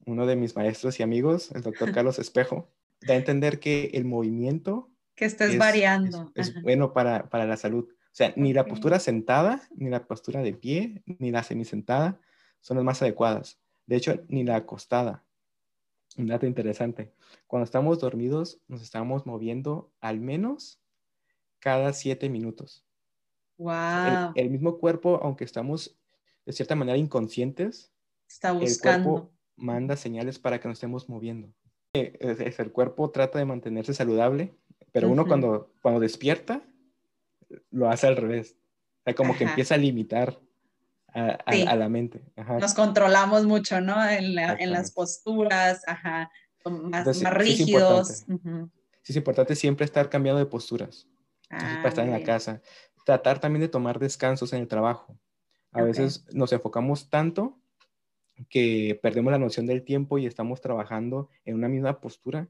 uno 0.06 0.26
de 0.26 0.37
mis 0.37 0.56
maestros 0.56 0.98
y 0.98 1.02
amigos, 1.02 1.52
el 1.52 1.62
doctor 1.62 1.92
Carlos 1.94 2.18
Espejo 2.18 2.68
da 3.02 3.14
a 3.14 3.16
entender 3.16 3.61
que 3.61 3.90
el 3.94 4.04
movimiento... 4.04 4.90
Que 5.14 5.26
estés 5.26 5.58
variando. 5.58 6.32
Es, 6.35 6.61
bueno 6.62 6.92
para, 6.92 7.28
para, 7.28 7.46
la 7.46 7.56
salud. 7.56 7.88
O 7.90 8.14
sea, 8.14 8.32
ni 8.37 8.52
la 8.52 8.64
postura 8.64 8.98
sentada, 8.98 9.68
ni 9.76 9.90
la 9.90 10.06
postura 10.06 10.42
de 10.42 10.54
pie, 10.54 11.02
ni 11.06 11.30
la 11.30 11.42
semisentada 11.42 12.20
son 12.61 12.76
las 12.78 12.85
más 12.85 13.02
adecuadas. 13.02 13.58
De 13.87 13.96
hecho, 13.96 14.24
ni 14.28 14.44
la 14.44 14.56
acostada. 14.56 15.24
Un 16.16 16.26
dato 16.26 16.46
interesante. 16.46 17.12
Cuando 17.46 17.64
estamos 17.64 18.00
dormidos, 18.00 18.61
nos 18.68 18.82
estamos 18.82 19.26
moviendo 19.26 19.92
al 20.00 20.20
menos 20.20 20.80
cada 21.58 21.92
siete 21.92 22.28
minutos. 22.28 22.85
Wow. 23.62 24.33
El, 24.35 24.51
mismo 24.51 24.79
cuerpo, 24.79 25.20
aunque 25.22 25.44
estamos 25.44 25.96
de 26.44 26.53
cierta 26.53 26.75
manera 26.75 26.98
inconscientes, 26.98 27.92
está 28.29 28.53
buscando. 28.53 29.09
El 29.09 29.14
cuerpo 29.14 29.33
manda 29.57 29.96
señales 29.96 30.38
para 30.38 30.61
que 30.61 30.68
nos 30.68 30.77
estemos 30.77 31.09
moviendo 31.09 31.53
es, 31.92 32.59
el 32.59 32.72
cuerpo 32.72 33.11
trata 33.11 33.38
de 33.38 33.44
mantenerse 33.44 33.94
saludable, 33.94 34.55
pero 34.92 35.11
uno 35.11 35.27
cuando, 35.27 35.75
cuando 35.83 36.01
despierta 36.01 36.62
lo 37.70 37.90
hace 37.90 38.07
al 38.07 38.16
revés. 38.16 38.57
O 39.01 39.05
sea, 39.05 39.14
como 39.14 39.37
que 39.37 39.44
empieza 39.44 39.75
a 39.75 39.79
limitar 39.79 40.38
a, 41.09 41.77
la 41.77 41.88
mente. 41.88 42.25
Nos 42.61 42.72
controlamos 42.75 43.44
mucho, 43.44 43.81
¿no? 43.81 44.09
En, 44.09 44.35
las 44.35 44.92
posturas, 44.92 45.83
ajá, 45.87 46.31
más, 46.64 47.22
rígidos. 47.35 48.25
Sí 49.03 49.12
es, 49.12 49.16
importante 49.16 49.55
siempre 49.55 49.85
estar 49.85 50.09
cambiando 50.09 50.38
de 50.38 50.46
posturas 50.46 51.07
para 51.48 51.88
estar 51.88 52.07
en 52.07 52.12
la 52.12 52.22
casa. 52.22 52.62
Tratar 53.04 53.40
también 53.40 53.60
de 53.60 53.68
tomar 53.68 53.98
descansos 53.98 54.52
en 54.52 54.60
el 54.60 54.68
trabajo. 54.68 55.18
A 55.72 55.82
veces 55.82 56.26
nos 56.32 56.52
enfocamos 56.52 57.08
tanto 57.08 57.58
que 58.48 58.98
perdemos 59.02 59.32
la 59.32 59.38
noción 59.38 59.66
del 59.66 59.84
tiempo 59.84 60.18
y 60.18 60.26
estamos 60.26 60.60
trabajando 60.60 61.28
en 61.44 61.54
una 61.54 61.68
misma 61.68 62.00
postura 62.00 62.48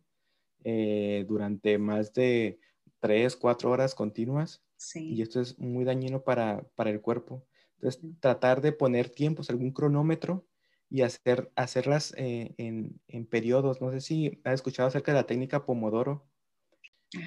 eh, 0.64 1.24
durante 1.28 1.78
más 1.78 2.12
de 2.12 2.60
tres, 3.00 3.36
cuatro 3.36 3.70
horas 3.70 3.94
continuas. 3.94 4.62
Y 4.94 5.22
esto 5.22 5.40
es 5.40 5.58
muy 5.58 5.84
dañino 5.84 6.22
para, 6.22 6.64
para 6.74 6.90
el 6.90 7.00
cuerpo. 7.00 7.46
Entonces, 7.76 8.02
tratar 8.20 8.60
de 8.60 8.72
poner 8.72 9.10
tiempos, 9.10 9.50
algún 9.50 9.72
cronómetro 9.72 10.46
y 10.90 11.02
hacer, 11.02 11.52
hacerlas 11.56 12.14
eh, 12.16 12.54
en, 12.58 13.00
en, 13.08 13.26
periodos. 13.26 13.80
No 13.80 13.90
sé 13.90 14.00
si 14.00 14.40
has 14.44 14.54
escuchado 14.54 14.88
acerca 14.88 15.12
de 15.12 15.18
la 15.18 15.26
técnica 15.26 15.64
Pomodoro. 15.64 16.26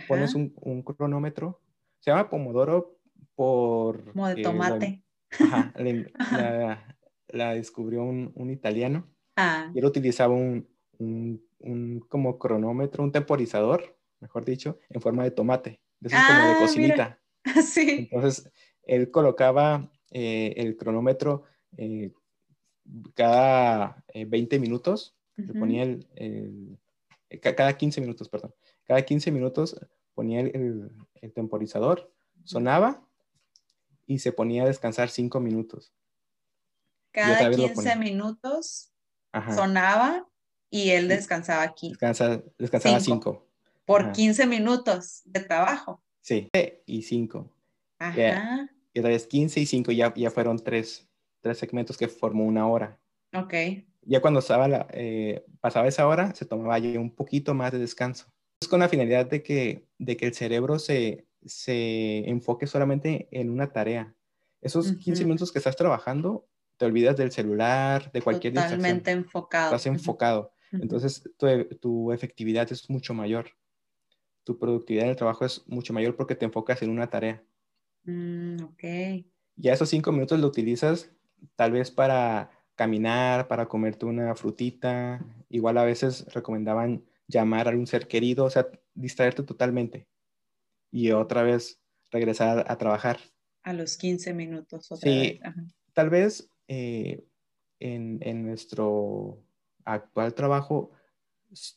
Pones 0.08 0.36
un, 0.36 0.54
un, 0.58 0.82
cronómetro. 0.84 1.62
Se 2.00 2.12
llama 2.12 2.30
Pomodoro 2.30 2.95
por... 3.36 4.12
Como 4.12 4.28
de 4.28 4.42
tomate. 4.42 5.04
ajá, 5.40 5.74
la, 5.78 6.98
la 7.28 7.54
descubrió 7.54 8.04
un, 8.04 8.32
un 8.36 8.50
italiano. 8.50 9.08
Ah. 9.36 9.72
Y 9.74 9.80
él 9.80 9.86
utilizaba 9.86 10.34
un, 10.34 10.68
un, 10.98 11.44
un, 11.60 12.00
como 12.08 12.40
cronómetro, 12.40 13.04
un 13.04 13.12
temporizador, 13.12 13.98
mejor 14.20 14.46
dicho, 14.46 14.80
en 14.90 15.02
forma 15.02 15.24
de 15.24 15.32
tomate. 15.32 15.82
Es 16.02 16.12
como 16.12 16.48
de 16.48 16.54
ah, 16.54 16.58
cocinita. 16.60 17.20
Sí. 17.64 18.10
Entonces, 18.12 18.52
él 18.82 19.12
colocaba 19.12 19.92
eh, 20.12 20.54
el 20.58 20.76
cronómetro 20.78 21.44
eh, 21.78 22.12
cada 23.14 24.04
20 24.14 24.60
minutos, 24.60 25.16
le 25.36 25.54
ponía 25.54 25.84
el, 25.84 26.80
cada 27.42 27.78
15 27.78 28.02
minutos, 28.02 28.30
perdón, 28.30 28.54
cada 28.86 29.02
15 29.04 29.32
minutos 29.32 29.80
ponía 30.14 30.40
el, 30.40 30.92
temporizador, 31.34 32.12
sonaba 32.46 33.06
y 34.08 34.20
se 34.20 34.32
ponía 34.32 34.64
a 34.64 34.68
descansar 34.68 35.10
5 35.10 35.40
minutos. 35.40 35.94
Cada 37.12 37.50
15 37.50 37.96
minutos 37.98 38.92
sonaba 39.56 40.28
y 40.70 40.90
él 40.92 41.08
descansaba 41.08 41.74
15. 41.74 41.98
descansaba 42.58 43.00
5. 43.00 43.48
Por 43.86 44.12
15 44.12 44.48
minutos 44.48 45.22
de 45.26 45.42
trabajo. 45.42 46.02
Sí, 46.22 46.50
y 46.86 47.02
5. 47.04 47.50
Ajá. 48.00 48.70
Y 48.94 49.00
otra 49.00 49.12
vez 49.12 49.28
15 49.28 49.60
y 49.60 49.66
5, 49.66 49.92
ya, 49.92 50.14
ya 50.16 50.32
fueron 50.32 50.58
tres, 50.58 51.08
tres 51.42 51.58
segmentos 51.58 51.98
que 51.98 52.08
formó 52.08 52.46
una 52.46 52.68
hora. 52.68 53.00
Ok. 53.34 53.54
Ya 54.02 54.22
cuando 54.22 54.40
estaba 54.40 54.68
la, 54.68 54.88
eh, 54.92 55.46
pasaba 55.60 55.88
esa 55.88 56.08
hora, 56.08 56.34
se 56.34 56.46
tomaba 56.46 56.78
ya 56.80 57.00
un 57.00 57.14
poquito 57.14 57.54
más 57.54 57.72
de 57.72 57.80
descanso. 57.80 58.28
Es 58.62 58.68
con 58.68 58.80
la 58.80 58.90
finalidad 58.90 59.26
de 59.26 59.44
que, 59.44 59.86
de 59.98 60.18
que 60.18 60.28
el 60.28 60.34
cerebro 60.34 60.80
se, 60.80 61.26
se 61.46 62.30
enfoque 62.30 62.68
solamente 62.68 63.28
en 63.32 63.50
una 63.50 63.72
tarea. 63.72 64.16
Esos 64.62 64.94
15 64.94 65.26
minutos 65.26 65.52
que 65.52 65.60
estás 65.60 65.76
trabajando, 65.76 66.48
te 66.78 66.86
olvidas 66.86 67.16
del 67.16 67.32
celular, 67.32 68.12
de 68.12 68.22
cualquier 68.22 68.54
Totalmente 68.54 69.12
enfocado. 69.12 69.66
Estás 69.66 69.86
enfocado. 69.86 70.52
Entonces, 70.72 71.30
tu, 71.38 71.48
tu, 71.80 72.12
efectividad 72.12 72.70
es 72.72 72.90
mucho 72.90 73.14
mayor. 73.14 73.52
Tu 74.44 74.58
productividad 74.58 75.06
en 75.06 75.12
el 75.12 75.16
trabajo 75.16 75.46
es 75.46 75.64
mucho 75.68 75.94
mayor 75.94 76.16
porque 76.16 76.36
te 76.36 76.46
enfocas 76.46 76.82
en 76.82 76.90
una 76.90 77.10
tarea. 77.10 77.44
Mm, 78.04 78.64
ok. 78.64 78.84
Ya 79.56 79.74
esos 79.74 79.90
cinco 79.90 80.12
minutos 80.12 80.40
lo 80.40 80.48
utilizas 80.48 81.12
tal 81.56 81.72
vez 81.72 81.92
para 81.92 82.50
caminar, 82.76 83.48
para 83.48 83.68
comerte 83.68 84.06
una 84.06 84.36
frutita. 84.36 85.24
Igual 85.50 85.78
a 85.78 85.86
veces 85.86 86.26
recomendaban 86.34 87.06
llamar 87.28 87.68
a 87.68 87.72
un 87.72 87.88
ser 87.88 88.08
querido, 88.08 88.46
o 88.46 88.50
sea, 88.50 88.68
distraerte 88.94 89.44
totalmente. 89.44 90.08
Y 90.96 91.12
otra 91.12 91.44
vez 91.44 91.82
regresar 92.10 92.64
a 92.70 92.78
trabajar. 92.78 93.20
A 93.64 93.74
los 93.74 93.98
15 93.98 94.34
minutos. 94.34 94.90
Otra 94.90 95.12
sí, 95.12 95.42
tal 95.92 96.10
vez 96.10 96.50
eh, 96.70 97.22
en, 97.82 98.20
en, 98.22 98.46
nuestro 98.46 99.44
actual 99.84 100.34
trabajo, 100.34 100.92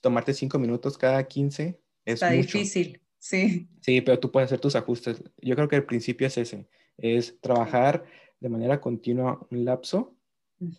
tomarte 0.01 0.35
cinco 0.35 0.61
minutos 0.61 0.97
cada 0.97 1.27
15 1.27 1.81
es 2.05 2.15
Está 2.15 2.31
difícil, 2.31 3.01
sí. 3.19 3.69
Sí, 3.81 4.01
pero 4.03 4.21
tú 4.21 4.31
puedes 4.31 4.47
hacer 4.47 4.61
tus 4.61 4.77
ajustes. 4.77 5.21
Yo 5.43 5.57
creo 5.57 5.69
que 5.69 5.75
el 5.75 5.85
principio 5.85 6.29
es 6.29 6.39
ese, 6.39 6.69
es 6.97 7.41
trabajar 7.41 8.05
de 8.39 8.49
manera 8.49 8.81
continua 8.81 9.45
un 9.51 9.65
lapso, 9.65 10.15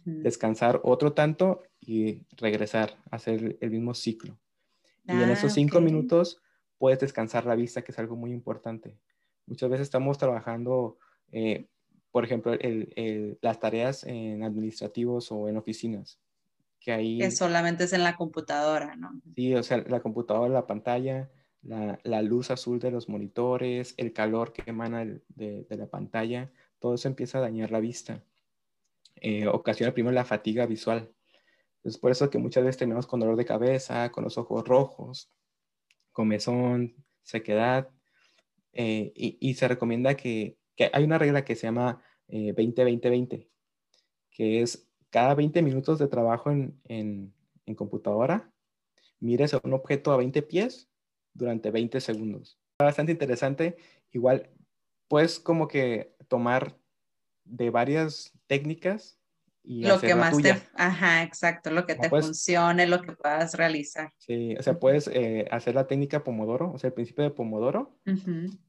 descansar 0.06 0.80
otro 0.86 1.12
tanto 1.12 1.64
y 1.82 2.22
regresar 2.38 2.98
a 3.12 3.18
hacer 3.18 3.58
el 3.60 3.72
mismo 3.72 3.94
ciclo. 3.94 4.40
y 5.04 5.12
en 5.12 5.30
esos 5.30 5.52
ah, 5.52 5.56
cinco 5.56 5.82
minutos 5.82 6.42
puedes 6.80 7.00
descansar 7.00 7.46
la 7.46 7.56
vista, 7.56 7.84
que 7.84 7.92
es 7.92 8.00
algo 8.00 8.16
muy 8.16 8.32
importante. 8.32 8.98
Muchas 9.46 9.70
veces 9.70 9.84
estamos 9.84 10.18
trabajando, 10.18 10.98
eh, 11.32 11.68
por 12.12 12.24
ejemplo, 12.24 12.54
las 13.42 13.60
tareas 13.60 14.04
en 14.06 14.44
administrativos 14.44 15.32
o 15.32 15.48
en 15.48 15.58
oficinas. 15.58 16.20
Que 16.80 16.94
ahí... 16.94 17.20
Que 17.20 17.30
solamente 17.30 17.84
es 17.84 17.94
en 17.94 18.04
la 18.04 18.16
computadora, 18.16 18.96
¿no? 18.96 19.12
Sí, 19.36 19.54
o 19.54 19.62
sea, 19.62 19.84
la 19.88 20.00
computadora, 20.00 20.52
la 20.52 20.66
pantalla, 20.66 21.30
la, 21.62 22.22
luz 22.22 22.52
azul 22.52 22.80
de 22.80 22.92
los 22.92 23.10
monitores, 23.10 23.94
el 23.98 24.14
calor 24.14 24.54
que 24.54 24.64
emana 24.66 25.06
de, 25.28 25.66
la 25.70 25.88
pantalla, 25.88 26.52
todo 26.80 26.96
eso 26.96 27.08
empieza 27.10 27.40
a 27.40 27.42
dañar 27.42 27.72
la 27.72 27.82
vista. 27.82 28.24
Eh, 29.16 29.48
ocasiona 29.48 29.94
primero 29.94 30.14
la 30.14 30.24
fatiga 30.24 30.66
visual. 30.66 31.12
Es 31.84 31.98
por 31.98 32.12
eso 32.12 32.30
que 32.30 32.38
muchas 32.38 32.64
veces 32.64 32.78
tenemos 32.78 33.08
con 33.08 33.20
dolor 33.20 33.36
de 33.36 33.46
cabeza, 33.46 34.12
con 34.12 34.24
los 34.24 34.38
ojos 34.38 34.66
rojos, 34.66 35.30
comezón, 36.12 36.96
sequedad. 37.24 37.90
Eh, 38.74 39.12
y, 39.16 39.54
se 39.56 39.68
recomienda 39.68 40.16
que, 40.16 40.58
hay 40.94 41.04
una 41.04 41.18
regla 41.18 41.44
que 41.44 41.56
se 41.56 41.68
llama 41.68 42.02
20-20-20, 42.28 43.34
eh, 43.34 43.50
que 44.32 44.62
es 44.62 44.88
cada 45.10 45.36
20 45.36 45.62
minutos 45.62 46.00
de 46.00 46.08
trabajo 46.08 46.52
en, 46.52 46.80
en, 46.86 47.34
en 47.66 47.76
computadora, 47.76 48.52
mires 49.20 49.54
a 49.54 49.60
un 49.64 49.74
objeto 49.74 50.12
a 50.12 50.18
20 50.18 50.42
pies 50.44 50.90
durante 51.34 51.72
20 51.72 52.00
segundos. 52.00 52.60
Bastante 52.80 53.12
interesante. 53.12 53.78
Igual, 54.12 54.50
puedes 55.08 55.40
como 55.40 55.68
que 55.68 56.16
tomar 56.28 56.78
de 57.44 57.70
varias 57.70 58.32
técnicas 58.48 59.19
y 59.64 59.84
lo 59.84 60.00
que 60.00 60.16
más 60.16 60.38
te, 60.38 60.62
ajá, 60.76 61.24
exacto, 61.24 61.70
lo 61.70 61.86
que 61.86 61.96
te 61.96 62.10
funcione, 62.10 62.88
lo 62.88 63.02
que 63.02 63.12
puedas 63.12 63.54
realizar. 63.56 64.12
Sí, 64.18 64.56
o 64.58 64.64
sea, 64.64 64.80
puedes 64.80 65.08
eh, 65.08 65.48
hacer 65.52 65.76
la 65.76 65.88
técnica 65.88 66.24
Pomodoro, 66.24 66.72
o 66.72 66.78
sea, 66.78 66.90
el 66.90 66.94
principio 66.94 67.24
de 67.24 67.32
Pomodoro, 67.32 68.00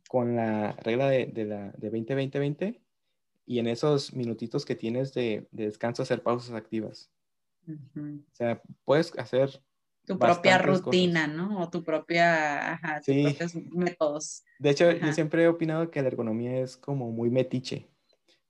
con 0.08 0.36
la 0.36 0.72
regla 0.82 1.08
de, 1.08 1.26
de 1.26 1.44
la 1.44 1.72
de 1.76 1.90
20-20-20, 1.90 2.80
y 3.46 3.58
en 3.58 3.66
esos 3.66 4.14
minutitos 4.14 4.64
que 4.64 4.76
tienes 4.76 5.12
de, 5.14 5.48
de 5.50 5.64
descanso 5.64 6.02
hacer 6.02 6.22
pausas 6.22 6.54
activas. 6.54 7.10
O 7.68 8.34
sea, 8.34 8.62
puedes 8.84 9.16
hacer 9.18 9.62
tu 10.06 10.18
propia 10.18 10.58
rutina, 10.58 11.26
¿no? 11.26 11.60
O 11.60 11.70
tu 11.70 11.84
propia, 11.84 12.72
ajá, 12.72 13.00
tus 13.00 13.14
propios 13.14 13.54
métodos. 13.54 14.44
De 14.58 14.70
hecho, 14.70 14.90
yo 14.90 15.12
siempre 15.12 15.44
he 15.44 15.48
opinado 15.48 15.90
que 15.90 16.02
la 16.02 16.08
ergonomía 16.08 16.60
es 16.60 16.76
como 16.76 17.12
muy 17.12 17.30
metiche, 17.30 17.88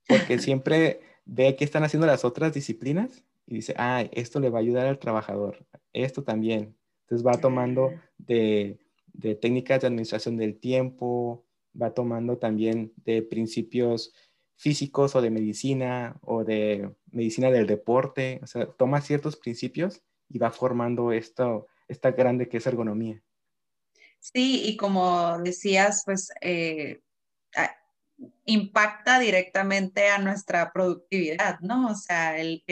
porque 0.07 0.39
siempre 0.39 1.01
ve 1.25 1.55
qué 1.55 1.63
están 1.63 1.83
haciendo 1.83 2.07
las 2.07 2.25
otras 2.25 2.53
disciplinas 2.53 3.23
y 3.45 3.55
dice, 3.55 3.73
ah, 3.77 4.05
esto 4.11 4.39
le 4.39 4.49
va 4.49 4.59
a 4.59 4.61
ayudar 4.61 4.87
al 4.87 4.99
trabajador, 4.99 5.65
esto 5.93 6.23
también. 6.23 6.75
Entonces 7.01 7.25
va 7.25 7.39
tomando 7.39 7.91
de, 8.17 8.79
de 9.13 9.35
técnicas 9.35 9.81
de 9.81 9.87
administración 9.87 10.37
del 10.37 10.59
tiempo, 10.59 11.45
va 11.79 11.93
tomando 11.93 12.37
también 12.37 12.93
de 13.03 13.21
principios 13.21 14.13
físicos 14.55 15.15
o 15.15 15.21
de 15.21 15.31
medicina 15.31 16.19
o 16.21 16.43
de 16.43 16.89
medicina 17.11 17.49
del 17.49 17.67
deporte, 17.67 18.39
o 18.43 18.47
sea, 18.47 18.67
toma 18.67 19.01
ciertos 19.01 19.35
principios 19.35 20.01
y 20.29 20.37
va 20.37 20.51
formando 20.51 21.11
esto, 21.11 21.67
esta 21.87 22.11
grande 22.11 22.47
que 22.47 22.57
es 22.57 22.67
ergonomía. 22.67 23.21
Sí, 24.19 24.61
y 24.65 24.77
como 24.77 25.39
decías, 25.39 26.03
pues 26.05 26.29
eh, 26.41 27.01
impacta 28.45 29.19
directamente 29.19 30.09
a 30.09 30.17
nuestra 30.17 30.71
productividad, 30.71 31.59
¿no? 31.61 31.89
O 31.89 31.95
sea, 31.95 32.37
el, 32.37 32.63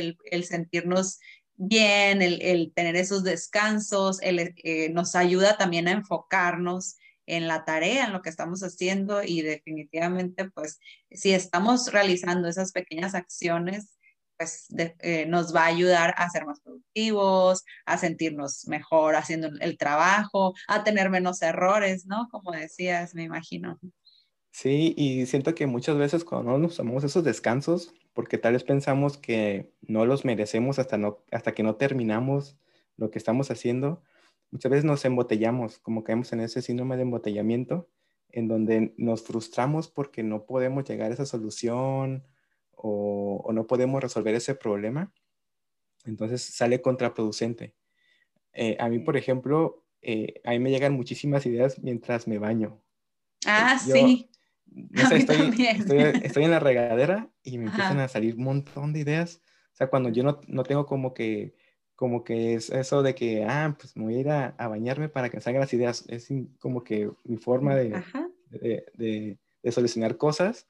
sentirnos 0.44 1.20
bien, 1.56 2.22
el, 2.22 2.72
tener 2.74 2.96
esos 2.96 3.24
descansos, 3.24 4.20
eh, 4.22 4.90
nos 4.92 5.16
ayuda 5.16 5.58
también 5.58 5.88
a 5.88 5.92
enfocarnos 5.92 6.98
en 7.26 7.48
la 7.48 7.64
tarea, 7.64 8.06
en 8.06 8.14
lo 8.14 8.22
que 8.22 8.30
estamos 8.30 8.62
haciendo 8.64 9.22
y 9.24 9.42
definitivamente, 9.42 10.50
pues, 10.50 10.80
si 11.12 11.34
estamos 11.34 11.92
realizando 11.92 12.48
esas 12.48 12.72
pequeñas 12.72 13.14
acciones, 13.14 14.00
pues 14.40 14.68
eh, 15.00 15.26
nos 15.28 15.54
va 15.54 15.64
a 15.64 15.68
ayudar 15.68 16.16
a 16.18 16.30
ser 16.30 16.46
más 16.46 16.62
productivos, 16.62 17.66
a 17.86 17.98
sentirnos 17.98 18.68
mejor 18.68 19.16
haciendo 19.18 19.50
el 19.60 19.78
trabajo, 19.78 20.54
a 20.68 20.84
tener 20.86 21.10
menos 21.10 21.42
errores, 21.42 22.06
¿no? 22.06 22.30
Como 22.32 22.52
decías, 22.54 23.14
me 23.14 23.24
imagino. 23.24 23.78
Sí, 24.52 24.94
y 24.98 25.26
siento 25.26 25.56
que 25.56 25.68
muchas 25.68 25.98
veces 25.98 26.24
cuando 26.24 26.52
no 26.52 26.58
nos 26.58 26.78
tomamos 26.78 27.04
esos 27.04 27.24
descansos, 27.24 27.94
porque 28.14 28.38
tal 28.38 28.54
vez 28.54 28.64
pensamos 28.64 29.18
que 29.18 29.72
no 29.82 30.06
los 30.06 30.26
merecemos 30.26 30.80
hasta, 30.80 30.98
no, 30.98 31.24
hasta 31.32 31.54
que 31.54 31.64
no 31.64 31.76
terminamos 31.76 32.58
lo 32.98 33.12
que 33.12 33.20
estamos 33.20 33.52
haciendo, 33.52 34.02
muchas 34.52 34.72
veces 34.72 34.86
nos 34.86 35.06
embotellamos, 35.06 35.80
como 35.80 36.04
caemos 36.04 36.34
en 36.34 36.42
ese 36.42 36.62
síndrome 36.62 36.98
de 36.98 37.04
embotellamiento, 37.04 37.90
en 38.32 38.48
donde 38.48 38.94
nos 38.98 39.24
frustramos 39.24 39.88
porque 39.88 40.24
no 40.24 40.46
podemos 40.46 40.84
llegar 40.84 41.12
a 41.12 41.14
esa 41.14 41.26
solución 41.26 42.26
o, 42.72 43.50
no 43.54 43.68
podemos 43.68 44.02
resolver 44.02 44.36
ese 44.36 44.56
problema, 44.56 45.12
entonces 46.06 46.42
sale 46.42 46.82
contraproducente. 46.82 47.76
Eh, 48.54 48.78
a 48.80 48.90
mí, 48.90 49.00
por 49.00 49.18
ejemplo, 49.18 49.86
eh, 50.02 50.42
a 50.44 50.52
mí 50.52 50.60
me 50.60 50.72
llegan 50.72 50.94
muchísimas 50.94 51.46
ideas 51.46 51.80
mientras 51.80 52.28
me 52.28 52.40
baño. 52.40 52.82
Ah, 53.46 53.78
sí. 53.80 54.30
Estoy, 54.94 56.44
en 56.44 56.52
la 56.52 56.60
regadera 56.60 57.30
y 57.44 57.58
me 57.58 57.66
empiezan 57.66 58.00
a 58.00 58.08
salir 58.08 58.36
un 58.36 58.44
montón 58.44 58.94
de 58.94 59.00
ideas. 59.00 59.42
O 59.74 59.76
sea, 59.76 59.88
cuando 59.88 60.10
yo 60.10 60.24
no, 60.24 60.42
no, 60.48 60.64
tengo 60.64 60.86
como 60.86 61.14
que, 61.14 61.56
como 61.96 62.24
que 62.24 62.54
es 62.54 62.70
eso 62.70 63.04
de 63.04 63.16
que, 63.16 63.46
ah, 63.46 63.76
pues 63.80 63.96
me 63.96 64.04
voy 64.04 64.16
a 64.16 64.20
ir 64.20 64.30
a, 64.30 64.68
bañarme 64.68 65.10
para 65.10 65.30
que 65.30 65.42
salgan 65.42 65.62
las 65.62 65.74
ideas. 65.74 66.06
Es 66.08 66.28
como 66.60 66.84
que 66.84 67.10
mi 67.24 67.38
forma 67.38 67.76
de, 67.76 68.04
de, 68.50 69.40
de 69.64 69.72
solucionar 69.72 70.18
cosas 70.18 70.68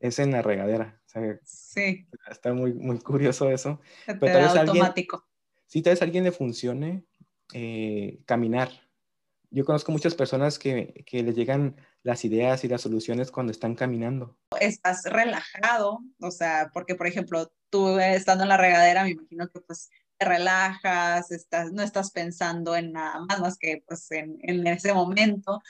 es 0.00 0.18
en 0.18 0.32
la 0.32 0.42
regadera. 0.42 1.00
sí. 1.44 2.06
Está 2.28 2.52
muy, 2.52 2.72
muy 2.72 2.98
curioso 2.98 3.50
eso. 3.50 3.80
Pero 4.06 4.20
tal 4.20 4.42
vez 4.42 4.56
automático. 4.56 5.16
Alguien, 5.16 5.64
sí, 5.66 5.82
tal 5.82 5.92
vez 5.92 6.02
a 6.02 6.04
alguien 6.04 6.24
le 6.24 6.32
funcione 6.32 7.04
eh, 7.52 8.20
caminar. 8.24 8.70
Yo 9.50 9.64
conozco 9.64 9.92
muchas 9.92 10.14
personas 10.14 10.58
que, 10.58 11.04
que 11.06 11.22
les 11.22 11.34
llegan 11.34 11.76
las 12.02 12.24
ideas 12.24 12.64
y 12.64 12.68
las 12.68 12.82
soluciones 12.82 13.30
cuando 13.30 13.52
están 13.52 13.74
caminando. 13.74 14.36
Estás 14.60 15.04
relajado, 15.04 16.00
o 16.20 16.30
sea, 16.30 16.70
porque 16.72 16.94
por 16.94 17.06
ejemplo, 17.06 17.52
tú 17.70 17.98
estando 17.98 18.44
en 18.44 18.48
la 18.48 18.56
regadera, 18.56 19.04
me 19.04 19.10
imagino 19.10 19.48
que 19.48 19.60
pues 19.60 19.90
te 20.18 20.26
relajas, 20.26 21.30
estás, 21.30 21.72
no 21.72 21.82
estás 21.82 22.10
pensando 22.10 22.76
en 22.76 22.92
nada 22.92 23.20
más 23.28 23.40
más 23.40 23.58
que 23.58 23.82
pues 23.86 24.10
en, 24.12 24.38
en 24.42 24.66
ese 24.66 24.92
momento, 24.92 25.62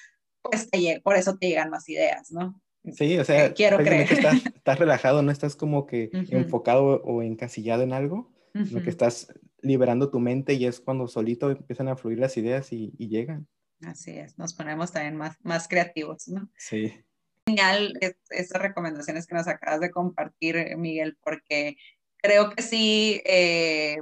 pues 0.43 0.71
te, 0.71 1.01
por 1.03 1.17
eso 1.17 1.37
te 1.37 1.49
llegan 1.49 1.71
más 1.71 1.89
ideas, 1.89 2.31
¿no? 2.33 2.61
Sí, 2.93 3.19
o 3.19 3.25
sea, 3.25 3.53
quiero 3.53 3.77
creer. 3.79 4.11
Estás, 4.11 4.47
estás, 4.47 4.79
relajado, 4.79 5.23
no 5.23 5.31
estás 5.31 5.55
como 5.55 5.87
que 5.87 6.11
enfocado 6.31 7.03
o 7.03 7.23
encasillado 7.23 7.83
en 7.83 7.93
algo, 7.93 8.33
sino 8.55 8.83
que 8.83 8.91
estás 8.91 9.33
liberando 9.63 10.11
tu 10.11 10.19
mente 10.19 10.55
y 10.55 10.65
es 10.65 10.81
cuando 10.81 11.07
solito 11.07 11.51
empiezan 11.51 11.89
a 11.89 11.97
fluir 11.97 12.19
las 12.19 12.37
ideas 12.37 12.73
y, 12.73 12.93
y 12.99 13.09
llegan. 13.09 13.47
Así 13.83 14.19
es, 14.19 14.39
nos 14.39 14.55
ponemos 14.55 14.93
también 14.93 15.17
más, 15.17 15.37
más 15.43 15.69
creativos, 15.69 16.29
¿no? 16.29 16.51
Sí. 16.57 17.03
Genial 17.47 17.99
estas 18.29 18.61
recomendaciones 18.61 19.27
que 19.27 19.35
nos 19.35 19.49
acabas 19.49 19.81
de 19.81 19.91
compartir, 19.91 20.77
Miguel, 20.77 21.17
porque 21.23 21.77
creo 22.19 22.51
que 22.51 22.63
sí, 22.63 23.23
eh, 23.25 23.99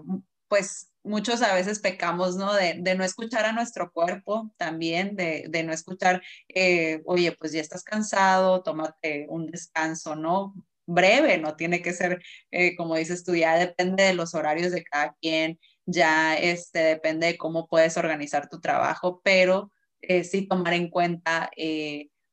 pues 0.48 0.90
muchos 1.04 1.42
a 1.42 1.54
veces 1.54 1.78
pecamos, 1.78 2.36
¿no? 2.36 2.52
De, 2.54 2.74
de, 2.78 2.94
no 2.94 3.04
escuchar 3.04 3.46
a 3.46 3.52
nuestro 3.52 3.90
cuerpo 3.92 4.52
también, 4.56 5.16
de, 5.16 5.46
de 5.48 5.62
no 5.62 5.72
escuchar, 5.72 6.22
eh, 6.48 7.02
oye, 7.06 7.32
pues 7.32 7.52
ya 7.52 7.60
estás 7.60 7.84
cansado, 7.84 8.62
tómate 8.62 9.26
un 9.28 9.46
descanso, 9.46 10.16
¿no? 10.16 10.54
Breve, 10.86 11.38
no 11.38 11.54
tiene 11.54 11.82
que 11.82 11.92
ser, 11.92 12.22
eh, 12.50 12.74
como 12.76 12.96
dices 12.96 13.22
tú, 13.24 13.34
ya 13.34 13.56
depende 13.56 14.04
de 14.04 14.14
los 14.14 14.34
horarios 14.34 14.72
de 14.72 14.84
cada 14.84 15.14
quien, 15.20 15.58
ya 15.88 16.36
este, 16.36 16.80
depende 16.80 17.26
de 17.28 17.38
cómo 17.38 17.66
puedes 17.66 17.96
organizar 17.96 18.48
tu 18.48 18.60
trabajo, 18.60 19.20
pero 19.24 19.72
eh, 20.00 20.24
sí 20.24 20.46
tomar 20.46 20.74
en 20.74 20.90
cuenta 20.90 21.50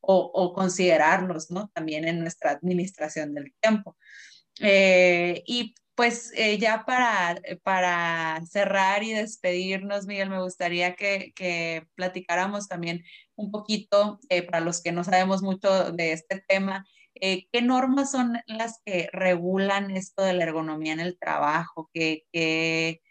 o, 0.01 0.32
o, 0.34 0.53
considerarlos, 0.53 1.49
¿no? 1.49 1.70
También 1.74 2.08
en 2.08 2.20
nuestra 2.20 2.51
administración 2.51 3.34
del 3.34 3.53
tiempo. 3.62 3.97
y 4.60 5.74
pues 5.95 6.34
eh, 6.36 6.58
ya 6.58 6.84
para, 6.86 7.41
para 7.64 8.41
cerrar 8.45 9.03
y 9.03 9.14
despedirnos, 9.14 10.06
Miguel, 10.06 10.30
me 10.30 10.41
gustaría 10.41 10.95
que, 10.95 11.32
que 11.36 11.88
platicáramos 11.95 12.68
también 12.68 13.03
un 13.36 13.51
poquito, 13.51 14.20
eh, 14.30 14.43
para 14.43 14.60
los 14.60 14.82
que 14.84 14.91
no 14.91 15.03
sabemos 15.03 15.41
mucho 15.41 15.91
de 15.93 16.12
este 16.12 16.43
tema, 16.47 16.86
eh, 17.16 17.47
¿qué 17.51 17.62
normas 17.62 18.12
son 18.12 18.38
las 18.45 18.82
que 18.86 19.10
regulan 19.14 19.91
esto 19.91 20.22
de 20.24 20.34
la 20.34 20.43
ergonomía 20.43 20.93
en 20.93 20.99
el 20.99 21.18
trabajo? 21.18 21.89
¿Qué, 21.93 22.26
qué, 22.34 23.01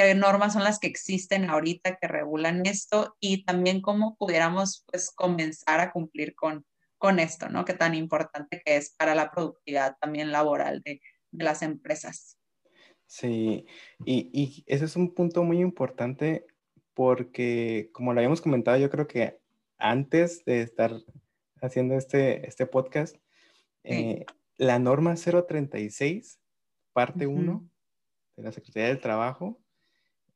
qué 0.00 0.14
normas 0.14 0.52
son 0.52 0.64
las 0.64 0.78
que 0.78 0.86
existen 0.86 1.48
ahorita 1.50 1.96
que 1.96 2.08
regulan 2.08 2.66
esto? 2.66 3.16
Y 3.20 3.44
también 3.44 3.80
cómo 3.80 4.16
pudiéramos 4.16 4.84
pues, 4.90 5.10
comenzar 5.10 5.80
a 5.80 5.92
cumplir 5.92 6.34
con, 6.34 6.64
con 6.98 7.18
esto, 7.18 7.48
¿no? 7.48 7.64
Qué 7.64 7.74
tan 7.74 7.94
importante 7.94 8.62
que 8.64 8.76
es 8.76 8.94
para 8.96 9.14
la 9.14 9.30
productividad 9.30 9.96
también 10.00 10.32
laboral 10.32 10.82
de 10.82 11.00
de 11.36 11.44
las 11.44 11.62
empresas. 11.62 12.38
Sí, 13.06 13.66
y, 14.04 14.30
y, 14.32 14.64
ese 14.66 14.86
es 14.86 14.96
un 14.96 15.14
punto 15.14 15.44
muy 15.44 15.60
importante 15.60 16.46
porque, 16.94 17.90
como 17.92 18.12
lo 18.12 18.20
habíamos 18.20 18.40
comentado, 18.40 18.78
yo 18.78 18.90
creo 18.90 19.06
que 19.06 19.38
antes 19.78 20.44
de 20.44 20.62
estar 20.62 20.92
haciendo 21.60 21.94
este, 21.94 22.46
este 22.48 22.66
podcast, 22.66 23.16
eh, 23.84 24.24
la 24.56 24.78
norma 24.78 25.14
036, 25.14 26.40
parte 26.92 27.26
1 27.26 27.70
de 28.36 28.42
la 28.42 28.52
Secretaría 28.52 28.88
del 28.88 29.00
Trabajo, 29.00 29.60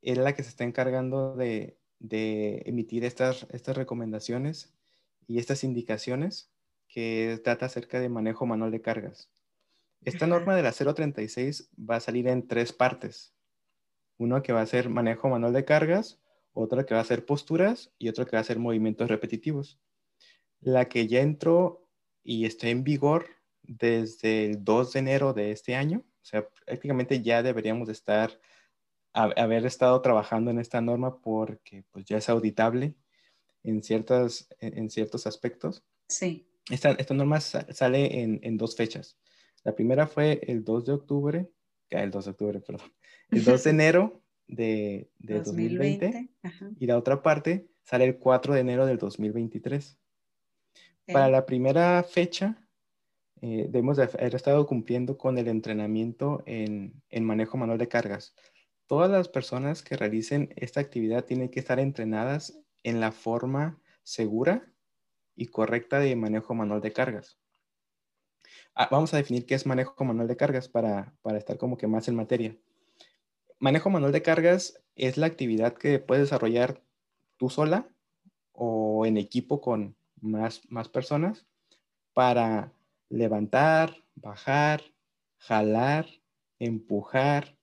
es 0.03 0.19
la 0.19 0.35
que 0.35 0.43
se 0.43 0.51
está 0.51 0.65
encargando 0.65 1.35
de, 1.37 1.79
de 1.99 2.63
emitir 2.67 3.05
estas, 3.05 3.47
estas 3.51 3.77
recomendaciones 3.77 4.75
y 5.27 5.39
estas 5.39 5.65
indicaciones 5.65 6.51
que 6.89 7.41
trata 7.45 7.67
acerca 7.67 8.01
de 8.01 8.09
manejo 8.09 8.47
manual 8.47 8.71
de 8.71 8.83
cargas. 8.83 9.31
Esta 10.05 10.27
norma 10.27 10.57
de 10.57 10.63
la 10.63 10.73
036 10.73 11.71
va 11.79 11.97
a 11.97 12.01
salir 12.01 12.27
en 12.27 12.49
tres 12.49 12.73
partes. 12.73 13.35
Uno 14.17 14.43
que 14.43 14.53
va 14.53 14.63
a 14.63 14.67
ser 14.67 14.89
manejo 14.89 15.29
manual 15.29 15.53
de 15.53 15.65
cargas, 15.65 16.21
otra 16.53 16.85
que 16.85 16.95
va 16.95 17.01
a 17.01 17.05
ser 17.05 17.27
posturas 17.27 17.93
y 17.99 18.09
otro 18.09 18.27
que 18.27 18.37
va 18.37 18.41
a 18.41 18.45
ser 18.45 18.59
movimientos 18.59 19.09
repetitivos. 19.09 19.79
La 20.61 20.89
que 20.89 21.07
ya 21.07 21.21
entró 21.21 21.87
y 22.23 22.45
está 22.47 22.69
en 22.69 22.83
vigor 22.83 23.27
desde 23.63 24.47
el 24.47 24.65
2 24.65 24.93
de 24.93 24.99
enero 24.99 25.33
de 25.33 25.53
este 25.53 25.77
año, 25.77 25.99
o 25.99 26.25
sea, 26.25 26.49
prácticamente 26.67 27.23
ya 27.23 27.43
deberíamos 27.43 27.89
estar, 27.89 28.41
haber 29.13 29.67
estado 29.67 30.01
trabajando 30.03 30.51
en 30.51 30.59
esta 30.59 30.81
norma 30.81 31.21
porque 31.21 31.85
pues 31.91 32.05
ya 32.05 32.19
es 32.19 32.29
auditable 32.29 32.95
en, 33.63 33.83
ciertas, 33.83 34.49
en, 34.61 34.89
ciertos 34.91 35.27
aspectos. 35.27 35.85
Sí. 36.09 36.47
Esta, 36.71 36.93
esta 36.93 37.15
norma 37.15 37.41
sale 37.41 38.21
en, 38.21 38.41
en 38.43 38.57
dos 38.57 38.77
fechas. 38.77 39.19
La 39.65 39.75
primera 39.75 40.07
fue 40.07 40.41
el 40.47 40.65
2 40.65 40.87
de 40.87 40.93
octubre, 40.93 41.51
el 41.91 42.11
2 42.11 42.25
de 42.25 42.31
octubre, 42.31 42.61
perdón, 42.61 42.93
el 43.31 43.45
2 43.45 43.65
de 43.65 43.71
enero 43.71 44.23
de, 44.47 45.11
2020, 45.19 46.31
y 46.79 46.87
la 46.87 46.97
otra 46.99 47.23
parte 47.23 47.69
sale 47.83 48.05
el 48.05 48.19
4 48.19 48.55
de 48.55 48.61
enero 48.61 48.87
del 48.87 48.99
2023. 48.99 49.99
Para 51.13 51.29
la 51.29 51.45
primera 51.45 52.03
fecha, 52.05 52.57
eh, 53.43 53.67
debemos 53.69 53.99
haber 53.99 54.35
estado 54.35 54.67
cumpliendo 54.67 55.19
con 55.19 55.39
el 55.39 55.49
entrenamiento 55.49 56.43
en, 56.47 57.03
en 57.09 57.25
manejo 57.25 57.57
manual 57.57 57.79
de 57.79 57.89
cargas. 57.89 58.35
Todas 58.91 59.09
las 59.09 59.29
personas 59.29 59.85
que 59.85 59.97
realicen 59.97 60.53
esta 60.57 60.81
actividad 60.81 61.25
tienen 61.25 61.49
que 61.49 61.61
estar 61.61 61.79
entrenadas 61.79 62.59
en 62.83 62.99
la 62.99 63.13
forma 63.13 63.81
segura 64.03 64.69
y 65.37 65.47
correcta 65.47 66.01
de 66.01 66.17
manejo 66.17 66.55
manual 66.57 66.81
de 66.81 66.93
cargas. 66.93 67.39
Ah, 68.75 68.89
vamos 68.91 69.15
a 69.15 69.19
definir 69.19 69.47
qué 69.47 69.55
es 69.55 69.65
manejo 69.65 70.05
manual 70.05 70.27
de 70.27 70.37
cargas 70.37 70.69
para, 70.69 71.15
estar 71.37 71.57
como 71.57 71.79
que 71.79 71.87
más 71.87 72.09
en 72.09 72.17
materia. 72.17 72.59
Manejo 73.61 73.91
manual 73.91 74.11
de 74.11 74.23
cargas 74.23 74.83
es 74.97 75.17
la 75.19 75.27
actividad 75.27 75.75
que 75.75 76.01
puedes 76.01 76.25
desarrollar 76.25 76.83
tú 77.37 77.49
sola 77.49 77.89
o 78.51 79.07
en 79.07 79.19
equipo 79.19 79.61
con 79.61 79.95
más, 80.21 80.63
más 80.69 80.89
personas 80.89 81.47
para 82.13 82.73
levantar, 83.09 84.03
bajar, 84.17 84.83
jalar, 85.39 86.07
empujar, 86.59 87.60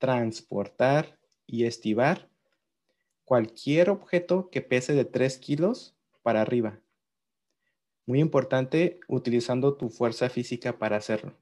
transportar 0.00 1.20
y 1.46 1.66
estivar 1.66 2.28
cualquier 3.24 3.90
objeto 3.90 4.50
que 4.50 4.60
pese 4.60 4.94
de 4.94 5.04
3 5.04 5.38
kilos 5.38 5.96
para 6.22 6.42
arriba 6.42 6.82
muy 8.10 8.18
importante 8.18 8.98
utilizando 9.06 9.76
tu 9.76 9.88
fuerza 9.88 10.28
física 10.28 10.78
para 10.78 10.96
hacerlo. 10.96 11.32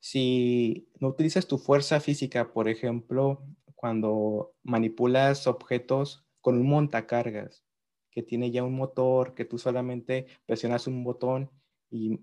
Si 0.00 0.88
no 0.98 1.08
utilizas 1.08 1.46
tu 1.46 1.56
fuerza 1.56 2.00
física, 2.00 2.52
por 2.52 2.68
ejemplo, 2.68 3.46
cuando 3.76 4.56
manipulas 4.64 5.46
objetos 5.46 6.26
con 6.40 6.56
un 6.56 6.66
montacargas 6.66 7.64
que 8.10 8.24
tiene 8.24 8.50
ya 8.50 8.64
un 8.64 8.74
motor, 8.74 9.34
que 9.34 9.44
tú 9.44 9.56
solamente 9.56 10.26
presionas 10.44 10.88
un 10.88 11.04
botón 11.04 11.48
y 11.90 12.18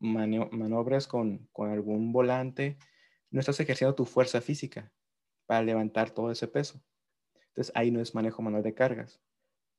manobras 0.00 1.06
con, 1.06 1.48
con 1.52 1.70
algún 1.70 2.12
volante, 2.12 2.76
no 3.30 3.40
estás 3.40 3.60
ejerciendo 3.60 3.94
tu 3.94 4.04
fuerza 4.04 4.40
física 4.40 4.92
para 5.46 5.62
levantar 5.62 6.10
todo 6.10 6.30
ese 6.30 6.48
peso. 6.48 6.82
Entonces 7.48 7.72
ahí 7.74 7.90
no 7.90 8.00
es 8.00 8.14
manejo 8.14 8.42
manual 8.42 8.62
de 8.62 8.74
cargas. 8.74 9.20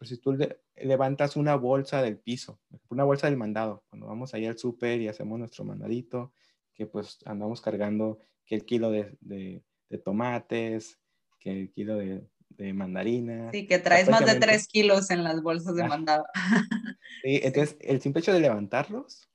Pues, 0.02 0.10
si 0.10 0.18
tú 0.18 0.36
levantas 0.76 1.36
una 1.36 1.54
bolsa 1.54 2.02
del 2.02 2.18
piso, 2.18 2.60
una 2.90 3.04
bolsa 3.04 3.28
del 3.28 3.38
mandado, 3.38 3.84
cuando 3.88 4.08
vamos 4.08 4.34
ahí 4.34 4.48
al 4.48 4.58
súper 4.58 5.00
y 5.00 5.08
hacemos 5.08 5.38
nuestro 5.38 5.64
mandadito, 5.64 6.34
que 6.74 6.88
pues 6.88 7.20
andamos 7.24 7.62
cargando 7.62 8.18
que 8.44 8.56
el 8.56 8.66
kilo 8.66 8.90
de, 8.90 9.16
de, 9.20 9.64
tomates, 10.04 11.00
que 11.38 11.52
el 11.52 11.72
kilo 11.72 11.98
de, 11.98 12.28
de 12.50 12.74
mandarina. 12.74 13.52
Sí, 13.52 13.68
que 13.68 13.78
traes 13.78 14.10
más 14.10 14.26
de 14.26 14.40
tres 14.40 14.68
kilos 14.68 15.12
en 15.12 15.24
las 15.24 15.44
bolsas 15.44 15.76
de 15.76 15.88
mandado. 15.88 16.26
sí, 17.24 17.40
entonces 17.44 17.78
el 17.82 18.02
simple 18.02 18.22
hecho 18.22 18.34
de 18.34 18.40
levantarlos, 18.40 19.30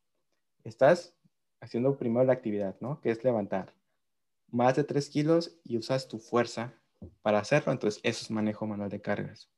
estás 0.65 1.15
haciendo 1.61 1.97
primero 1.97 2.25
la 2.25 2.33
actividad, 2.33 2.75
¿no? 2.81 3.01
Que 3.01 3.13
es 3.13 3.23
levantar 3.23 3.76
más 4.57 4.77
de 4.77 4.85
tres 4.85 5.09
kilos 5.09 5.57
y 5.63 5.79
usas 5.79 6.09
tu 6.09 6.19
fuerza 6.19 6.75
para 7.23 7.39
hacerlo, 7.39 7.73
entonces 7.73 8.01
eso 8.03 8.25
es 8.25 8.31
manejo 8.31 8.67
manual 8.67 8.91
de 8.91 9.01
cargas. 9.01 9.51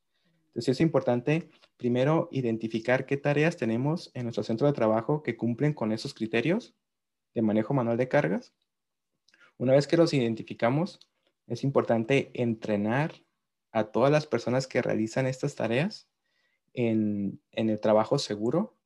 Entonces 0.48 0.76
es 0.76 0.80
importante 0.80 1.50
primero 1.76 2.28
identificar 2.32 3.06
qué 3.06 3.16
tareas 3.16 3.56
tenemos 3.56 4.10
en 4.14 4.24
nuestro 4.24 4.42
centro 4.42 4.66
de 4.66 4.72
trabajo 4.72 5.22
que 5.22 5.36
cumplen 5.36 5.72
con 5.72 5.92
esos 5.92 6.14
criterios 6.14 6.74
de 7.34 7.42
manejo 7.42 7.74
manual 7.74 7.96
de 7.96 8.08
cargas. 8.08 8.52
Una 9.56 9.74
vez 9.74 9.86
que 9.86 9.96
los 9.96 10.12
identificamos, 10.12 10.98
es 11.46 11.64
importante 11.64 12.30
entrenar 12.34 13.14
a 13.72 13.84
todas 13.84 14.10
las 14.10 14.26
personas 14.26 14.66
que 14.66 14.82
realizan 14.82 15.26
estas 15.26 15.54
tareas 15.54 16.08
en, 16.74 17.40
el 17.52 17.80
trabajo 17.80 18.18
seguro, 18.18 18.76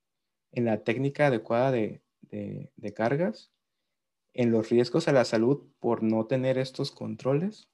en 0.52 0.64
la 0.66 0.84
técnica 0.84 1.28
adecuada 1.28 1.70
de, 1.72 2.02
cargas, 2.94 3.50
en 4.35 4.51
los 4.51 4.70
riesgos 4.70 5.09
a 5.09 5.12
la 5.12 5.24
salud 5.24 5.68
por 5.78 6.03
no 6.03 6.26
tener 6.26 6.59
estos 6.59 6.91
controles 6.91 7.68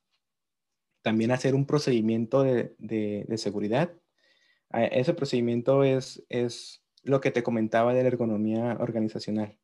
también 1.02 1.30
hacer 1.30 1.54
un 1.54 1.66
procedimiento 1.66 2.42
de, 2.42 3.34
seguridad. 3.36 3.94
Ah, 4.70 4.84
ese 4.84 5.14
procedimiento 5.14 5.84
es, 5.84 6.24
es 6.28 6.82
lo 7.02 7.20
que 7.20 7.30
te 7.30 7.42
comentaba 7.42 7.94
de 7.94 8.02
la 8.02 8.08
ergonomía 8.08 8.76
organizacional, 8.80 9.58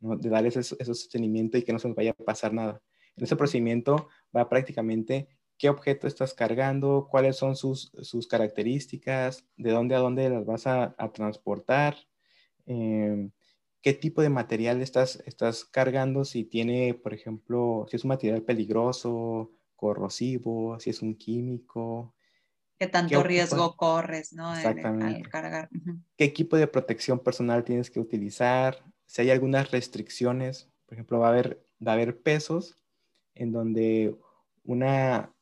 de 0.00 0.28
darles 0.30 0.56
ese, 0.56 0.82
sostenimiento 0.84 1.58
y 1.58 1.62
que 1.62 1.72
no 1.72 1.78
se 1.78 1.88
nos 1.88 1.96
vaya 1.96 2.12
a 2.12 2.24
pasar 2.24 2.54
nada. 2.54 2.80
En 3.16 3.24
ese 3.24 3.36
procedimiento 3.36 4.08
va 4.34 4.48
prácticamente 4.48 5.28
qué 5.58 5.68
objeto 5.68 6.06
estás 6.06 6.34
cargando, 6.34 7.08
cuáles 7.10 7.36
son 7.36 7.56
sus, 7.56 7.90
sus 8.00 8.28
características, 8.28 9.44
de 9.56 9.72
dónde 9.72 9.96
a 9.96 9.98
dónde 9.98 10.30
las 10.30 10.46
vas 10.46 10.66
a, 10.66 10.94
transportar, 11.12 11.96
em, 12.64 13.30
qué 13.82 13.92
tipo 13.92 14.22
de 14.22 14.28
material 14.28 14.80
estás, 14.82 15.22
estás 15.26 15.64
cargando, 15.64 16.24
si 16.24 16.44
tiene, 16.44 16.94
por 16.94 17.14
ejemplo, 17.14 17.86
si 17.88 17.96
es 17.96 18.04
un 18.04 18.08
material 18.08 18.42
peligroso, 18.42 19.52
corrosivo, 19.76 20.78
si 20.80 20.90
es 20.90 21.02
un 21.02 21.14
químico. 21.14 22.14
¿Qué 22.78 22.86
tanto 22.86 23.22
riesgo 23.22 23.76
corres, 23.76 24.32
¿no? 24.32 24.54
Exactamente. 24.54 25.16
Al 25.16 25.28
cargar. 25.28 25.68
¿Qué 26.16 26.24
equipo 26.24 26.56
de 26.56 26.66
protección 26.66 27.20
personal 27.20 27.64
tienes 27.64 27.90
que 27.90 28.00
utilizar? 28.00 28.84
Si 29.06 29.22
hay 29.22 29.30
algunas 29.30 29.70
restricciones, 29.70 30.70
por 30.86 30.94
ejemplo, 30.94 31.18
va 31.20 31.28
a 31.28 31.30
haber, 31.30 31.64
va 31.84 31.92
a 31.92 31.94
haber 31.94 32.20
pesos 32.20 32.76
en 33.34 33.52
donde 33.52 34.16
una, 34.64 35.32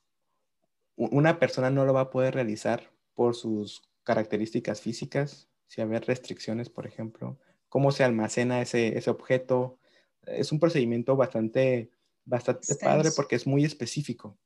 una 0.97 1.39
persona 1.39 1.71
no 1.71 1.85
lo 1.85 1.95
va 1.95 2.03
a 2.03 2.11
poder 2.11 2.35
realizar 2.35 2.93
por 3.15 3.35
sus 3.35 3.83
características 4.05 4.81
físicas, 4.81 5.49
si 5.67 5.81
hay 5.81 5.89
restricciones, 5.89 6.71
por 6.71 6.87
ejemplo, 6.87 7.39
cómo 7.69 7.91
se 7.91 8.05
almacena 8.05 8.61
ese, 8.61 8.97
ese 8.97 9.11
objeto. 9.11 9.79
Es 10.23 10.53
un 10.53 10.61
procedimiento 10.61 11.17
bastante, 11.17 11.91
bastante 12.25 12.75
padre 12.77 13.11
porque 13.15 13.37
es 13.37 13.47
muy 13.47 13.65
específico. 13.65 14.39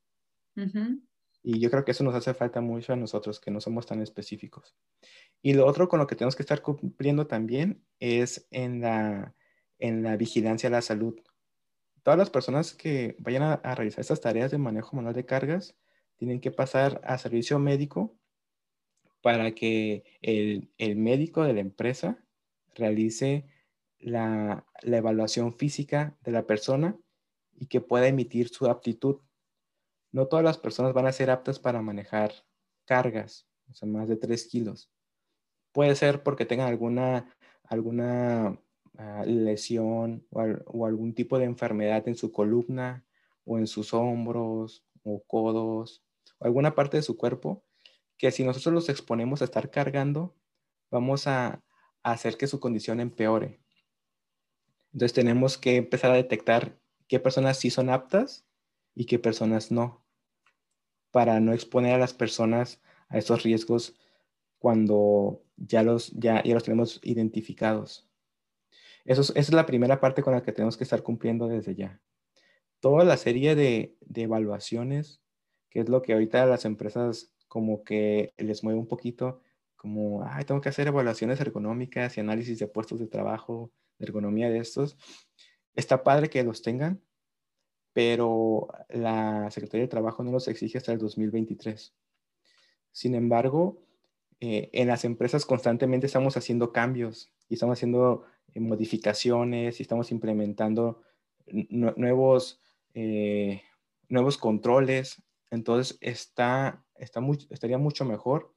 Y 1.43 1.59
yo 1.59 1.71
creo 1.71 1.85
que 1.85 1.93
eso 1.93 2.05
nos 2.05 2.14
hace 2.14 2.35
falta 2.35 2.61
mucho 2.61 2.93
a 2.93 2.97
nosotros, 2.97 3.41
que 3.41 3.51
no 3.51 3.61
somos 3.61 3.87
tan 3.87 4.03
específicos. 4.03 4.77
Y 5.43 5.55
lo 5.55 5.66
otro 5.66 5.89
con 5.89 5.99
lo 5.99 6.07
que 6.07 6.16
tenemos 6.16 6.37
que 6.37 6.43
estar 6.43 6.61
cumpliendo 6.61 7.27
también 7.27 7.83
es 7.99 8.47
en 8.51 8.81
la, 8.81 9.35
en 9.79 10.03
la 10.03 10.16
vigilancia 10.16 10.68
a 10.68 10.73
la 10.73 10.83
salud. 10.83 11.18
Todas 12.03 12.18
las 12.18 12.31
personas 12.31 12.75
que 12.75 13.16
vayan 13.18 13.43
a, 13.43 13.55
a 13.55 13.75
realizar 13.75 14.01
estas 14.01 14.21
tareas 14.21 14.51
de 14.51 14.59
manejo 14.59 14.97
manual 14.97 15.14
de 15.14 15.25
cargas 15.25 15.77
tienen 16.16 16.41
que 16.41 16.51
pasar 16.51 17.01
a 17.05 17.16
servicio 17.16 17.59
médico 17.59 18.14
para 19.23 19.53
que 19.53 20.05
el, 20.21 20.71
el 20.79 20.97
médico 20.97 21.45
de 21.45 21.55
la 21.55 21.61
empresa 21.61 22.23
realice 22.75 23.47
la, 23.99 24.66
la, 24.83 24.97
evaluación 24.97 25.53
física 25.53 26.16
de 26.23 26.33
la 26.33 26.47
persona 26.47 26.99
y 27.53 27.66
que 27.66 27.81
pueda 27.81 28.09
emitir 28.09 28.49
su 28.49 28.66
aptitud. 28.66 29.21
No 30.12 30.27
todas 30.27 30.45
las 30.45 30.59
personas 30.59 30.93
van 30.93 31.07
a 31.07 31.12
ser 31.12 31.31
aptas 31.31 31.59
para 31.59 31.83
manejar 31.83 32.33
cargas, 32.85 33.47
o 33.68 33.75
sea, 33.75 33.89
más 33.89 34.09
de 34.09 34.16
3 34.16 34.47
kilos. 34.49 34.91
Puede 35.73 35.95
ser 35.95 36.23
porque 36.23 36.47
tengan 36.47 36.68
alguna, 36.68 37.37
alguna 37.64 38.61
ah, 38.99 39.25
lesión 39.27 40.27
o, 40.31 40.43
o 40.66 40.87
algún 40.87 41.14
tipo 41.14 41.39
de 41.39 41.45
enfermedad 41.45 42.09
en 42.09 42.16
su 42.16 42.33
columna 42.33 43.05
o 43.45 43.59
en 43.59 43.66
sus 43.66 43.95
hombros 43.95 44.85
o 45.03 45.23
codos 45.27 46.03
o 46.39 46.45
alguna 46.45 46.75
parte 46.75 46.97
de 46.97 47.03
su 47.03 47.16
cuerpo 47.16 47.64
que 48.21 48.31
si 48.31 48.45
nosotros 48.45 48.75
los 48.75 48.89
exponemos 48.91 49.41
a 49.41 49.47
estar 49.47 49.71
cargando, 49.71 50.37
vamos 50.91 51.27
a, 51.27 51.62
hacer 52.03 52.37
que 52.37 52.47
su 52.47 52.61
condición 52.61 53.01
empeore. 53.01 53.61
Entonces 54.93 55.13
tenemos 55.13 55.59
que 55.59 55.77
empezar 55.77 56.11
a 56.11 56.15
detectar 56.17 56.79
qué 57.07 57.21
personas 57.21 57.59
sí 57.59 57.71
son 57.71 57.91
aptas 57.91 58.47
y 58.95 59.07
qué 59.07 59.19
personas 59.19 59.71
no, 59.71 60.05
para 61.11 61.41
no 61.41 61.53
exponer 61.53 61.95
a 61.95 61.99
las 61.99 62.15
personas 62.15 62.81
a 63.09 63.19
esos 63.19 63.43
riesgos 63.43 63.97
cuando 64.59 65.43
ya 65.57 65.83
los, 65.83 66.11
ya, 66.13 66.43
ya 66.43 66.55
los 66.55 66.65
tenemos 66.65 67.01
identificados. 67.03 68.09
Eso 69.05 69.23
esa 69.23 69.39
es 69.39 69.53
la 69.53 69.67
primera 69.67 70.01
parte 70.01 70.23
con 70.23 70.35
la 70.35 70.43
que 70.43 70.53
tenemos 70.53 70.77
que 70.77 70.85
estar 70.85 71.03
cumpliendo 71.03 71.49
desde 71.49 71.75
ya. 71.75 72.01
Toda 72.81 73.05
la 73.05 73.17
serie 73.17 73.55
de, 73.55 73.97
de 74.01 74.23
evaluaciones, 74.23 75.23
que 75.71 75.81
es 75.81 75.89
lo 75.89 76.03
que 76.03 76.13
ahorita 76.13 76.47
las 76.47 76.65
empresas 76.65 77.35
como 77.49 77.83
que 77.85 78.35
les 78.39 78.63
mueve 78.63 78.79
un 78.79 78.87
poquito, 78.87 79.41
como, 79.81 80.22
ay, 80.26 80.45
tengo 80.45 80.61
que 80.61 80.68
hacer 80.68 80.89
evaluaciones 80.89 81.41
ergonómicas 81.41 82.14
y 82.14 82.20
análisis 82.20 82.59
de 82.59 82.66
puestos 82.66 83.01
de 83.01 83.07
trabajo, 83.07 83.72
de 83.99 84.05
ergonomía 84.05 84.51
de 84.51 84.59
estos. 84.59 84.99
Está 85.74 86.03
padre 86.05 86.28
que 86.28 86.45
los 86.45 86.61
tengan, 86.61 87.03
pero 87.95 88.68
la 88.91 89.51
Secretaría 89.51 89.87
de 89.87 89.89
Trabajo 89.89 90.22
no 90.22 90.33
los 90.33 90.49
exige 90.49 90.76
hasta 90.76 90.93
el 90.93 90.99
2023. 90.99 91.95
Sin 92.93 93.14
embargo, 93.14 93.83
eh, 94.41 94.68
en 94.74 94.87
las 94.87 95.07
empresas 95.07 95.47
constantemente 95.47 96.05
estamos 96.05 96.37
haciendo 96.37 96.72
cambios 96.72 97.33
y 97.49 97.55
estamos 97.55 97.78
haciendo 97.78 98.26
eh, 98.53 98.61
modificaciones 98.61 99.81
y 99.81 99.83
estamos 99.83 100.12
implementando 100.12 101.01
nuevos, 101.70 102.61
eh, 102.93 103.62
nuevos 104.11 104.37
controles. 104.37 105.22
Entonces, 105.51 105.97
está, 106.03 106.85
está 106.97 107.22
estaría 107.49 107.78
mucho 107.78 108.05
mejor 108.05 108.53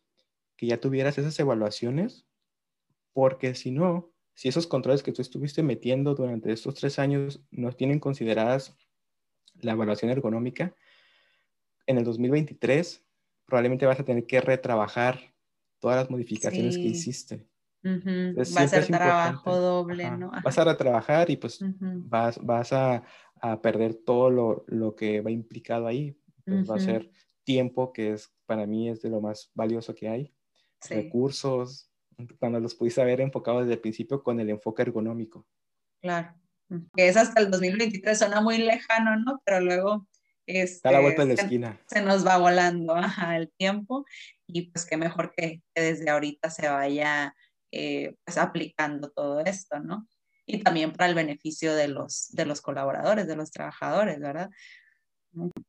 que 0.57 0.67
ya 0.67 0.79
tuvieras 0.79 1.17
esas 1.17 1.39
evaluaciones, 1.39 2.25
porque 3.13 3.55
si 3.55 3.71
no, 3.71 4.11
si 4.33 4.49
esos 4.49 4.67
controles 4.67 5.03
que 5.03 5.11
tú 5.11 5.21
estuviste 5.21 5.63
metiendo 5.63 6.15
durante 6.15 6.51
estos 6.51 6.75
tres 6.75 6.99
años 6.99 7.43
no 7.51 7.71
tienen 7.71 7.99
consideradas 7.99 8.75
la 9.61 9.73
evaluación 9.73 10.11
ergonómica, 10.11 10.75
en 11.85 11.97
el 11.97 12.03
2023 12.03 13.03
probablemente 13.45 13.85
vas 13.85 13.99
a 13.99 14.05
tener 14.05 14.25
que 14.25 14.41
retrabajar 14.41 15.33
todas 15.79 15.97
las 15.97 16.09
modificaciones 16.09 16.77
que 16.77 16.83
hiciste. 16.83 17.47
Va 17.85 18.61
a 18.61 18.67
ser 18.67 18.87
trabajo 18.87 19.59
doble, 19.59 20.09
¿no? 20.11 20.31
Vas 20.43 20.57
a 20.57 20.63
retrabajar 20.63 21.29
y 21.29 21.35
pues 21.35 21.59
vas, 21.79 22.39
vas 22.41 22.71
a, 22.71 23.03
a, 23.41 23.61
perder 23.61 23.95
todo 23.95 24.29
lo, 24.29 24.63
lo, 24.67 24.95
que 24.95 25.19
va 25.19 25.29
implicado 25.29 25.85
ahí. 25.87 26.17
Pues 26.45 26.69
va 26.69 26.75
a 26.75 26.79
ser 26.79 27.11
tiempo 27.43 27.91
que 27.91 28.13
es 28.13 28.33
para 28.45 28.65
mí 28.65 28.89
es 28.89 29.01
de 29.01 29.09
lo 29.09 29.19
más 29.19 29.51
valioso 29.53 29.93
que 29.93 30.07
hay 30.07 30.33
recursos, 30.89 31.89
cuando 32.39 32.59
los 32.59 32.75
pudiste 32.75 33.01
haber 33.01 33.21
enfocado 33.21 33.61
desde 33.61 33.73
el 33.73 33.79
principio 33.79 34.23
con 34.23 34.39
el 34.39 34.49
enfoque 34.49 34.83
ergonómico. 34.83 35.45
Claro, 36.01 36.35
que 36.95 37.07
es 37.07 37.17
hasta 37.17 37.41
el 37.41 37.51
2023, 37.51 38.17
suena 38.17 38.41
muy 38.41 38.57
lejano, 38.57 39.17
¿no? 39.17 39.41
Pero 39.45 39.59
luego... 39.61 40.07
Está 40.45 40.89
a 40.89 40.91
la 40.91 40.99
vuelta 40.99 41.25
de 41.25 41.35
la 41.35 41.41
esquina. 41.41 41.81
Se 41.87 42.01
nos 42.01 42.27
va 42.27 42.37
volando 42.37 42.95
el 43.33 43.49
tiempo 43.57 44.05
y 44.45 44.63
pues 44.71 44.85
qué 44.85 44.97
mejor 44.97 45.33
que, 45.35 45.61
desde 45.73 46.09
ahorita 46.09 46.49
se 46.49 46.67
vaya 46.67 47.33
eh, 47.71 48.15
pues 48.25 48.37
aplicando 48.37 49.09
todo 49.09 49.39
esto, 49.39 49.79
¿no? 49.79 50.07
Y 50.45 50.61
también 50.61 50.91
para 50.91 51.07
el 51.07 51.15
beneficio 51.15 51.73
de 51.73 51.87
los, 51.87 52.29
de 52.31 52.45
los 52.45 52.61
colaboradores, 52.61 53.25
de 53.25 53.37
los 53.37 53.51
trabajadores, 53.51 54.19
¿verdad? 54.19 54.49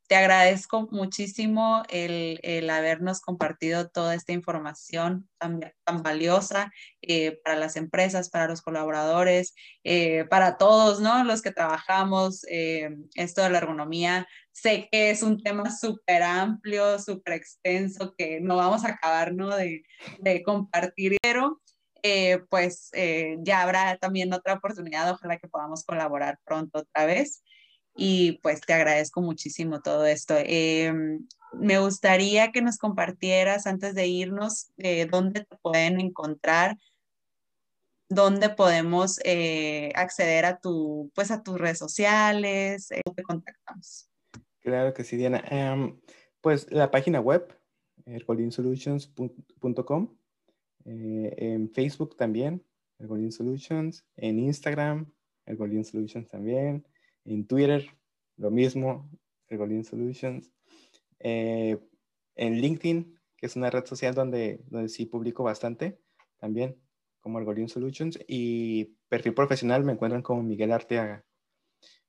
Te 0.08 0.16
agradezco 0.16 0.88
muchísimo 0.90 1.82
el, 1.88 2.68
habernos 2.68 3.20
compartido 3.22 3.88
toda 3.88 4.14
esta 4.14 4.32
información 4.32 5.28
tan, 5.38 5.60
valiosa 6.02 6.70
eh, 7.00 7.40
para 7.42 7.56
las 7.56 7.76
empresas, 7.76 8.28
para 8.28 8.46
los 8.46 8.60
colaboradores, 8.60 9.54
eh, 9.82 10.26
para 10.28 10.58
todos, 10.58 11.00
¿no? 11.00 11.24
Los 11.24 11.40
que 11.40 11.50
trabajamos. 11.50 12.44
Eh, 12.50 12.90
esto 13.14 13.42
de 13.42 13.50
la 13.50 13.58
ergonomía, 13.58 14.28
sé 14.52 14.88
que 14.92 15.10
es 15.10 15.22
un 15.22 15.42
tema 15.42 15.70
súper 15.70 16.22
amplio, 16.22 16.98
súper 16.98 17.34
extenso, 17.34 18.14
que 18.16 18.40
no 18.40 18.56
vamos 18.56 18.84
a 18.84 18.90
acabar, 18.90 19.32
¿no? 19.32 19.56
De, 19.56 19.84
de 20.20 20.42
compartir, 20.42 21.16
pero 21.22 21.60
pues 22.50 22.90
ya 23.38 23.62
habrá 23.62 23.96
también 23.96 24.30
otra 24.34 24.54
oportunidad, 24.54 25.10
ojalá 25.10 25.38
que 25.38 25.48
podamos 25.48 25.84
colaborar 25.84 26.38
pronto 26.44 26.80
otra 26.80 27.06
vez 27.06 27.42
y 27.94 28.38
pues 28.42 28.60
te 28.60 28.72
agradezco 28.72 29.22
muchísimo 29.22 29.80
todo 29.80 30.06
esto. 30.06 30.34
Em, 30.38 31.26
me 31.52 31.78
gustaría 31.78 32.50
que 32.50 32.62
nos 32.62 32.78
compartieras 32.78 33.66
antes 33.66 33.94
de 33.94 34.08
irnos 34.08 34.72
eh, 34.78 35.06
dónde 35.06 35.44
te 35.44 35.56
pueden 35.62 36.00
encontrar, 36.00 36.76
dónde 38.08 38.48
podemos 38.48 39.20
eh, 39.24 39.92
acceder 39.94 40.44
a 40.44 40.58
tu, 40.58 41.12
pues 41.14 41.30
a 41.30 41.42
tus 41.42 41.58
redes 41.58 41.78
sociales, 41.78 42.90
eh, 42.90 43.02
te 43.14 43.22
contactamos. 43.22 44.10
Claro 44.60 44.92
que 44.92 45.04
sí, 45.04 45.16
Diana. 45.16 45.44
Em, 45.48 46.00
pues 46.40 46.70
la 46.72 46.90
página 46.90 47.20
web, 47.20 47.56
ergolinsolutions.com, 48.06 50.16
en 50.86 51.70
Facebook 51.70 52.16
también, 52.16 52.62
Ergolin 52.98 53.32
Solutions, 53.32 54.04
en 54.16 54.38
Instagram, 54.38 55.10
Ergolin 55.46 55.84
Solutions 55.84 56.28
también, 56.28 56.86
en 57.24 57.46
Twitter, 57.46 57.86
lo 58.36 58.50
mismo, 58.50 59.10
Ergolin 59.48 59.84
Solutions. 59.84 60.52
Eh, 61.20 61.78
en 62.36 62.60
LinkedIn, 62.60 63.18
que 63.36 63.46
es 63.46 63.56
una 63.56 63.70
red 63.70 63.84
social 63.86 64.14
donde, 64.14 64.60
donde 64.66 64.88
sí 64.88 65.06
publico 65.06 65.42
bastante, 65.44 65.98
también 66.38 66.76
como 67.20 67.38
Ergolin 67.38 67.68
Solutions. 67.68 68.18
Y 68.26 68.96
perfil 69.08 69.34
profesional 69.34 69.84
me 69.84 69.92
encuentran 69.92 70.22
como 70.22 70.42
Miguel 70.42 70.72
Arteaga. 70.72 71.24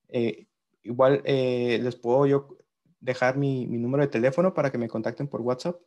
Eh, 0.09 0.47
igual 0.84 1.22
eh, 1.26 1.80
les 1.82 1.95
puedo 1.95 2.26
yo 2.26 2.57
dejar 2.99 3.38
mi, 3.38 3.68
mi, 3.68 3.78
número 3.78 4.03
de 4.03 4.09
teléfono 4.09 4.53
para 4.53 4.72
que 4.72 4.78
me 4.78 4.88
contacten 4.88 5.28
por 5.28 5.41
WhatsApp. 5.41 5.80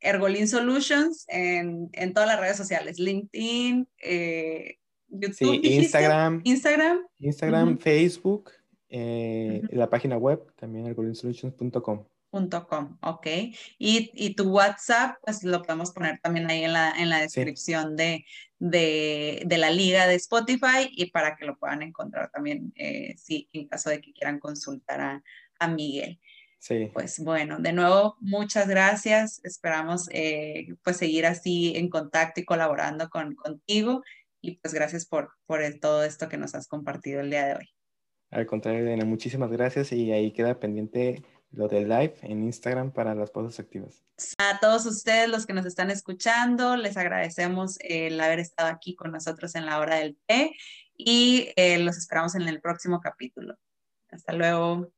Ergolin 0.00 0.48
Solutions 0.48 1.24
en, 1.28 1.88
en, 1.92 2.12
todas 2.12 2.28
las 2.28 2.40
redes 2.40 2.56
sociales, 2.56 2.98
LinkedIn, 2.98 3.88
eh, 4.02 4.78
YouTube, 5.08 5.60
Instagram, 5.62 6.42
Instagram, 6.44 7.06
Instagram, 7.18 7.78
Facebook, 7.78 8.50
eh, 8.96 9.60
la 9.72 9.90
página 9.90 10.16
web 10.16 10.54
también 10.54 10.86
ergolinsolutions.com. 10.86 12.04
.com, 12.68 12.98
ok. 13.02 13.26
Y, 13.78 14.10
y, 14.14 14.34
tu 14.34 14.50
WhatsApp, 14.50 15.16
pues 15.24 15.42
lo 15.42 15.62
podemos 15.62 15.90
poner 15.92 16.20
también 16.20 16.48
ahí 16.48 16.62
en 16.62 16.72
la, 16.72 16.92
en 16.92 17.08
la 17.08 17.20
descripción 17.20 17.96
de, 17.96 18.24
de, 18.60 19.42
de, 19.46 19.58
la 19.58 19.70
liga 19.70 20.06
de 20.06 20.14
Spotify 20.14 20.88
y 20.92 21.10
para 21.10 21.34
que 21.34 21.44
lo 21.44 21.56
puedan 21.56 21.82
encontrar 21.82 22.30
también, 22.30 22.72
eh, 22.76 23.14
sí, 23.16 23.48
en 23.52 23.66
caso 23.66 23.90
de 23.90 24.00
que 24.00 24.12
quieran 24.12 24.38
consultar 24.38 25.00
a, 25.00 25.22
a 25.58 25.68
Miguel. 25.68 26.20
Sí. 26.58 26.90
Pues 26.92 27.18
bueno, 27.18 27.58
de 27.58 27.72
nuevo, 27.72 28.16
muchas 28.20 28.68
gracias. 28.68 29.40
Esperamos 29.44 30.08
eh, 30.12 30.68
pues 30.84 30.98
seguir 30.98 31.26
así 31.26 31.76
en 31.76 31.88
contacto 31.88 32.40
y 32.40 32.44
colaborando 32.44 33.10
con, 33.10 33.34
contigo. 33.34 34.02
Y 34.40 34.56
pues 34.58 34.72
gracias 34.72 35.04
por, 35.04 35.32
por 35.46 35.62
todo 35.80 36.04
esto 36.04 36.28
que 36.28 36.36
nos 36.36 36.54
has 36.54 36.68
compartido 36.68 37.20
el 37.20 37.30
día 37.30 37.46
de 37.46 37.54
hoy. 37.56 37.73
Al 38.30 38.46
contrario, 38.46 38.80
Elena, 38.80 39.04
muchísimas 39.04 39.50
gracias 39.50 39.92
y 39.92 40.10
ahí 40.12 40.32
queda 40.32 40.58
pendiente 40.58 41.22
lo 41.52 41.68
del 41.68 41.88
live 41.88 42.14
en 42.22 42.42
Instagram 42.42 42.92
para 42.92 43.14
las 43.14 43.30
pausas 43.30 43.60
activas. 43.60 44.02
A 44.38 44.58
todos 44.60 44.86
ustedes 44.86 45.28
los 45.28 45.46
que 45.46 45.52
nos 45.52 45.66
están 45.66 45.90
escuchando, 45.90 46.76
les 46.76 46.96
agradecemos 46.96 47.78
el 47.80 48.20
haber 48.20 48.40
estado 48.40 48.70
aquí 48.70 48.94
con 48.94 49.12
nosotros 49.12 49.54
en 49.54 49.66
la 49.66 49.78
hora 49.78 49.96
del 49.96 50.16
té 50.26 50.52
y 50.96 51.52
eh, 51.56 51.78
los 51.78 51.96
esperamos 51.96 52.34
en 52.34 52.42
el 52.48 52.60
próximo 52.60 53.00
capítulo. 53.00 53.56
Hasta 54.10 54.32
luego. 54.32 54.90